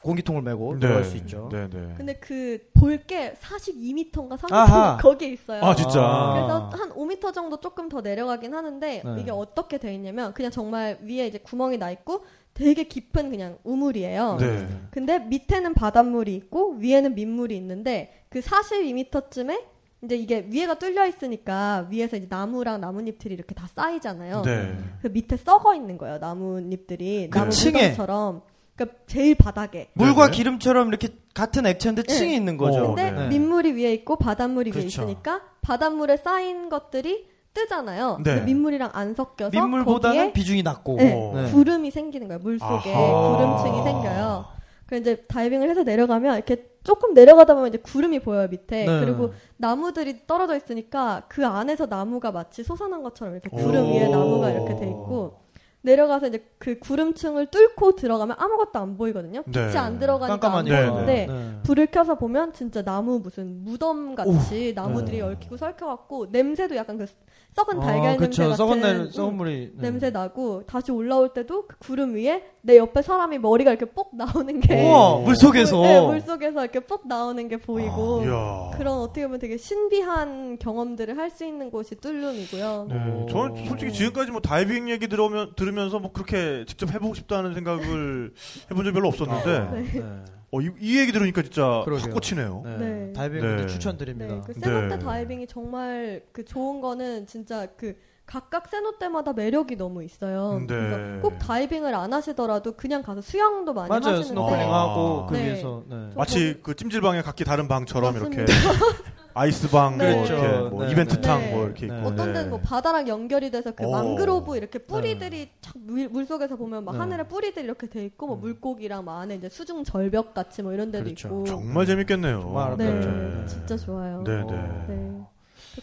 [0.00, 0.80] 공기통을 메고 네.
[0.80, 1.50] 들어갈 수 있죠.
[1.52, 1.94] 네, 네.
[1.98, 4.96] 근데 그 볼 게 42m인가 3m 아하.
[4.96, 5.62] 거기에 있어요.
[5.62, 6.32] 아, 진짜.
[6.34, 9.16] 그래서 한 5m 정도 조금 더 내려가긴 하는데 네.
[9.20, 12.24] 이게 어떻게 돼 있냐면 그냥 정말 위에 이제 구멍이 나 있고
[12.56, 14.38] 되게 깊은 그냥 우물이에요.
[14.40, 14.66] 네.
[14.90, 19.62] 근데 밑에는 바닷물이 있고 위에는 민물이 있는데 그 42m쯤에
[20.02, 24.42] 이제 이게 위에가 뚫려 있으니까 위에서 이제 나무랑 나뭇잎들이 이렇게 다 쌓이잖아요.
[24.42, 24.74] 네.
[25.02, 26.18] 그 밑에 썩어 있는 거예요.
[26.18, 27.72] 나뭇잎들이 그 나무 층에.
[27.72, 28.42] 물감처럼.
[28.74, 29.90] 그러니까 제일 바닥에.
[29.92, 30.36] 물과 네.
[30.36, 32.14] 기름처럼 이렇게 같은 액체인데 네.
[32.14, 32.84] 층이 있는 거죠.
[32.84, 33.28] 어, 근데 네.
[33.28, 35.02] 민물이 위에 있고 바닷물이 위에 그렇죠.
[35.02, 37.26] 있으니까 바닷물에 쌓인 것들이
[37.56, 38.18] 뜨잖아요.
[38.22, 38.42] 네.
[38.42, 40.96] 민물이랑 안 섞여서 민물보다는 거기에 비중이 낮고.
[40.96, 41.50] 네, 어.
[41.50, 42.40] 구름이 생기는 거예요.
[42.40, 43.36] 물 속에 아하.
[43.36, 44.44] 구름층이 생겨요.
[44.84, 48.84] 그래서 이제 다이빙을 해서 내려가면 이렇게 조금 내려가다 보면 이제 구름이 보여요 밑에.
[48.84, 49.00] 네.
[49.00, 53.94] 그리고 나무들이 떨어져 있으니까 그 안에서 나무가 마치 솟아난 것처럼 이렇게 구름 오.
[53.94, 55.45] 위에 나무가 이렇게 돼 있고
[55.86, 59.42] 내려가서 이제 그 구름층을 뚫고 들어가면 아무것도 안 보이거든요.
[59.44, 59.78] 빛이 네.
[59.78, 60.80] 안 들어가니까 안 깜깜하니까.
[60.80, 61.58] 네, 보이는데 네.
[61.62, 65.22] 불을 켜서 보면 진짜 나무 무슨 무덤 같이 나무들이 네.
[65.22, 67.06] 얽히고 설켜갖고 냄새도 약간 그
[67.54, 68.42] 썩은 아, 달걀 냄새 그쵸.
[68.42, 69.72] 같은 썩은 날, 음, 썩은 물이.
[69.76, 69.82] 네.
[69.90, 74.60] 냄새 나고 다시 올라올 때도 그 구름 위에 내 옆에 사람이 머리가 이렇게 뽁 나오는
[74.60, 75.80] 게 우와, 물 속에서.
[75.82, 78.76] 네, 물 속에서 이렇게 뽁 나오는 게 보이고 이야.
[78.76, 82.86] 그런 어떻게 보면 되게 신비한 경험들을 할 수 있는 곳이 뚫룸이고요.
[82.88, 82.94] 네.
[82.94, 83.26] 오.
[83.28, 88.32] 저는 솔직히 지금까지 뭐 다이빙 얘기 들으면, 들으면서 뭐 그렇게 직접 해보고 싶다는 생각을
[88.70, 90.24] 해본 적이 별로 없었는데, 아, 네.
[90.50, 92.06] 어, 이, 이 얘기 들으니까 진짜 그러게요.
[92.06, 92.62] 확 꽂히네요.
[92.64, 92.76] 네.
[92.78, 93.12] 네.
[93.12, 93.66] 다이빙 네.
[93.66, 94.34] 추천드립니다.
[94.34, 94.98] 네, 그 세노테 네.
[94.98, 100.58] 다이빙이 정말 그 좋은 거는 진짜 그 각각 세노테마다 매력이 너무 있어요.
[100.60, 100.66] 네.
[100.66, 104.18] 그래서 꼭 다이빙을 안 하시더라도 그냥 가서 수영도 많이 맞아요.
[104.18, 105.26] 하시는데 스노클링하고 아.
[105.26, 105.44] 그 네.
[105.44, 105.84] 위에서.
[105.88, 106.10] 네.
[106.16, 108.42] 마치 그 찜질방에 각기 다른 방처럼 맞습니다.
[108.42, 108.52] 이렇게
[109.36, 110.14] 아이스방, 네.
[110.14, 110.44] 뭐 그렇죠.
[110.44, 111.52] 이렇게 뭐 네, 이벤트탕 네.
[111.52, 111.98] 뭐 이렇게 네.
[111.98, 112.08] 있고.
[112.08, 113.90] 어떤 데는 뭐 바다랑 연결이 돼서 그 오.
[113.90, 116.98] 망그로브 이렇게 뿌리들이 착 물, 물 속에서 보면 막 네.
[116.98, 118.40] 하늘에 뿌리들이 이렇게 돼 있고 뭐 음.
[118.40, 121.28] 물고기랑 막 안에 이제 수중 절벽 같이 뭐 이런 데도 그렇죠.
[121.28, 122.40] 있고 정말 재밌겠네요.
[122.40, 123.46] 정말 네.
[123.46, 124.24] 진짜 좋아요.
[124.24, 124.46] 네, 어.
[124.46, 124.94] 네.
[124.94, 125.20] 네.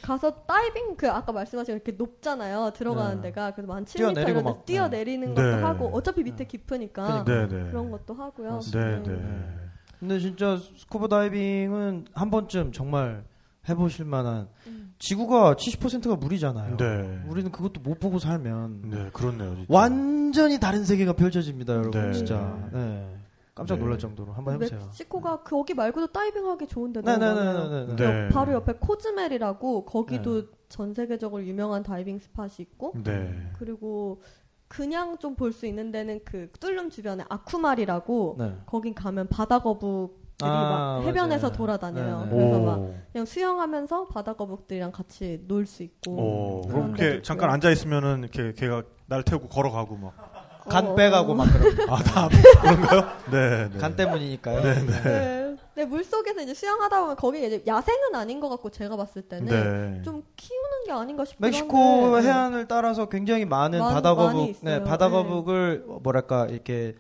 [0.02, 3.30] 가서 다이빙 그 아까 말씀하신 이렇게 높잖아요 들어가는 네.
[3.30, 5.36] 데가 그래서 한 7m 뛰어내리고 이런 데 막, 뛰어내리는 네.
[5.36, 5.62] 것도 네.
[5.62, 7.70] 하고 어차피 밑에 깊으니까 네, 네.
[7.70, 8.62] 그런 것도 하고요.
[8.74, 9.16] 네, 네.
[9.16, 9.46] 네.
[10.00, 13.24] 근데 진짜 스쿠버 다이빙은 한 번쯤 정말
[13.68, 14.94] 해보실 만한 음.
[15.00, 16.78] 지구가 70%가 물이잖아요.
[16.78, 17.22] 네.
[17.28, 19.56] 우리는 그것도 못 보고 살면 네, 그렇네요.
[19.56, 19.66] 진짜.
[19.70, 21.92] 완전히 다른 세계가 펼쳐집니다, 여러분.
[21.92, 22.14] 네.
[22.14, 22.70] 진짜.
[22.74, 23.18] 네.
[23.56, 23.82] 깜짝 네.
[23.84, 24.80] 놀랄 정도로 한번 해보세요.
[24.80, 27.54] 멕시코가 거기 말고도 다이빙하기 좋은데 너무 네네네네.
[27.54, 27.96] 많아요.
[27.96, 28.30] 네.
[28.30, 33.32] 바로 옆에 코수멜이라고 거기도 전 세계적으로 유명한 다이빙 spot이 있고 네.
[33.60, 34.22] 그리고
[34.68, 38.56] 그냥 좀 볼 수 있는 데는 그 뚤룸 주변에 아쿠말이라고 네.
[38.66, 41.58] 거긴 가면 바다 거북들이 아, 막 해변에서 맞아요.
[41.58, 42.20] 돌아다녀요.
[42.26, 42.36] 네, 네.
[42.38, 42.96] 그래서 막 오.
[43.12, 46.64] 그냥 수영하면서 바다 거북들이랑 같이 놀 수 있고.
[46.68, 47.22] 있고요.
[47.22, 50.14] 잠깐 앉아 있으면은 이렇게 걔가 날 태우고 걸어가고 막.
[50.70, 50.96] 간 어.
[50.96, 51.90] 빼가고 막 그런.
[51.90, 52.30] 아, 다
[52.62, 53.02] 그런가요?
[53.32, 53.78] 네, 네.
[53.80, 54.62] 간 때문이니까요.
[54.64, 55.56] 네.
[55.76, 59.46] 네, 물 속에서 이제 수영하다 보면 거기 이제 야생은 아닌 것 같고 제가 봤을 때는
[59.96, 60.02] 네.
[60.04, 62.20] 좀 키우는 게 아닌가 싶기도 멕시코.
[62.22, 64.56] 해안을 따라서 굉장히 많은 바다거북.
[64.62, 66.96] 네, 바다거북을 뭐랄까 이렇게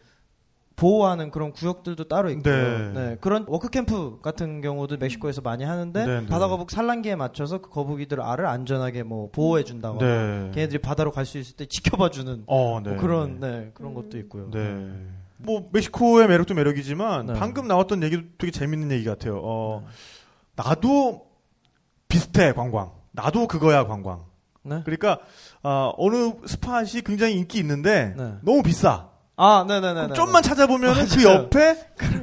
[0.76, 2.54] 보호하는 그런 구역들도 따로 있고요.
[2.54, 2.92] 네.
[2.94, 3.18] 네.
[3.22, 6.28] 그런 work camp 같은 경우도 멕시코에서 많이 하는데 네, 네.
[6.28, 10.52] 바다 거북 산란기에 맞춰서 그 거북이들 알을 안전하게 뭐 보호해 준다거나 네.
[10.54, 12.92] 걔네들이 바다로 갈 수 있을 때 지켜봐 주는 어, 네.
[12.92, 13.96] 뭐 그런 네, 그런 음.
[13.96, 14.50] 것도 있고요.
[14.52, 14.92] 네.
[15.38, 17.34] 뭐 멕시코의 매력도 매력이지만 네.
[17.34, 19.40] 방금 나왔던 얘기도 되게 재밌는 얘기 같아요.
[19.44, 19.86] 어,
[20.56, 21.28] 나도
[22.08, 22.92] 비슷해 관광.
[23.12, 24.26] 나도 그거야 관광.
[24.64, 24.82] 네.
[24.86, 25.20] 그러니까
[25.62, 28.34] 어, 어느 스팟이 굉장히 인기 있는데 네.
[28.42, 29.10] 너무 비싸.
[29.36, 29.94] 아, 네, 네, 네.
[29.94, 30.14] 그럼 네.
[30.14, 31.44] 좀만 찾아보면 그 맞아요.
[31.44, 31.78] 옆에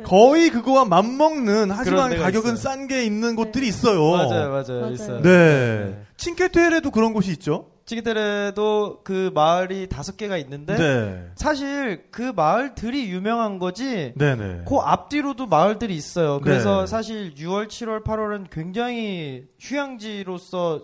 [0.05, 2.57] 거의 그거와 맞먹는 하지만 가격은.
[2.57, 4.11] 싼 게 있는 곳들이 있어요.
[4.13, 4.93] 맞아요, 맞아요, 맞아요.
[4.93, 5.23] 있어요.
[5.23, 6.05] 네.
[6.17, 7.67] 칭케테레도 그런 곳이 있죠.
[7.91, 11.25] 찌기테레도 그 마을이 다섯 개가 있는데 네.
[11.35, 14.63] 사실 그 마을들이 유명한 거지 네, 네.
[14.69, 16.41] 그 앞뒤로도 마을들이 있어요.
[16.41, 16.87] 그래서 네.
[16.87, 20.83] 사실 6월, 7월, 8월은 굉장히 휴양지로서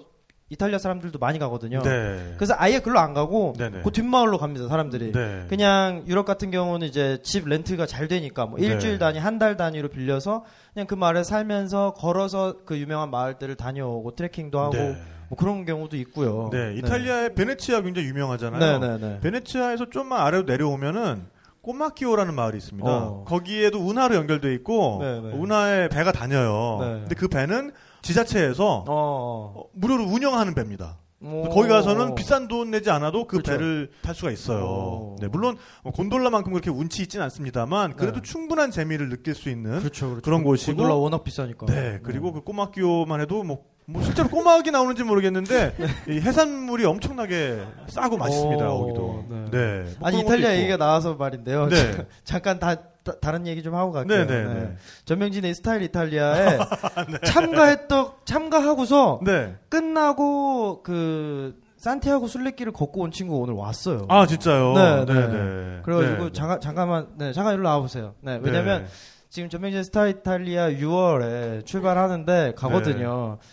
[0.49, 1.82] 이탈리아 사람들도 많이 가거든요.
[1.82, 2.34] 네.
[2.36, 3.80] 그래서 아예 글로 안 가고 네네.
[3.82, 5.11] 그 뒷마을로 갑니다, 사람들이.
[5.12, 5.44] 네.
[5.49, 8.66] 그냥 유럽 같은 경우는 이제 집 렌트가 잘 되니까 뭐 네.
[8.66, 14.14] 일주일 단위, 한 달 단위로 빌려서 그냥 그 마을에 살면서 걸어서 그 유명한 마을들을 다녀오고
[14.14, 14.97] 트레킹도 하고 네.
[15.28, 16.49] 뭐 그런 경우도 있고요.
[16.53, 18.78] 네, 이탈리아의 베네치아 굉장히 유명하잖아요.
[18.78, 19.20] 네, 네, 네.
[19.20, 21.26] 베네치아에서 좀만 아래로 내려오면은
[21.62, 22.88] 꼬마키오라는 마을이 있습니다.
[22.88, 23.24] 어.
[23.26, 25.30] 거기에도 운하로 연결돼 있고 네, 네.
[25.32, 26.78] 운하에 배가 다녀요.
[26.80, 26.86] 네.
[27.01, 27.72] 근데 그 배는
[28.07, 29.52] 지자체에서 어.
[29.57, 30.98] 어, 무료로 운영하는 배입니다.
[31.24, 31.48] 오.
[31.48, 33.52] 거기 가서는 비싼 돈 내지 않아도 그 그렇죠.
[33.52, 34.64] 배를 탈 수가 있어요.
[34.64, 35.16] 오.
[35.20, 38.22] 네, 물론 뭐 곤돌라만큼 그렇게 운치 있진 않습니다만 그래도 네.
[38.22, 40.22] 충분한 재미를 느낄 수 있는 그렇죠, 그렇죠.
[40.22, 40.76] 그런 곳이고.
[40.76, 41.66] 곤돌라 워낙 비싸니까.
[41.66, 45.74] 네, 그리고 그 꼬마키오만 해도 뭐, 뭐 실제로 꼬막이 나오는지 모르겠는데
[46.09, 48.70] 이 해산물이 엄청나게 싸고 맛있습니다.
[48.70, 49.24] 오, 거기도.
[49.28, 49.50] 네.
[49.50, 49.94] 네.
[49.98, 50.54] 뭐 아니 이탈리아.
[50.54, 51.68] 얘기가 나와서 말인데요.
[51.68, 52.07] 네.
[52.24, 52.76] 잠깐 다
[53.12, 54.26] 다, 른 얘기 좀 하고 갈게요.
[54.26, 54.76] 네, 네, 네.
[55.04, 56.59] 전명진의 스타일 이탈리아에
[57.26, 59.57] 참가했던 참가하고서 네.
[59.68, 64.07] 끝나고 그 산티아고 순례길을 걷고 온 친구가 오늘 왔어요.
[64.09, 64.72] 아, 진짜요?
[64.74, 65.28] 네, 네.
[65.28, 65.80] 네.
[65.82, 66.32] 그래가지고 네.
[66.32, 68.14] 잠깐 잠깐만 네 잠깐 일로 나와보세요.
[68.20, 68.88] 네 왜냐면 네.
[69.28, 73.38] 지금 전명진 스타 이탈리아 6월에 출발하는데 가거든요.
[73.40, 73.48] 네.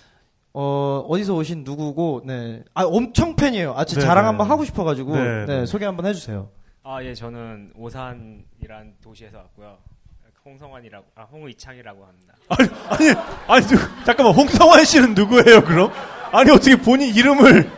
[0.53, 2.63] 어 어디서 오신 누구고 네.
[2.73, 3.73] 아 엄청 팬이에요.
[3.75, 4.27] 아 네, 자랑 네.
[4.27, 5.65] 한번 하고 싶어 가지고 네, 네, 네.
[5.65, 6.49] 소개 한번 해 주세요.
[6.83, 9.77] 아, 예, 저는 오산이란 도시에서 왔고요.
[10.45, 12.35] 홍성환이라고, 아, 홍의창이라고 합니다.
[12.49, 12.69] 아니,
[13.47, 15.89] 아니, 누- 잠깐만, 홍성환 씨는 누구예요, 그럼?
[16.33, 17.71] 아니, 어떻게 본인 이름을.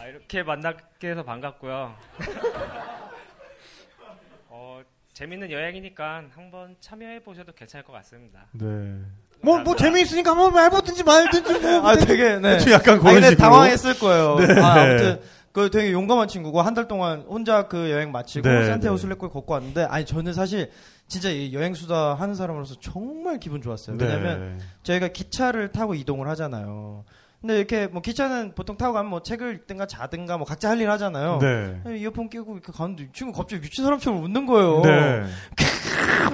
[0.00, 1.94] 아, 이렇게 만나게 해서 반갑고요.
[4.48, 8.46] 어, 재밌는 여행이니까 한번 참여해 보셔도 괜찮을 것 같습니다.
[8.50, 9.00] 네.
[9.42, 11.88] 뭐, 뭐 재미있으니까 한번 해보든지 말든지 뭐.
[11.88, 12.58] 아 되게 네.
[12.72, 13.36] 약간 아 그런 근데 식으로.
[13.36, 14.36] 당황했을 거예요.
[14.38, 14.60] 네.
[14.60, 15.20] 아, 아무튼
[15.52, 19.00] 그 되게 용감한 친구고 한 달 동안 혼자 그 여행 마치고 네, 산티아고 네.
[19.00, 20.70] 순례길 걷고 왔는데 아니 저는 사실
[21.08, 23.96] 진짜 이 여행 수다 하는 사람으로서 정말 기분 좋았어요.
[23.96, 24.04] 네.
[24.04, 27.04] 왜냐면 저희가 기차를 타고 이동을 하잖아요.
[27.40, 30.90] 근데 이렇게 뭐 기차는 보통 타고 가면 뭐 책을 읽든가 자든가 뭐 각자 할 일
[30.90, 31.38] 하잖아요.
[31.40, 31.98] 네.
[31.98, 34.82] 이어폰 끼고 이렇게 가는데 이 친구 갑자기 미친 사람처럼 웃는 거예요.
[34.82, 35.24] 네.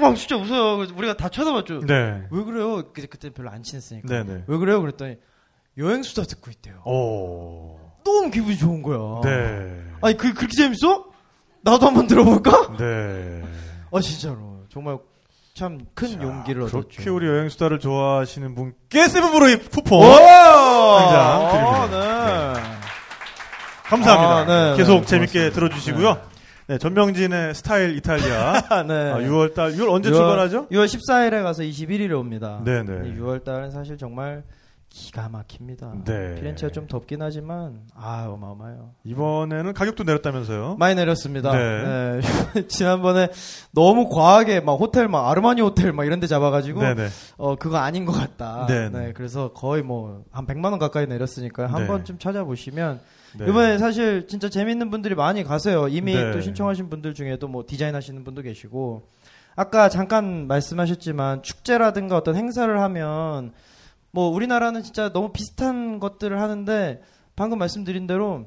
[0.00, 0.76] 막 진짜 웃어요.
[0.78, 1.80] 그래서 우리가 다 쳐다봤죠.
[1.86, 2.26] 네.
[2.30, 2.92] 왜 그래요?
[2.92, 4.08] 그때 그때 별로 안 친했으니까.
[4.08, 4.42] 네, 네.
[4.48, 4.80] 왜 그래요?
[4.80, 5.16] 그랬더니
[5.78, 6.82] 여행 수다 듣고 있대요.
[6.84, 7.78] 오.
[8.04, 9.20] 너무 기분이 좋은 거야.
[9.22, 9.82] 네.
[10.00, 11.06] 아니 그 그렇게 재밌어?
[11.62, 12.76] 나도 한번 들어볼까?
[12.78, 13.42] 네.
[13.92, 14.98] 아 진짜로 정말
[15.56, 16.86] 참 큰 용기를 얻었죠.
[16.88, 20.12] 그렇게 우리 여행 수다를 좋아하시는 분께 세븐브로의 쿠폰 오!
[20.98, 21.82] 당장 드립니다.
[21.82, 22.60] 아, 네.
[23.84, 24.36] 감사합니다.
[24.36, 25.50] 아, 네, 네, 계속 재밌게.
[25.50, 26.18] 들어주시고요.
[26.68, 28.62] 네, 전명진의 스타일 이탈리아.
[28.68, 28.94] 아, 네.
[29.12, 30.68] 아, 6월달, 6월 언제 6월 출발하죠?
[30.68, 32.60] 6월 14일에 가서 21일에 옵니다.
[32.64, 33.14] 네네.
[33.18, 34.42] 6월 달은 사실 정말
[34.96, 35.92] 기가 막힙니다.
[36.06, 36.36] 네.
[36.36, 38.92] 피렌체가 좀 덥긴 하지만 아 어마어마해요.
[39.04, 40.76] 이번에는 가격도 내렸다면서요?
[40.78, 41.52] 많이 내렸습니다.
[41.52, 42.20] 네.
[42.22, 42.62] 네.
[42.68, 43.28] 지난번에
[43.72, 47.08] 너무 과하게 막 호텔 막 아르마니 호텔 막 이런 데 잡아가지고 네네.
[47.36, 48.64] 어 그거 아닌 것 같다.
[48.66, 48.98] 네, 네.
[49.06, 49.12] 네.
[49.12, 51.86] 그래서 거의 뭐 한 100만 원 가까이 내렸으니까 한 네.
[51.88, 53.00] 번쯤 찾아보시면
[53.38, 53.46] 네.
[53.48, 55.88] 이번에 사실 진짜 재밌는 분들이 많이 가세요.
[55.88, 56.32] 이미 네.
[56.32, 59.08] 또 신청하신 분들 중에도 뭐 디자인 하시는 분도 계시고
[59.56, 63.52] 아까 잠깐 말씀하셨지만 축제라든가 어떤 행사를 하면
[64.10, 67.02] 뭐 우리나라는 진짜 너무 비슷한 것들을 하는데
[67.34, 68.46] 방금 말씀드린 대로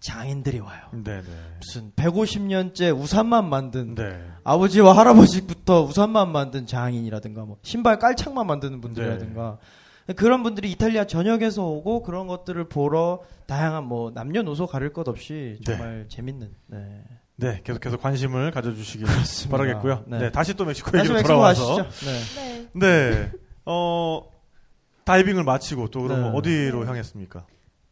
[0.00, 0.82] 장인들이 와요.
[0.92, 1.24] 네네.
[1.58, 4.20] 무슨 150년째 우산만 만든 네.
[4.44, 9.58] 아버지와 할아버지부터 우산만 만든 장인이라든가 뭐 신발 깔창만 만드는 분들이라든가
[10.16, 16.04] 그런 분들이 이탈리아 전역에서 오고 그런 것들을 보러 다양한 뭐 남녀노소 가릴 것 없이 정말
[16.08, 17.02] 재밌는 네.
[17.36, 19.56] 네, 계속해서 관심을 가져주시길 그렇습니다.
[19.56, 20.04] 바라겠고요.
[20.06, 20.18] 네.
[20.18, 20.30] 네.
[20.30, 21.76] 다시 또 멕시코 얘기로 돌아와서.
[21.76, 22.68] 네.
[22.74, 23.10] 네.
[23.10, 23.30] 네.
[23.64, 24.22] 어,
[25.04, 26.30] 다이빙을 마치고 또 그럼 네.
[26.34, 27.46] 어디로 향했습니까?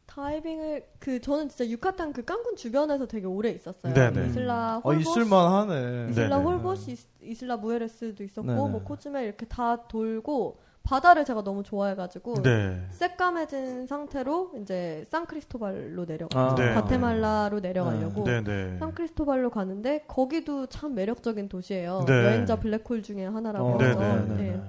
[0.06, 3.94] 다이빙을 그 저는 진짜 유카탄 그 깐꾼 주변에서 되게 오래 있었어요.
[3.94, 4.26] 네네.
[4.28, 6.10] 이슬라 어 홀보스, 있을만하네.
[6.10, 6.42] 이슬라 네네.
[6.42, 8.70] 홀보스, 이슬라 무헤레스도 있었고 네네.
[8.70, 12.86] 뭐 코수멜 이렇게 다 돌고 바다를 제가 너무 좋아해가지고 네.
[12.90, 16.54] 새까매진 상태로 이제 산크리스토발로 내려가 아.
[16.56, 16.74] 네.
[16.74, 18.76] 과테말라로 내려가려고 네 네.
[18.78, 22.04] 산크리스토발로 가는데 거기도 참 매력적인 도시예요.
[22.06, 22.12] 네.
[22.12, 24.00] 여행자 블랙홀 중에 하나라고 어, 해서.
[24.36, 24.60] 네.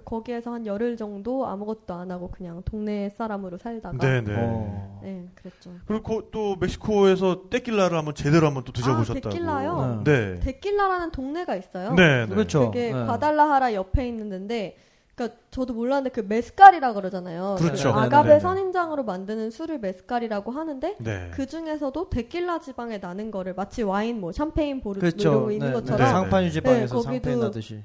[0.00, 4.34] 거기에서 한 열흘 정도 아무것도 안 하고 그냥 동네 사람으로 살다가 네네.
[4.38, 5.00] 어.
[5.02, 5.70] 네, 그랬죠.
[5.86, 9.28] 그리고 또 멕시코에서 떼낄라를 한번 제대로 한번 또 드셔보셨다고.
[9.28, 10.02] 아, 데킬라요?
[10.04, 10.40] 네.
[10.40, 11.92] 데킬라라는 동네가 있어요.
[11.94, 12.24] 네.
[12.26, 12.34] 네.
[12.34, 12.70] 그렇죠.
[12.70, 13.06] 그게 네.
[13.06, 14.76] 과달라하라 옆에 있는데
[15.14, 17.56] 그러니까 저도 몰랐는데 그 메스칼이라 그러잖아요.
[17.58, 17.92] 그렇죠.
[17.92, 17.98] 그.
[17.98, 21.30] 아가베 선인장으로 만드는 술을 메스칼이라고 하는데 네.
[21.34, 25.28] 그 중에서도 데킬라 지방에 나는 거를 마치 와인 뭐 샴페인 보르 그렇죠.
[25.28, 26.10] 이런 거 있는 네, 것처럼 네.
[26.10, 27.82] 상판 유지방에서 네, 거기도 나듯이.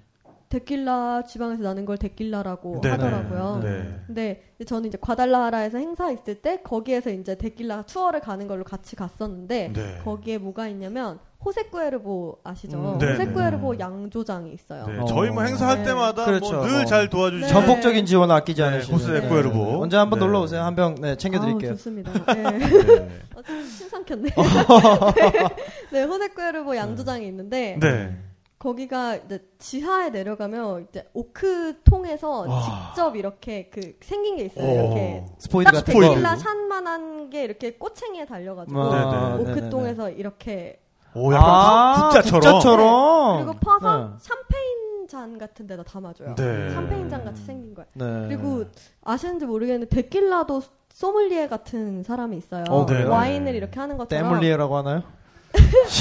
[0.50, 3.60] 데킬라 지방에서 나는 걸 데킬라라고 네, 하더라고요.
[3.62, 3.70] 네.
[3.70, 4.00] 네.
[4.08, 8.96] 근데 이제 저는 이제 과달라하라에서 행사 있을 때 거기에서 이제 데킬라 투어를 가는 걸로 같이
[8.96, 9.98] 갔었는데 네.
[10.04, 12.78] 거기에 뭐가 있냐면 호세쿠에르보 아시죠?
[12.78, 13.80] 음, 네, 호세쿠에르보 네.
[13.80, 14.88] 양조장이 있어요.
[14.88, 15.00] 네.
[15.00, 15.06] 어.
[15.06, 15.84] 저희 뭐 행사할 네.
[15.84, 16.56] 때마다 그렇죠.
[16.58, 16.86] 뭐늘 어.
[16.86, 17.54] 잘 도와주시는 네.
[17.54, 19.00] 전폭적인 지원 아끼지 네, 않으시는.
[19.00, 19.26] 호세 네.
[19.26, 19.82] 에쿠에르보.
[19.82, 20.26] 언제 한번 네.
[20.26, 20.62] 놀러 오세요.
[20.64, 21.72] 한병 네, 챙겨 드릴게요.
[21.72, 22.12] 아우, 좋습니다.
[22.34, 22.44] 네.
[22.44, 23.10] 네.
[23.36, 24.30] 어, 좀 신상켰네.
[25.92, 28.18] 네, 호세쿠에르보 양조장이 있는데 네.
[28.60, 32.62] 거기가 이제 지하에 내려가면 이제 오크 통에서 와.
[32.92, 34.66] 직접 이렇게 그 생긴 게 있어요.
[34.66, 34.74] 오.
[34.86, 35.82] 이렇게 스포이드 딱.
[35.86, 39.06] 데킬라 샷만한 게 이렇게 꼬챙이에 달려가지고 아, 네,
[39.46, 39.52] 네네네.
[39.52, 40.80] 오크 통에서 이렇게
[41.14, 42.42] 오, 약간 아, 국자처럼.
[42.42, 43.46] 국자처럼.
[43.46, 44.06] 그리고 퍼서 네.
[44.20, 46.36] 샴페인 잔 같은 데다 담아줘요.
[46.36, 46.70] 네.
[46.74, 47.88] 샴페인 잔 같이 생긴 거예요.
[47.94, 48.28] 네.
[48.28, 48.66] 그리고
[49.04, 52.64] 아시는지 모르겠는데 데킬라도 소믈리에 같은 사람이 있어요.
[52.70, 52.86] 어?
[53.08, 54.24] 와인을 이렇게 하는 것처럼.
[54.30, 55.04] 때물리에라고 하나요?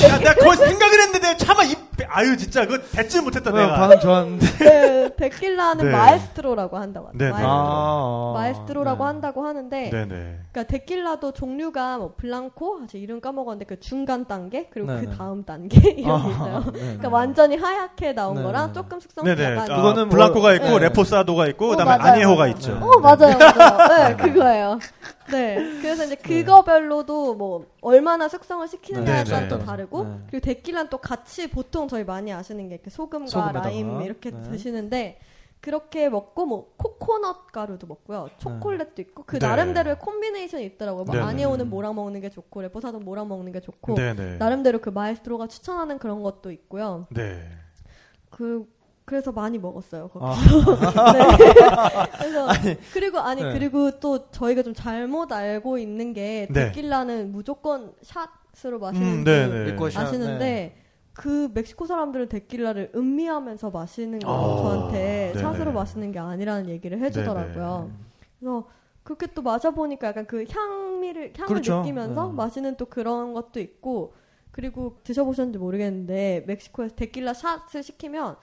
[0.09, 1.79] 야, 내가 거의 생각을 했는데 내가 차마 입,
[2.09, 3.75] 아유 진짜 그 대체 못했다 어, 내가.
[3.77, 4.47] 반응 좋았는데.
[4.59, 5.91] 네, 데킬라는 네.
[5.93, 7.31] 마에스트로라고 한다고 네, 네.
[7.31, 7.51] 마에스트로.
[7.51, 9.07] 아, 마에스트로라고 네.
[9.07, 10.07] 한다고 하는데 네네.
[10.53, 15.07] 그러니까 데킬라도 종류가 뭐 블랑코, 아, 제 이름 까먹었는데 그 중간 단계 그리고 네네.
[15.07, 16.57] 그 다음 단계 이런 게 있어요.
[16.57, 16.79] 아, 네.
[16.81, 18.43] 그러니까 완전히 하얗게 나온 네.
[18.43, 19.45] 거랑 조금 숙성 네네.
[19.57, 20.79] 약간 아, 그거는 뭐- 블랑코가 있고 네.
[20.81, 22.51] 레포사도가 있고 어, 그다음에 맞아요, 아니에호가 맞아요.
[22.53, 22.73] 있죠.
[22.81, 24.09] 어 맞아요, 맞아요.
[24.09, 24.79] 네, 그거예요.
[25.31, 29.49] 네, 그래서 이제 그거별로도 뭐 얼마나 숙성을 시키느냐에 네, 따라 네.
[29.49, 30.20] 또 다르고 네.
[30.31, 33.66] 그리고 데킬라는 또 같이 보통 저희 많이 아시는 게 이렇게 소금과 소금에다가.
[33.68, 34.43] 라임 이렇게 네.
[34.43, 35.18] 드시는데
[35.61, 39.47] 그렇게 먹고 뭐 코코넛 가루도 먹고요, 초콜릿도 있고 그 네.
[39.47, 41.05] 나름대로의 콤비네이션이 있더라고요.
[41.05, 41.27] 뭐 네, 네.
[41.27, 44.37] 아니오는 뭐랑 먹는 게 좋고 reposado 뭐랑 먹는 게 좋고 네네.
[44.37, 47.07] 나름대로 그 마에스트로가 추천하는 그런 것도 있고요.
[47.11, 47.49] 네.
[48.31, 48.66] 그
[49.07, 50.09] 그래서 많이 먹었어요.
[50.09, 50.25] 거기.
[50.27, 50.35] 아.
[51.15, 52.19] 네.
[52.19, 52.49] 그래서
[52.93, 53.53] 그리고 아니 네.
[53.53, 56.67] 그리고 또 저희가 좀 잘못 알고 있는 게 네.
[56.67, 59.65] 데킬라는 무조건 샷으로 마시는 음.
[59.67, 60.77] 리코 샷, 아시는데 네.
[61.13, 65.35] 그 멕시코 사람들은 데킬라를 음미하면서 마시는 거 아, 저한테.
[65.37, 67.91] 샷으로 마시는 게 아니라는 얘기를 해주더라고요.
[68.41, 68.69] 그래서
[69.05, 71.79] 그렇게 또 마셔보니까 약간 그 향미를 향을 그렇죠.
[71.79, 72.33] 느끼면서 네.
[72.35, 74.15] 마시는 또 그런 것도 있고
[74.51, 78.37] 그리고 드셔보셨는지 모르겠는데 멕시코에서 데킬라 샷을 시키면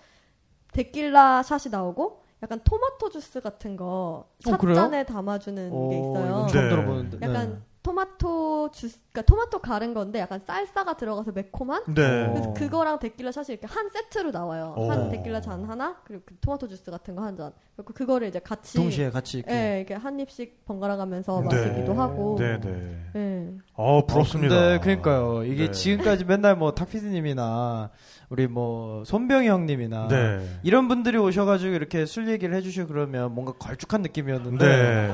[0.73, 4.75] 데킬라 샷이 나오고 약간 토마토 주스 같은 거 어, 그래요?
[4.75, 6.25] 샷잔에 담아주는 게 오, 있어요.
[6.29, 6.69] 이건 처음 네.
[6.69, 7.17] 들어보는데.
[7.21, 7.59] 약간 네.
[7.83, 11.83] 토마토 주스, 그러니까 토마토 갈은 건데 약간 살사가 들어가서 매콤한.
[11.93, 12.27] 네.
[12.31, 12.53] 그래서 어.
[12.53, 14.73] 그거랑 데킬라 샷이 이렇게 한 세트로 나와요.
[14.77, 14.89] 오.
[14.89, 17.51] 한 데킬라 잔 하나 그리고 그 토마토 주스 같은 거 한 잔.
[17.75, 19.53] 그리고 그거를 이제 같이 동시에 같이 이렇게.
[19.53, 21.55] 예, 이렇게 한 입씩 번갈아 가면서 네.
[21.55, 22.35] 마시기도 하고.
[22.37, 22.97] 네네.
[23.15, 23.51] 예.
[23.73, 24.55] 어 부럽습니다.
[24.55, 25.43] 네, 그러니까요.
[25.43, 25.71] 이게 네.
[25.71, 27.89] 지금까지 맨날 뭐 탁피디님이나
[28.33, 30.43] 우리 뭐 손병희 형님이나 네.
[30.63, 35.11] 이런 분들이 오셔가지고 이렇게 술 얘기를 해주시고 그러면 뭔가 걸쭉한 느낌이었는데 네.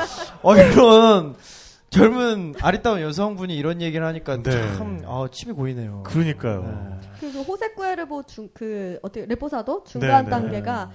[0.42, 1.34] 어 이런
[1.90, 4.50] 젊은 아리따운 여성분이 이런 얘기를 하니까 네.
[4.78, 6.04] 참 아, 침이 고이네요.
[6.06, 6.62] 그러니까요.
[6.62, 7.08] 네.
[7.20, 10.30] 그리고 호세 쿠에르보 중, 그, 어떻게, 레포사도 중간 네, 네.
[10.30, 10.90] 단계가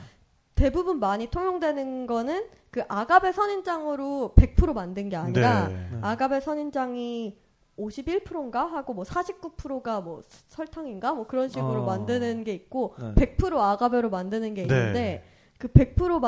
[0.55, 5.89] 대부분 많이 통용되는 거는 그 아가베 선인장으로 100% 만든 게 아니라 네.
[6.01, 7.38] 아가베 선인장이
[7.78, 11.86] 51%인가 하고 뭐 49%가 뭐 설탕인가 뭐 그런 식으로 어.
[11.86, 13.36] 만드는 게 있고 네.
[13.38, 14.78] 100% 아가베로 만드는 게 네.
[14.78, 15.23] 있는데
[15.57, 16.19] 그 100%로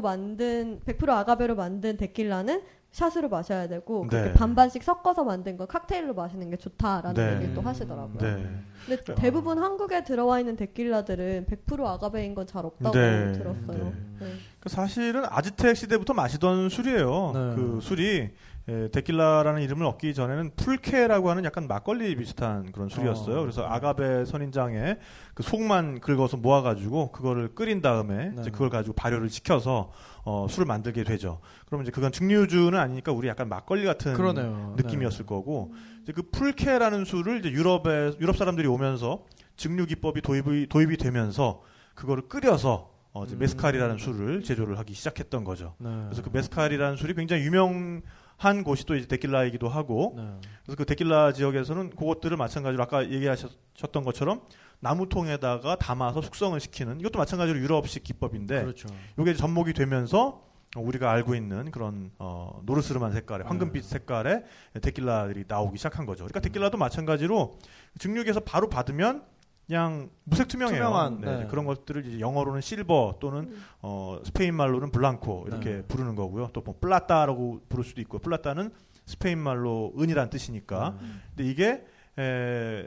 [0.00, 4.08] 만든 100% 아가베로 만든 데킬라는 샷으로 마셔야 되고 네.
[4.08, 7.34] 그렇게 반반씩 섞어서 만든 거 칵테일로 마시는 게 좋다라는 네.
[7.36, 8.18] 얘기를 또 하시더라고요.
[8.18, 8.46] 네.
[8.86, 13.32] 근데 대부분 한국에 들어와 있는 데킬라들은 100% 아가베인 건 잘 없다고 네.
[13.32, 13.84] 들었어요.
[13.84, 13.92] 네.
[14.20, 14.32] 네.
[14.58, 17.32] 그 사실은 아즈텍 시대부터 마시던 술이에요.
[17.34, 17.54] 네.
[17.56, 18.30] 그 술이
[18.68, 23.38] 에, 데킬라라는 이름을 얻기 전에는 풀케라고 하는 약간 막걸리 비슷한 그런 술이었어요.
[23.38, 23.40] 어.
[23.40, 24.98] 그래서 아가베 선인장에
[25.34, 28.40] 그 속만 긁어서 모아가지고 그거를 끓인 다음에 네.
[28.40, 29.90] 이제 그걸 가지고 발효를 시켜서
[30.24, 31.40] 어, 술을 만들게 되죠.
[31.66, 34.74] 그러면 이제 그건 증류주는 아니니까 우리 약간 막걸리 같은 그러네요.
[34.76, 39.24] 느낌이었을 거고 이제 그 풀케라는 술을 이제 유럽에 유럽 사람들이 오면서
[39.56, 41.62] 증류 기법이 도입이 도입이 되면서
[41.94, 43.38] 그거를 끓여서 어, 이제 음.
[43.38, 45.74] 메스칼이라는 술을 제조를 하기 시작했던 거죠.
[45.78, 45.88] 네.
[46.04, 48.02] 그래서 그 메스칼이라는 술이 굉장히 유명
[48.38, 50.22] 한 곳이 또 이제 데킬라이기도 하고 네.
[50.64, 54.42] 그래서 그 데킬라 지역에서는 그것들을 마찬가지로 아까 얘기하셨던 것처럼
[54.78, 58.88] 나무통에다가 담아서 숙성을 시키는 이것도 마찬가지로 유럽식 기법인데 그렇죠.
[59.18, 60.44] 이게 접목이 되면서
[60.76, 63.88] 어, 우리가 알고 있는 그런 어, 노르스름한 색깔의 황금빛 네.
[63.88, 64.44] 색깔의
[64.82, 66.18] 데킬라들이 나오기 시작한 거죠.
[66.18, 67.58] 그러니까 데킬라도 마찬가지로
[67.98, 69.24] 증류기에서 바로 받으면
[69.68, 70.78] 그냥 무색 투명해요.
[70.78, 71.46] 투명한, 네, 네.
[71.46, 73.64] 그런 것들을 이제 영어로는 실버 또는 음.
[73.82, 75.82] 어, 스페인 말로는 blanco 이렇게 네.
[75.82, 76.48] 부르는 거고요.
[76.54, 78.70] 또뭐 plata라고 부를 수도 있고 plata는
[79.04, 80.96] 스페인 말로 은이란 뜻이니까.
[81.02, 81.20] 음.
[81.36, 81.84] 근데 이게
[82.18, 82.86] 에,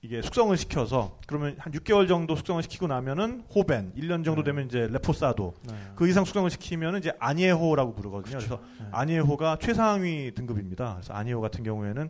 [0.00, 4.44] 이게 숙성을 시켜서 그러면 한 6개월 정도 숙성을 시키고 나면은 호벤, 1년 정도 네.
[4.44, 5.74] 되면 이제 레포사도 네.
[5.94, 8.38] 그 이상 숙성을 시키면은 이제 아니에호라고 부르거든요.
[8.38, 8.86] 그래서 네.
[8.92, 10.94] 아니에호가 최상위 등급입니다.
[10.94, 12.08] 그래서 아니에호 같은 경우에는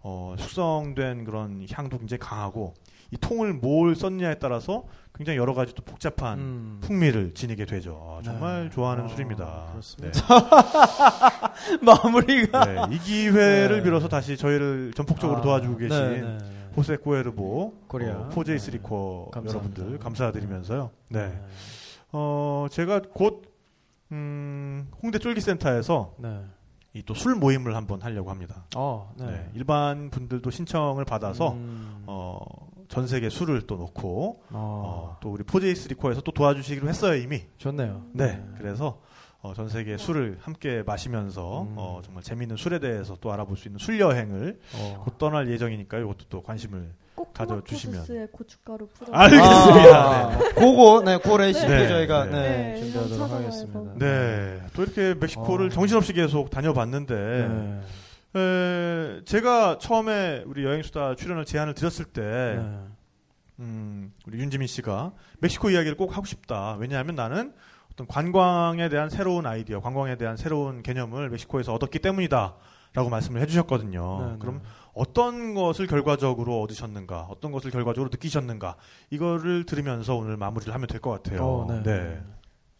[0.00, 2.74] 어, 숙성된 그런 향도 굉장히 강하고
[3.10, 4.84] 이 통을 뭘 썼냐에 따라서
[5.14, 6.78] 굉장히 여러 가지 또 복잡한 음.
[6.82, 8.18] 풍미를 지니게 되죠.
[8.18, 8.70] 아, 정말 네.
[8.70, 9.68] 좋아하는 아, 술입니다.
[9.70, 10.20] 그렇습니다.
[11.82, 12.74] 마무리가 네.
[12.74, 13.82] 네, 이 기회를 네.
[13.82, 16.38] 빌어서 다시 저희를 전폭적으로 아, 도와주고 계신 네, 네.
[16.76, 18.16] 호세 코에르보 코리아.
[18.16, 18.76] 어, 포제이스 네.
[18.76, 19.80] 리쿼 감사합니다.
[19.80, 20.90] 여러분들 감사드리면서요.
[21.08, 21.28] 네.
[21.28, 21.42] 네.
[22.12, 23.42] 어, 제가 곧
[24.12, 26.42] 음, 홍대 쫄기센터에서 네.
[26.94, 28.64] 이또술 모임을 한번 하려고 합니다.
[28.76, 29.26] 어, 네.
[29.26, 32.04] 네, 일반 분들도 신청을 받아서 음.
[32.06, 32.38] 어,
[32.88, 37.42] 전 세계 술을 또 놓고 어, 어, 또 우리 포제이스 리쿼에서 또 도와주시기로 했어요 이미.
[37.58, 38.02] 좋네요.
[38.12, 39.00] 네, 그래서
[39.40, 41.74] 어, 전 세계 술을 함께 마시면서 음.
[41.76, 45.02] 어, 정말 재미있는 술에 대해서 또 알아볼 수 있는 술 여행을 어.
[45.04, 48.00] 곧 떠날 예정이니까 이것도 또 관심을 꼭 가져주시면.
[48.00, 49.12] 주스에 고춧가루 풀어.
[49.12, 49.98] 알겠습니다.
[49.98, 51.88] 아, 그거 네, 그 레시피 네.
[51.88, 52.30] 저희가 네.
[52.30, 53.80] 네, 네, 준비하도록 하겠습니다.
[53.96, 55.70] 네, 또 이렇게 멕시코를 어.
[55.70, 57.80] 정신없이 계속 다녀봤는데 네.
[58.38, 62.78] 에, 제가 처음에 우리 여행수다 출연을 제안을 드렸을 때 네.
[63.60, 66.76] 음, 우리 윤지민 씨가 멕시코 이야기를 꼭 하고 싶다.
[66.78, 67.52] 왜냐하면 나는
[67.92, 72.54] 어떤 관광에 대한 새로운 아이디어, 관광에 대한 새로운 개념을 멕시코에서 얻었기 때문이다.
[72.94, 74.18] 라고 말씀을 해주셨거든요.
[74.24, 74.38] 네, 네.
[74.38, 74.62] 그럼
[74.94, 78.76] 어떤 것을 결과적으로 얻으셨는가, 어떤 것을 결과적으로 느끼셨는가,
[79.10, 81.44] 이거를 들으면서 오늘 마무리를 하면 될 것 같아요.
[81.44, 81.82] 어, 네.
[81.82, 82.22] 네.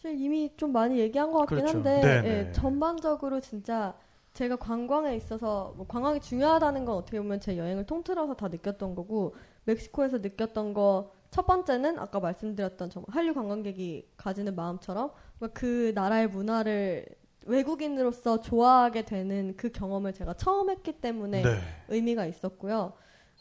[0.00, 1.76] 사실 이미 좀 많이 얘기한 것 같긴 그렇죠.
[1.78, 2.52] 한데 네, 예, 네.
[2.52, 3.94] 전반적으로 진짜
[4.34, 9.34] 제가 관광에 있어서 뭐 관광이 중요하다는 건 어떻게 보면 제 여행을 통틀어서 다 느꼈던 거고
[9.64, 15.10] 멕시코에서 느꼈던 거 첫 번째는 아까 말씀드렸던 정말 한류 관광객이 가지는 마음처럼
[15.52, 17.06] 그 나라의 문화를
[17.46, 21.58] 외국인으로서 좋아하게 되는 그 경험을 제가 처음 했기 때문에 네.
[21.88, 22.94] 의미가 있었고요.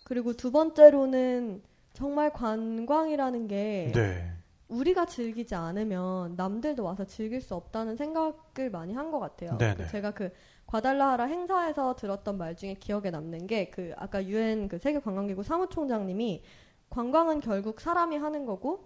[0.03, 1.61] 그리고 두 번째로는
[1.93, 4.31] 정말 관광이라는 게 네.
[4.68, 9.57] 우리가 즐기지 않으면 남들도 와서 즐길 수 없다는 생각을 많이 한 것 같아요.
[9.57, 9.76] 네네.
[9.76, 10.30] 그 제가 그
[10.68, 16.44] 과달라하라 행사에서 들었던 말 중에 기억에 남는 게 그 아까 유엔 그 세계 관광기구 사무총장님이
[16.89, 18.85] 관광은 결국 사람이 하는 거고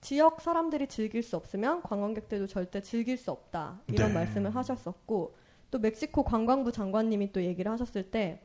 [0.00, 4.14] 지역 사람들이 즐길 수 없으면 관광객들도 절대 즐길 수 없다 이런 네.
[4.14, 5.34] 말씀을 하셨었고
[5.70, 8.42] 또 멕시코 관광부 장관님이 또 얘기를 하셨을 때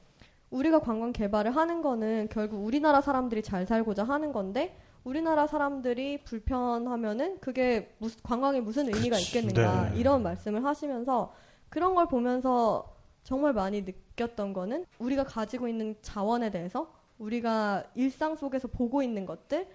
[0.50, 7.40] 우리가 관광 개발을 하는 거는 결국 우리나라 사람들이 잘 살고자 하는 건데 우리나라 사람들이 불편하면은
[7.40, 9.38] 그게 무슨 관광에 무슨 의미가 그치.
[9.38, 10.00] 있겠는가 네.
[10.00, 11.34] 이런 말씀을 하시면서
[11.72, 18.68] 그런 걸 보면서 정말 많이 느꼈던 거는 우리가 가지고 있는 자원에 대해서 우리가 일상 속에서
[18.68, 19.68] 보고 있는 것들을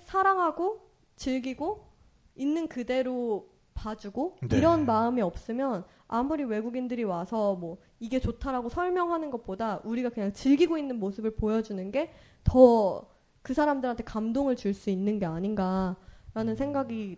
[0.00, 0.80] 사랑하고
[1.16, 1.84] 즐기고
[2.36, 4.56] 있는 그대로 봐주고 네.
[4.56, 10.98] 이런 마음이 없으면 아무리 외국인들이 와서 뭐 이게 좋다라고 설명하는 것보다 우리가 그냥 즐기고 있는
[10.98, 12.12] 모습을 보여주는 게
[12.44, 17.16] 더 그 사람들한테 감동을 줄 수 있는 게 아닌가라는 생각이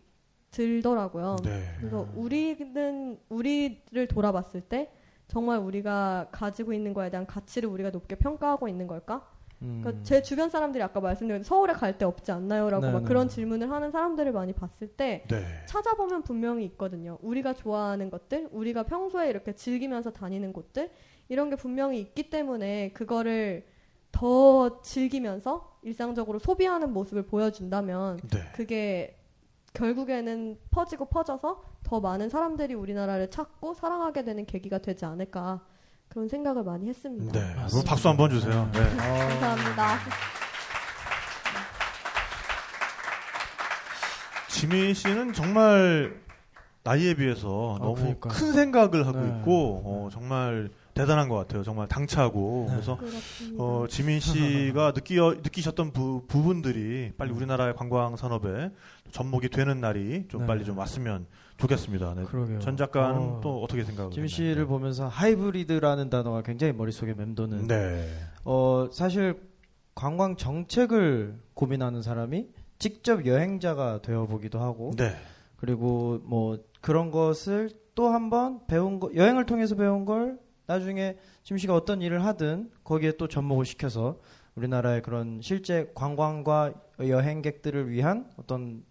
[0.51, 1.37] 들더라고요.
[1.45, 1.63] 네.
[1.79, 4.91] 그래서 우리는 우리를 돌아봤을 때
[5.29, 9.29] 정말 우리가 가지고 있는 거에 대한 가치를 우리가 높게 평가하고 있는 걸까?
[9.63, 9.81] 음.
[9.83, 13.09] 그러니까 제 주변 사람들이 아까 말씀드린 서울에 갈 데 없지 않나요?라고 네, 막 네.
[13.09, 15.45] 그런 질문을 하는 사람들을 많이 봤을 때 네.
[15.67, 17.19] 찾아보면 분명히 있거든요.
[17.21, 20.91] 우리가 좋아하는 것들, 우리가 평소에 이렇게 즐기면서 다니는 곳들
[21.29, 23.67] 이런 게 분명히 있기 때문에 그거를
[24.11, 28.39] 더 즐기면서 일상적으로 소비하는 모습을 보여준다면 네.
[28.55, 29.20] 그게
[29.73, 35.61] 결국에는 퍼지고 퍼져서 더 많은 사람들이 우리나라를 찾고 사랑하게 되는 계기가 되지 않을까
[36.09, 37.33] 그런 생각을 많이 했습니다.
[37.33, 37.55] 네.
[37.69, 38.69] 그럼 박수 한번 주세요.
[38.73, 38.81] 네.
[38.97, 39.99] 감사합니다.
[44.49, 46.21] 지민 씨는 정말
[46.83, 48.33] 나이에 비해서 너무 그러니까요.
[48.33, 49.29] 큰 생각을 하고 네.
[49.29, 51.63] 있고 어, 정말 대단한 것 같아요.
[51.63, 52.75] 정말 당차고 네.
[52.75, 53.63] 그래서 그렇습니다.
[53.63, 58.71] 어, 지민 씨가 느끼 느끼셨던 부, 부분들이 빨리 우리나라의 관광 산업에
[59.11, 60.47] 접목이 되는 날이 좀 네.
[60.47, 61.27] 빨리 좀 왔으면
[61.59, 62.15] 좋겠습니다.
[62.15, 62.25] 네.
[62.25, 62.59] 그러게요.
[62.61, 63.41] 전 작가는 어.
[63.43, 64.15] 또 어떻게 생각하세요?
[64.15, 68.09] 지민 씨를 보면서 하이브리드라는 단어가 굉장히 머릿속에 맴도는 네.
[68.45, 69.41] 어, 사실
[69.95, 72.49] 관광 정책을 고민하는 사람이
[72.79, 75.15] 직접 여행자가 되어 보기도 하고 네.
[75.57, 80.39] 그리고 뭐 그런 것을 또 한번 배운 거 여행을 통해서 배운 걸
[80.71, 84.21] 나중에 지민 씨가 어떤 일을 하든 거기에 또 접목을 시켜서
[84.55, 88.85] 우리나라의 그런 실제 관광과 여행객들을 위한 어떤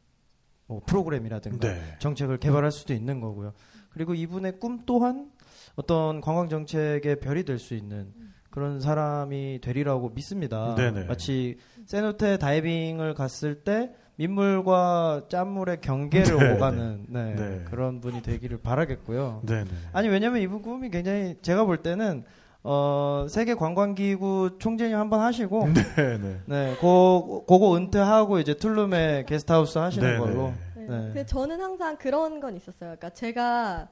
[0.65, 1.81] 뭐 프로그램이라든가 네.
[1.99, 3.53] 정책을 개발할 수도 있는 거고요.
[3.91, 5.31] 그리고 이분의 꿈 또한
[5.75, 8.13] 어떤 관광 정책의 별이 될 수 있는
[8.49, 10.75] 그런 사람이 되리라고 믿습니다.
[10.75, 11.05] 네네.
[11.05, 17.65] 마치 세노테 다이빙을 갔을 때 민물과 짠물의 경계를 네, 오가는 네, 네.
[17.69, 19.41] 그런 분이 되기를 바라겠고요.
[19.43, 19.63] 네.
[19.63, 19.69] 네.
[19.93, 22.25] 아니 왜냐면 이분 꿈이 굉장히 제가 볼 때는
[22.61, 26.17] 어, 세계 관광기구 총재님 한 번 하시고 네.
[26.17, 26.41] 네.
[26.45, 30.53] 네, 고, 그거 은퇴하고 이제 툴룸에 게스트하우스 하시는 네, 걸로.
[30.75, 30.81] 네.
[30.81, 30.87] 네.
[30.87, 32.89] 근데 저는 항상 그런 건 있었어요.
[32.97, 33.87] 그러니까 제가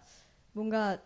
[0.52, 0.98] 뭔가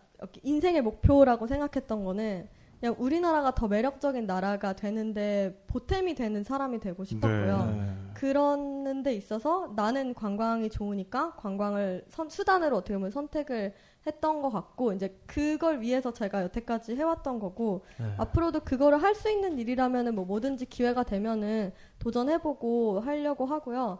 [0.41, 2.47] 인생의 목표라고 생각했던 거는
[2.81, 7.65] 그냥 우리나라가 더 매력적인 나라가 되는데 보탬이 되는 사람이 되고 싶었고요.
[7.65, 7.95] 네.
[8.15, 13.73] 그런 데 있어서 나는 관광이 좋으니까 관광을 선, 수단으로 어떻게 보면 선택을
[14.07, 18.15] 했던 것 같고 이제 그걸 위해서 제가 여태까지 해왔던 거고 네.
[18.17, 23.99] 앞으로도 그거를 할 수 있는 일이라면은 뭐 뭐든지 기회가 되면은 도전해보고 하려고 하고요.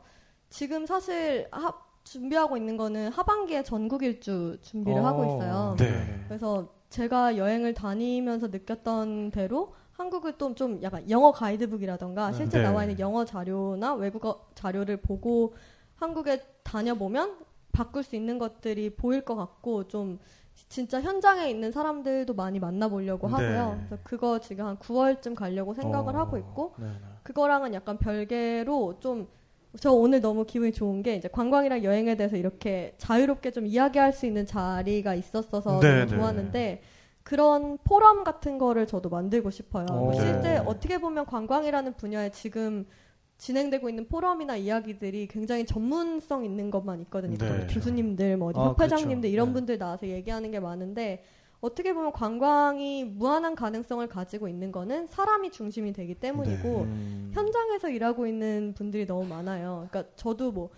[0.49, 1.71] 지금 사실 하,
[2.03, 5.75] 준비하고 있는 거는 하반기에 전국 일주 준비를 하고 있어요.
[5.77, 6.23] 네.
[6.27, 12.37] 그래서 제가 여행을 다니면서 느꼈던 대로 한국을 또 좀 약간 영어 가이드북이라던가 네.
[12.37, 12.63] 실제 네.
[12.65, 15.53] 나와 있는 영어 자료나 외국어 자료를 보고
[15.95, 17.37] 한국에 다녀보면
[17.71, 20.19] 바꿀 수 있는 것들이 보일 것 같고 좀
[20.67, 23.33] 진짜 현장에 있는 사람들도 많이 만나보려고 네.
[23.33, 23.77] 하고요.
[23.87, 27.07] 그래서 그거 지금 한 9월쯤 가려고 생각을 어, 하고 있고 네, 네.
[27.23, 29.29] 그거랑은 약간 별개로 좀
[29.79, 34.25] 저 오늘 너무 기분이 좋은 게 이제 관광이랑 여행에 대해서 이렇게 자유롭게 좀 이야기할 수
[34.25, 36.17] 있는 자리가 있었어서 네, 너무 네.
[36.17, 36.81] 좋았는데
[37.23, 39.85] 그런 포럼 같은 거를 저도 만들고 싶어요.
[39.91, 40.13] 오.
[40.13, 40.57] 실제 네.
[40.57, 42.85] 어떻게 보면 관광이라는 분야에 지금
[43.37, 47.37] 진행되고 있는 포럼이나 이야기들이 굉장히 전문성 있는 것만 있거든요.
[47.37, 47.49] 네.
[47.49, 49.33] 뭐 교수님들, 뭐 어디 아, 협회장님들 그렇죠.
[49.33, 49.53] 이런 네.
[49.53, 51.23] 분들 나와서 얘기하는 게 많은데
[51.61, 57.31] 어떻게 보면 관광이 무한한 가능성을 가지고 있는 거는 사람이 중심이 되기 때문이고 음.
[57.33, 59.87] 현장에서 일하고 있는 분들이 너무 많아요.
[59.89, 60.71] 그러니까 저도 뭐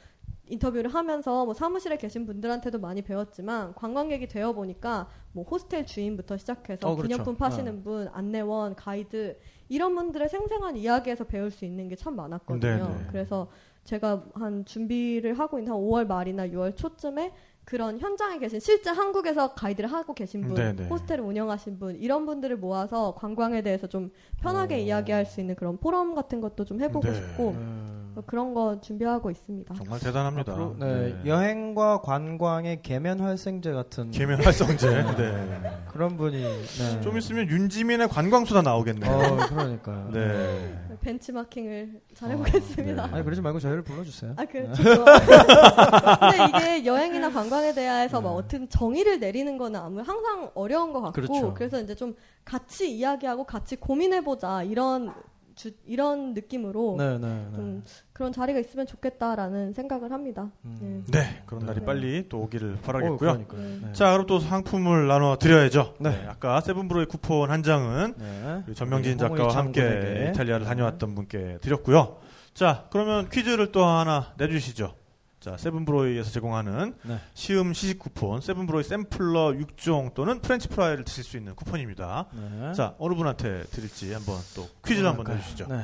[0.45, 6.89] 인터뷰를 하면서 뭐 사무실에 계신 분들한테도 많이 배웠지만 관광객이 되어 보니까 뭐 호스텔 주인부터 시작해서
[6.91, 7.07] 어, 그렇죠.
[7.07, 7.83] 기념품 파시는 네.
[7.83, 9.37] 분, 안내원, 가이드
[9.69, 12.87] 이런 분들의 생생한 이야기에서 배울 수 있는 게 참 많았거든요.
[12.87, 13.07] 네네.
[13.09, 13.47] 그래서
[13.85, 17.31] 제가 한 준비를 하고 있는 한 5월 말이나 6월 초쯤에
[17.65, 20.87] 그런 현장에 계신 실제 한국에서 가이드를 하고 계신 분, 네네.
[20.87, 24.11] 호스텔을 운영하신 분 이런 분들을 모아서 관광에 대해서 좀
[24.41, 27.13] 편하게 이야기할 수 있는 그런 포럼 같은 것도 좀 해보고 네.
[27.15, 28.02] 싶고 음.
[28.13, 29.73] 뭐 그런 거 준비하고 있습니다.
[29.75, 30.51] 정말 대단합니다.
[30.53, 34.87] 앞으로, 네, 여행과 관광의 계면 활성제 같은 계면 활성제.
[35.17, 35.61] 네.
[35.87, 37.01] 그런 분이 네.
[37.01, 39.11] 좀 있으면 윤지민의 관광수다 나오겠네요.
[39.11, 40.09] 어, 그러니까요.
[40.13, 40.79] 네.
[41.01, 43.07] 벤치마킹을 잘 해보겠습니다.
[43.07, 43.13] 네.
[43.13, 44.33] 아니 그러지 말고 저희를 불러주세요.
[44.37, 44.83] 아, 그, 저,
[46.19, 51.21] 근데 이게 여행이나 관광에 대해서 막 어떤 정의를 내리는 거는 아무 항상 어려운 것 같고,
[51.21, 51.27] 네.
[51.27, 51.53] 그렇죠.
[51.53, 52.15] 그래서 이제 좀
[52.45, 55.13] 같이 이야기하고 같이 고민해보자, 이런,
[55.55, 57.55] 주, 이런 느낌으로 네, 네, 네.
[57.55, 60.51] 좀 그런 자리가 있으면 좋겠다라는 생각을 합니다.
[60.65, 61.05] 음.
[61.11, 61.41] 네.
[61.45, 61.85] 그런 날이 네.
[61.85, 63.33] 빨리 또 오기를 어, 바라겠고요.
[63.35, 63.45] 네.
[63.83, 63.93] 네.
[63.93, 65.95] 자, 그럼 또 상품을 나눠 드려야죠.
[65.99, 66.09] 네.
[66.09, 66.27] 네.
[66.27, 68.73] 아까 세븐브로이 쿠폰 한 장은 네.
[68.73, 70.29] 전명진 작가와 함께 군에게.
[70.29, 72.17] 이탈리아를 다녀왔던 분께 드렸고요.
[72.53, 74.95] 자, 그러면 퀴즈를 또 하나 내주시죠.
[75.43, 77.17] 자, 세븐브로이에서 제공하는 네.
[77.33, 82.27] 시음 시식 쿠폰, 세븐브로이 샘플러 6종 또는 프렌치 프라이를 드실 수 있는 쿠폰입니다.
[82.31, 82.71] 네.
[82.71, 85.35] 자, 어느 분한테 드릴지 한번 또 퀴즈를 한번?
[85.35, 85.67] 내주시죠.
[85.67, 85.83] 네.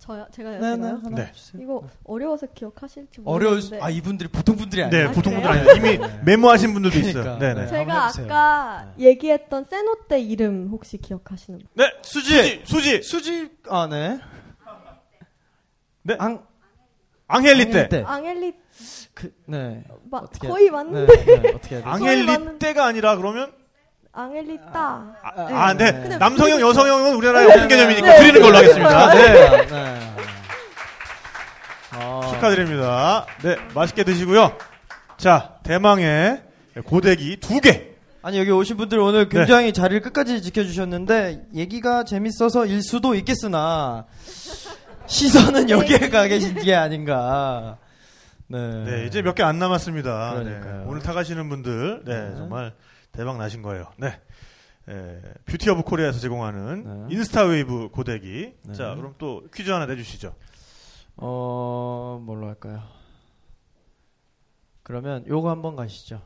[0.00, 0.26] 저요?
[0.32, 0.58] 제가요?
[0.58, 1.00] 네, 네, 제가요?
[1.14, 1.32] 네.
[1.62, 5.12] 이거 어려워서 기억하실지 어려울 모르겠는데 수, 아 이분들이 보통 분들이 네, 아니에요.
[5.12, 5.34] 보통?
[5.34, 5.76] 분들 아니에요.
[5.76, 6.20] 이미 네.
[6.24, 7.22] 메모하신 분들도 있어요.
[7.22, 7.38] 그러니까.
[7.38, 7.54] 네네.
[7.54, 7.60] 네.
[7.60, 7.66] 네.
[7.68, 8.26] 제가 한번 해보세요.
[8.26, 11.86] 아까 얘기했던 세노떼 이름 혹시 기억하시는 분?
[12.02, 12.62] 수지!
[12.64, 13.00] 수지!
[13.04, 14.18] 수지 아 네.
[16.02, 16.16] 네.
[16.18, 16.44] 앙
[17.28, 17.88] 앙헬리 때.
[17.88, 18.02] 때.
[18.04, 18.61] 앙헬리
[19.14, 19.82] 그, 네.
[20.10, 20.70] 마, 어떻게- 거의 네.
[20.70, 21.32] 맞는데 네.
[21.54, 21.84] 어떻게 해야 되지?
[21.84, 23.52] 앙헬리 맞는- 때가 아니라 그러면
[24.12, 25.90] 앙헬리따 아, 아, 아, 네.
[25.92, 28.18] 근데 남성형, 여성형은 우리나라에 네, 없는 네, 개념이니까 네.
[28.18, 29.14] 드리는 걸로 하겠습니다.
[29.14, 29.66] 네.
[29.66, 29.98] 네.
[31.92, 33.26] 아, 축하드립니다.
[33.42, 34.56] 네, 맛있게 드시고요.
[35.18, 36.42] 자, 대망의
[36.86, 37.92] 고데기 두 개.
[38.24, 44.04] 아니 여기 오신 분들 오늘 굉장히 자리를 끝까지 지켜주셨는데 얘기가 재밌어서 일 수도 있겠으나
[45.06, 47.78] 시선은 여기에 가 계신 게 아닌가.
[48.52, 48.84] 네.
[48.84, 50.34] 네, 이제 몇 개 안 남았습니다.
[50.34, 50.78] 그러니까요.
[50.80, 52.36] 네, 오늘 타가시는 분들, 네, 네.
[52.36, 52.74] 정말
[53.12, 53.90] 대박 나신 거예요.
[53.96, 54.20] 네.
[54.88, 57.14] 에, 뷰티 오브 코리아에서 제공하는 네.
[57.14, 58.52] 인스타 웨이브 고데기.
[58.64, 58.74] 네.
[58.74, 60.34] 자, 그럼 또 퀴즈 하나 내주시죠.
[61.16, 62.82] 어 뭘로 할까요?
[64.82, 66.20] 그러면 요거 한번 가시죠.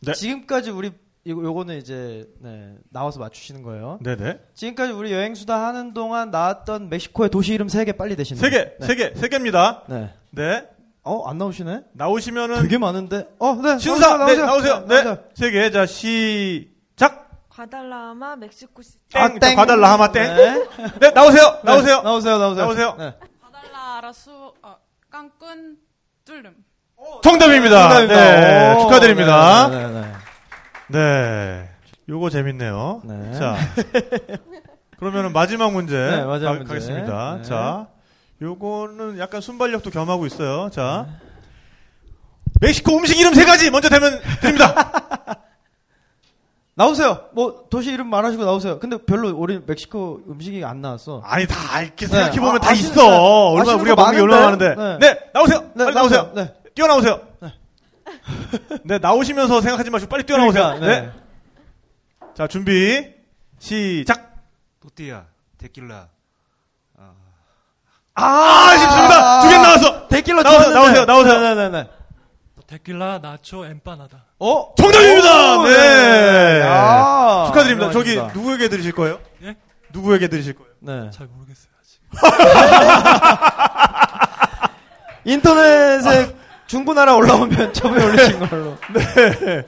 [0.00, 0.12] 네.
[0.12, 0.92] 지금까지 우리
[1.24, 3.98] 이거 요거는 이제 네, 나와서 맞추시는 거예요.
[4.02, 4.40] 네네.
[4.54, 8.50] 지금까지 우리 여행 수다 하는 동안 나왔던 멕시코의 도시 이름 세 개 빨리 대시는 세
[8.50, 8.86] 개, 네.
[8.86, 9.84] 세 개, 세 개입니다.
[9.88, 10.12] 네.
[10.32, 10.68] 네.
[11.04, 11.82] 어, 안 나오시네?
[11.92, 13.28] 나오시면은 되게 많은데.
[13.38, 13.78] 어, 네.
[13.78, 14.84] 신사, 나오세요, 네, 나오세요.
[14.88, 15.20] 네, 네.
[15.34, 15.70] 세 개.
[15.70, 17.28] 자, 시작.
[17.50, 19.22] 과달라마 멕시코시 땡.
[19.22, 19.54] 아, 자, 땡.
[19.56, 20.22] 과달라하마 땡.
[20.34, 20.64] 네.
[21.00, 21.58] 네, 나오세요.
[21.62, 22.02] 네, 나오세요.
[22.02, 22.38] 나오세요.
[22.38, 22.64] 나오세요.
[22.64, 22.96] 나오세요.
[22.98, 23.14] 네.
[23.42, 24.76] 과달라라수 어,
[25.10, 25.76] 깡꾼
[26.24, 26.54] 뚫름
[27.22, 27.90] 정답입니다.
[27.90, 28.14] 정답입니다.
[28.14, 29.68] 네, 오, 축하드립니다.
[29.68, 30.12] 네, 네, 네.
[30.88, 31.70] 네.
[32.08, 33.02] 요거 재밌네요.
[33.04, 33.32] 네.
[33.38, 33.56] 자.
[34.98, 36.68] 그러면은 마지막 문제, 네, 마지막 가, 문제.
[36.68, 37.36] 가겠습니다.
[37.36, 37.42] 네.
[37.42, 37.88] 자.
[38.42, 40.70] 요거는 약간 순발력도 겸하고 있어요.
[40.70, 41.06] 자.
[42.60, 44.74] 멕시코 음식 이름 세 가지 먼저 되면 드립니다.
[46.76, 47.28] 나오세요.
[47.32, 48.78] 뭐 도시 이름 말하시고 나오세요.
[48.80, 51.20] 근데 별로 우리 멕시코 음식이 안 나왔어.
[51.24, 52.12] 아니, 다 이렇게 네.
[52.12, 53.02] 생각해 보면 아, 다 아시는- 있어.
[53.02, 53.16] 네.
[53.58, 54.74] 얼마나 우리가 거 먹는 게 얼마나 많은데.
[54.74, 55.06] 많은데.
[55.06, 55.30] 네.
[55.32, 55.60] 나오세요.
[55.74, 56.32] 네, 빨리 나오세요.
[56.34, 56.54] 네.
[56.74, 57.20] 뛰어나오세요.
[57.40, 57.52] 네.
[58.84, 60.74] 네, 나오시면서 생각하지 마시고 빨리 뛰어나오세요.
[60.80, 61.12] 그러니까, 네.
[62.34, 63.14] 자, 준비.
[63.60, 64.34] 시작.
[64.82, 65.26] 또띠아,
[65.58, 66.08] 데킬라,
[68.14, 69.40] 아, 아쉽습니다.
[69.42, 70.08] 두 개 나왔어.
[70.08, 70.70] 데킬라 나오세요.
[70.74, 71.40] 나오세요, 나오세요.
[71.40, 71.88] 네, 네, 네.
[72.66, 74.24] 데킬라 나초 엠파나다.
[74.38, 74.74] 어?
[74.76, 75.58] 정답입니다.
[75.58, 76.62] 오, 네.
[76.64, 77.90] 아, 축하드립니다.
[77.90, 78.32] 저기 훌륭하십니다.
[78.40, 79.18] 누구에게 드리실 거예요?
[79.42, 79.56] 예?
[79.92, 80.70] 누구에게 드리실 거예요?
[80.80, 81.10] 네.
[81.10, 82.00] 잘 모르겠어요 아직.
[85.24, 86.34] 인터넷에
[86.66, 88.76] 중고나라 올라오면 저번에 올리신 걸로.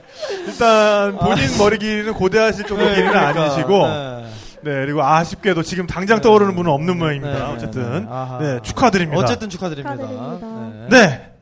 [0.46, 4.26] 일단 본인 머리 길이는 고대하실 정도 길이는 그러니까, 아니시고 네.
[4.62, 7.32] 네 그리고 아쉽게도 지금 당장 떠오르는 분은 없는 모양입니다.
[7.34, 8.08] 네, 네, 어쨌든
[8.40, 8.54] 네.
[8.54, 9.22] 네 축하드립니다.
[9.22, 9.96] 어쨌든 축하드립니다.
[9.96, 10.88] 축하드립니다.
[10.90, 11.06] 네.
[11.06, 11.32] 네.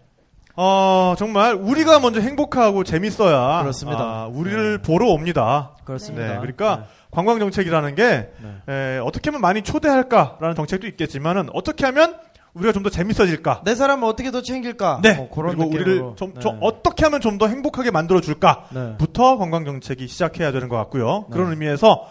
[0.57, 4.01] 어 정말 우리가 먼저 행복하고 재밌어야 그렇습니다.
[4.01, 5.73] 아, 우리를 보러 옵니다.
[5.85, 6.27] 그렇습니다.
[6.27, 8.29] 네, 그러니까 관광 정책이라는 게
[8.67, 8.73] 네.
[8.73, 12.15] 에, 어떻게 하면 많이 초대할까라는 정책도 있겠지만은 어떻게 하면
[12.55, 13.63] 우리가 좀 더 재밌어질까?
[13.65, 15.01] 내 사람을 어떻게 더 챙길까?
[15.03, 15.15] 네.
[15.15, 16.15] 뭐 그런 그리고 우리를 느낌으로.
[16.15, 16.41] 좀, 네.
[16.41, 18.67] 좀 어떻게 하면 좀 더 행복하게 만들어 줄까?
[18.73, 18.95] 네.
[18.97, 21.25] 부터 관광 정책이 시작해야 되는 것 같고요.
[21.33, 21.51] 그런 네.
[21.55, 22.07] 의미에서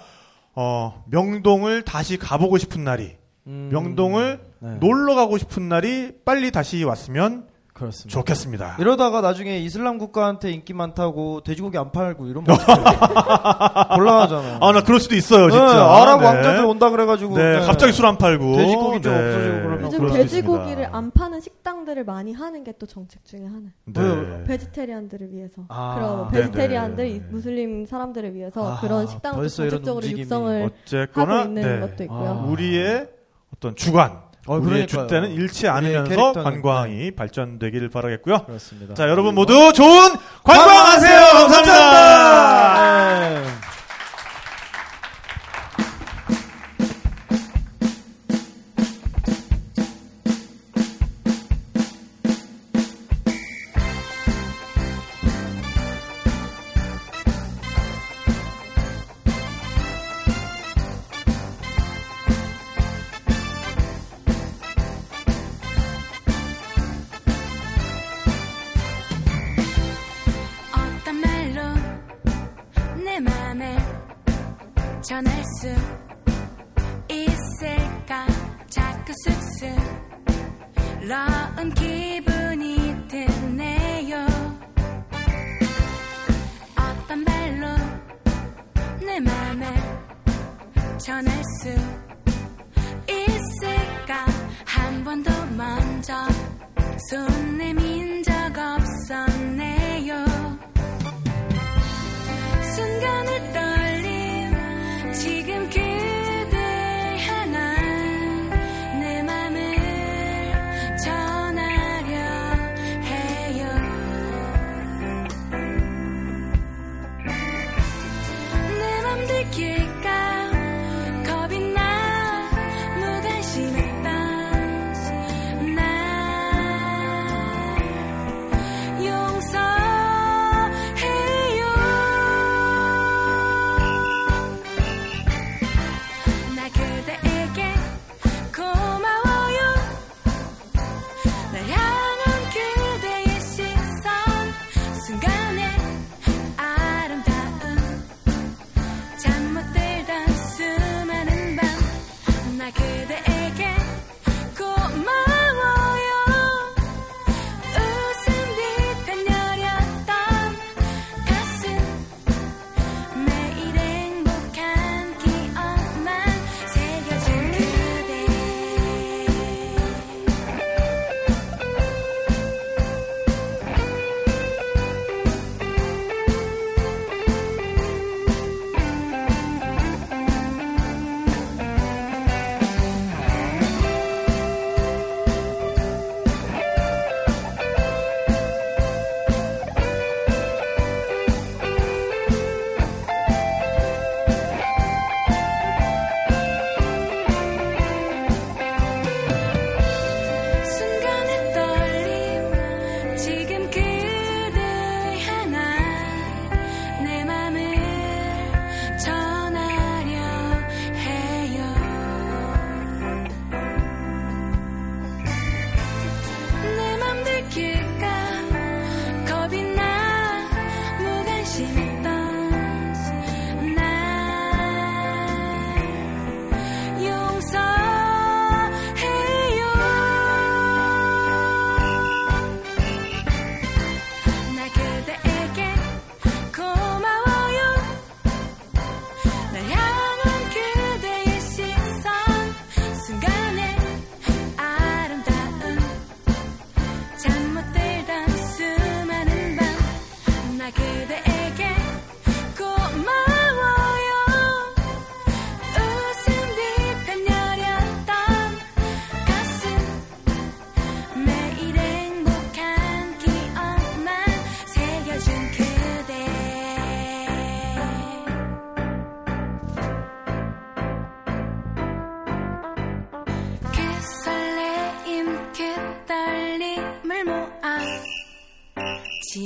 [0.55, 3.15] 어, 명동을 다시 가보고 싶은 날이
[3.47, 3.69] 음.
[3.71, 4.75] 명동을 네.
[4.79, 7.47] 놀러 가고 싶은 날이 빨리 다시 왔으면
[7.83, 8.19] 그렇습니다.
[8.19, 8.75] 좋겠습니다.
[8.79, 12.83] 이러다가 나중에 이슬람 국가한테 인기 많다고 돼지고기 안 팔고 이러면 어떡해요?
[13.95, 14.57] 곤란하잖아요.
[14.61, 15.85] 아, 나 그럴 수도 있어요, 네, 진짜.
[15.85, 16.25] 아랍 네.
[16.25, 17.65] 왕자들 온다 그래가지고 네, 네.
[17.65, 18.55] 갑자기 술 안 팔고.
[18.57, 19.19] 돼지고기 좀 네.
[19.19, 20.89] 없어지고 그러면 요즘 그럴 수도 돼지고기를.
[20.91, 23.69] 안 파는 식당들을 많이 하는 게 또 정책 중에 하나.
[23.85, 24.43] 네.
[24.45, 25.61] 베지테리안들을 위해서.
[25.69, 26.41] 아, 그런 네네.
[26.47, 30.07] 베지테리안들, 이 무슬림 사람들을 위해서 아하, 그런 식당을 이런 정책적으로.
[30.07, 31.79] 육성을 어쨌거나 하고 있는 네.
[31.87, 32.29] 것도 있고요.
[32.29, 32.45] 아.
[32.47, 33.07] 우리의
[33.55, 35.07] 어떤 주관, 어, 우리의 그러니까요.
[35.07, 36.43] 주대는 잃지 우리의 않으면서 캐릭터는, 네.
[36.43, 38.45] 관광이 발전되기를 바라겠고요.
[38.45, 38.93] 그렇습니다.
[38.93, 41.19] 자, 여러분 모두 좋은 관광하세요.
[41.19, 41.73] 감사합니다.
[41.73, 43.29] 감사합니다.
[43.41, 43.72] 네.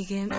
[0.08, 0.30] 지금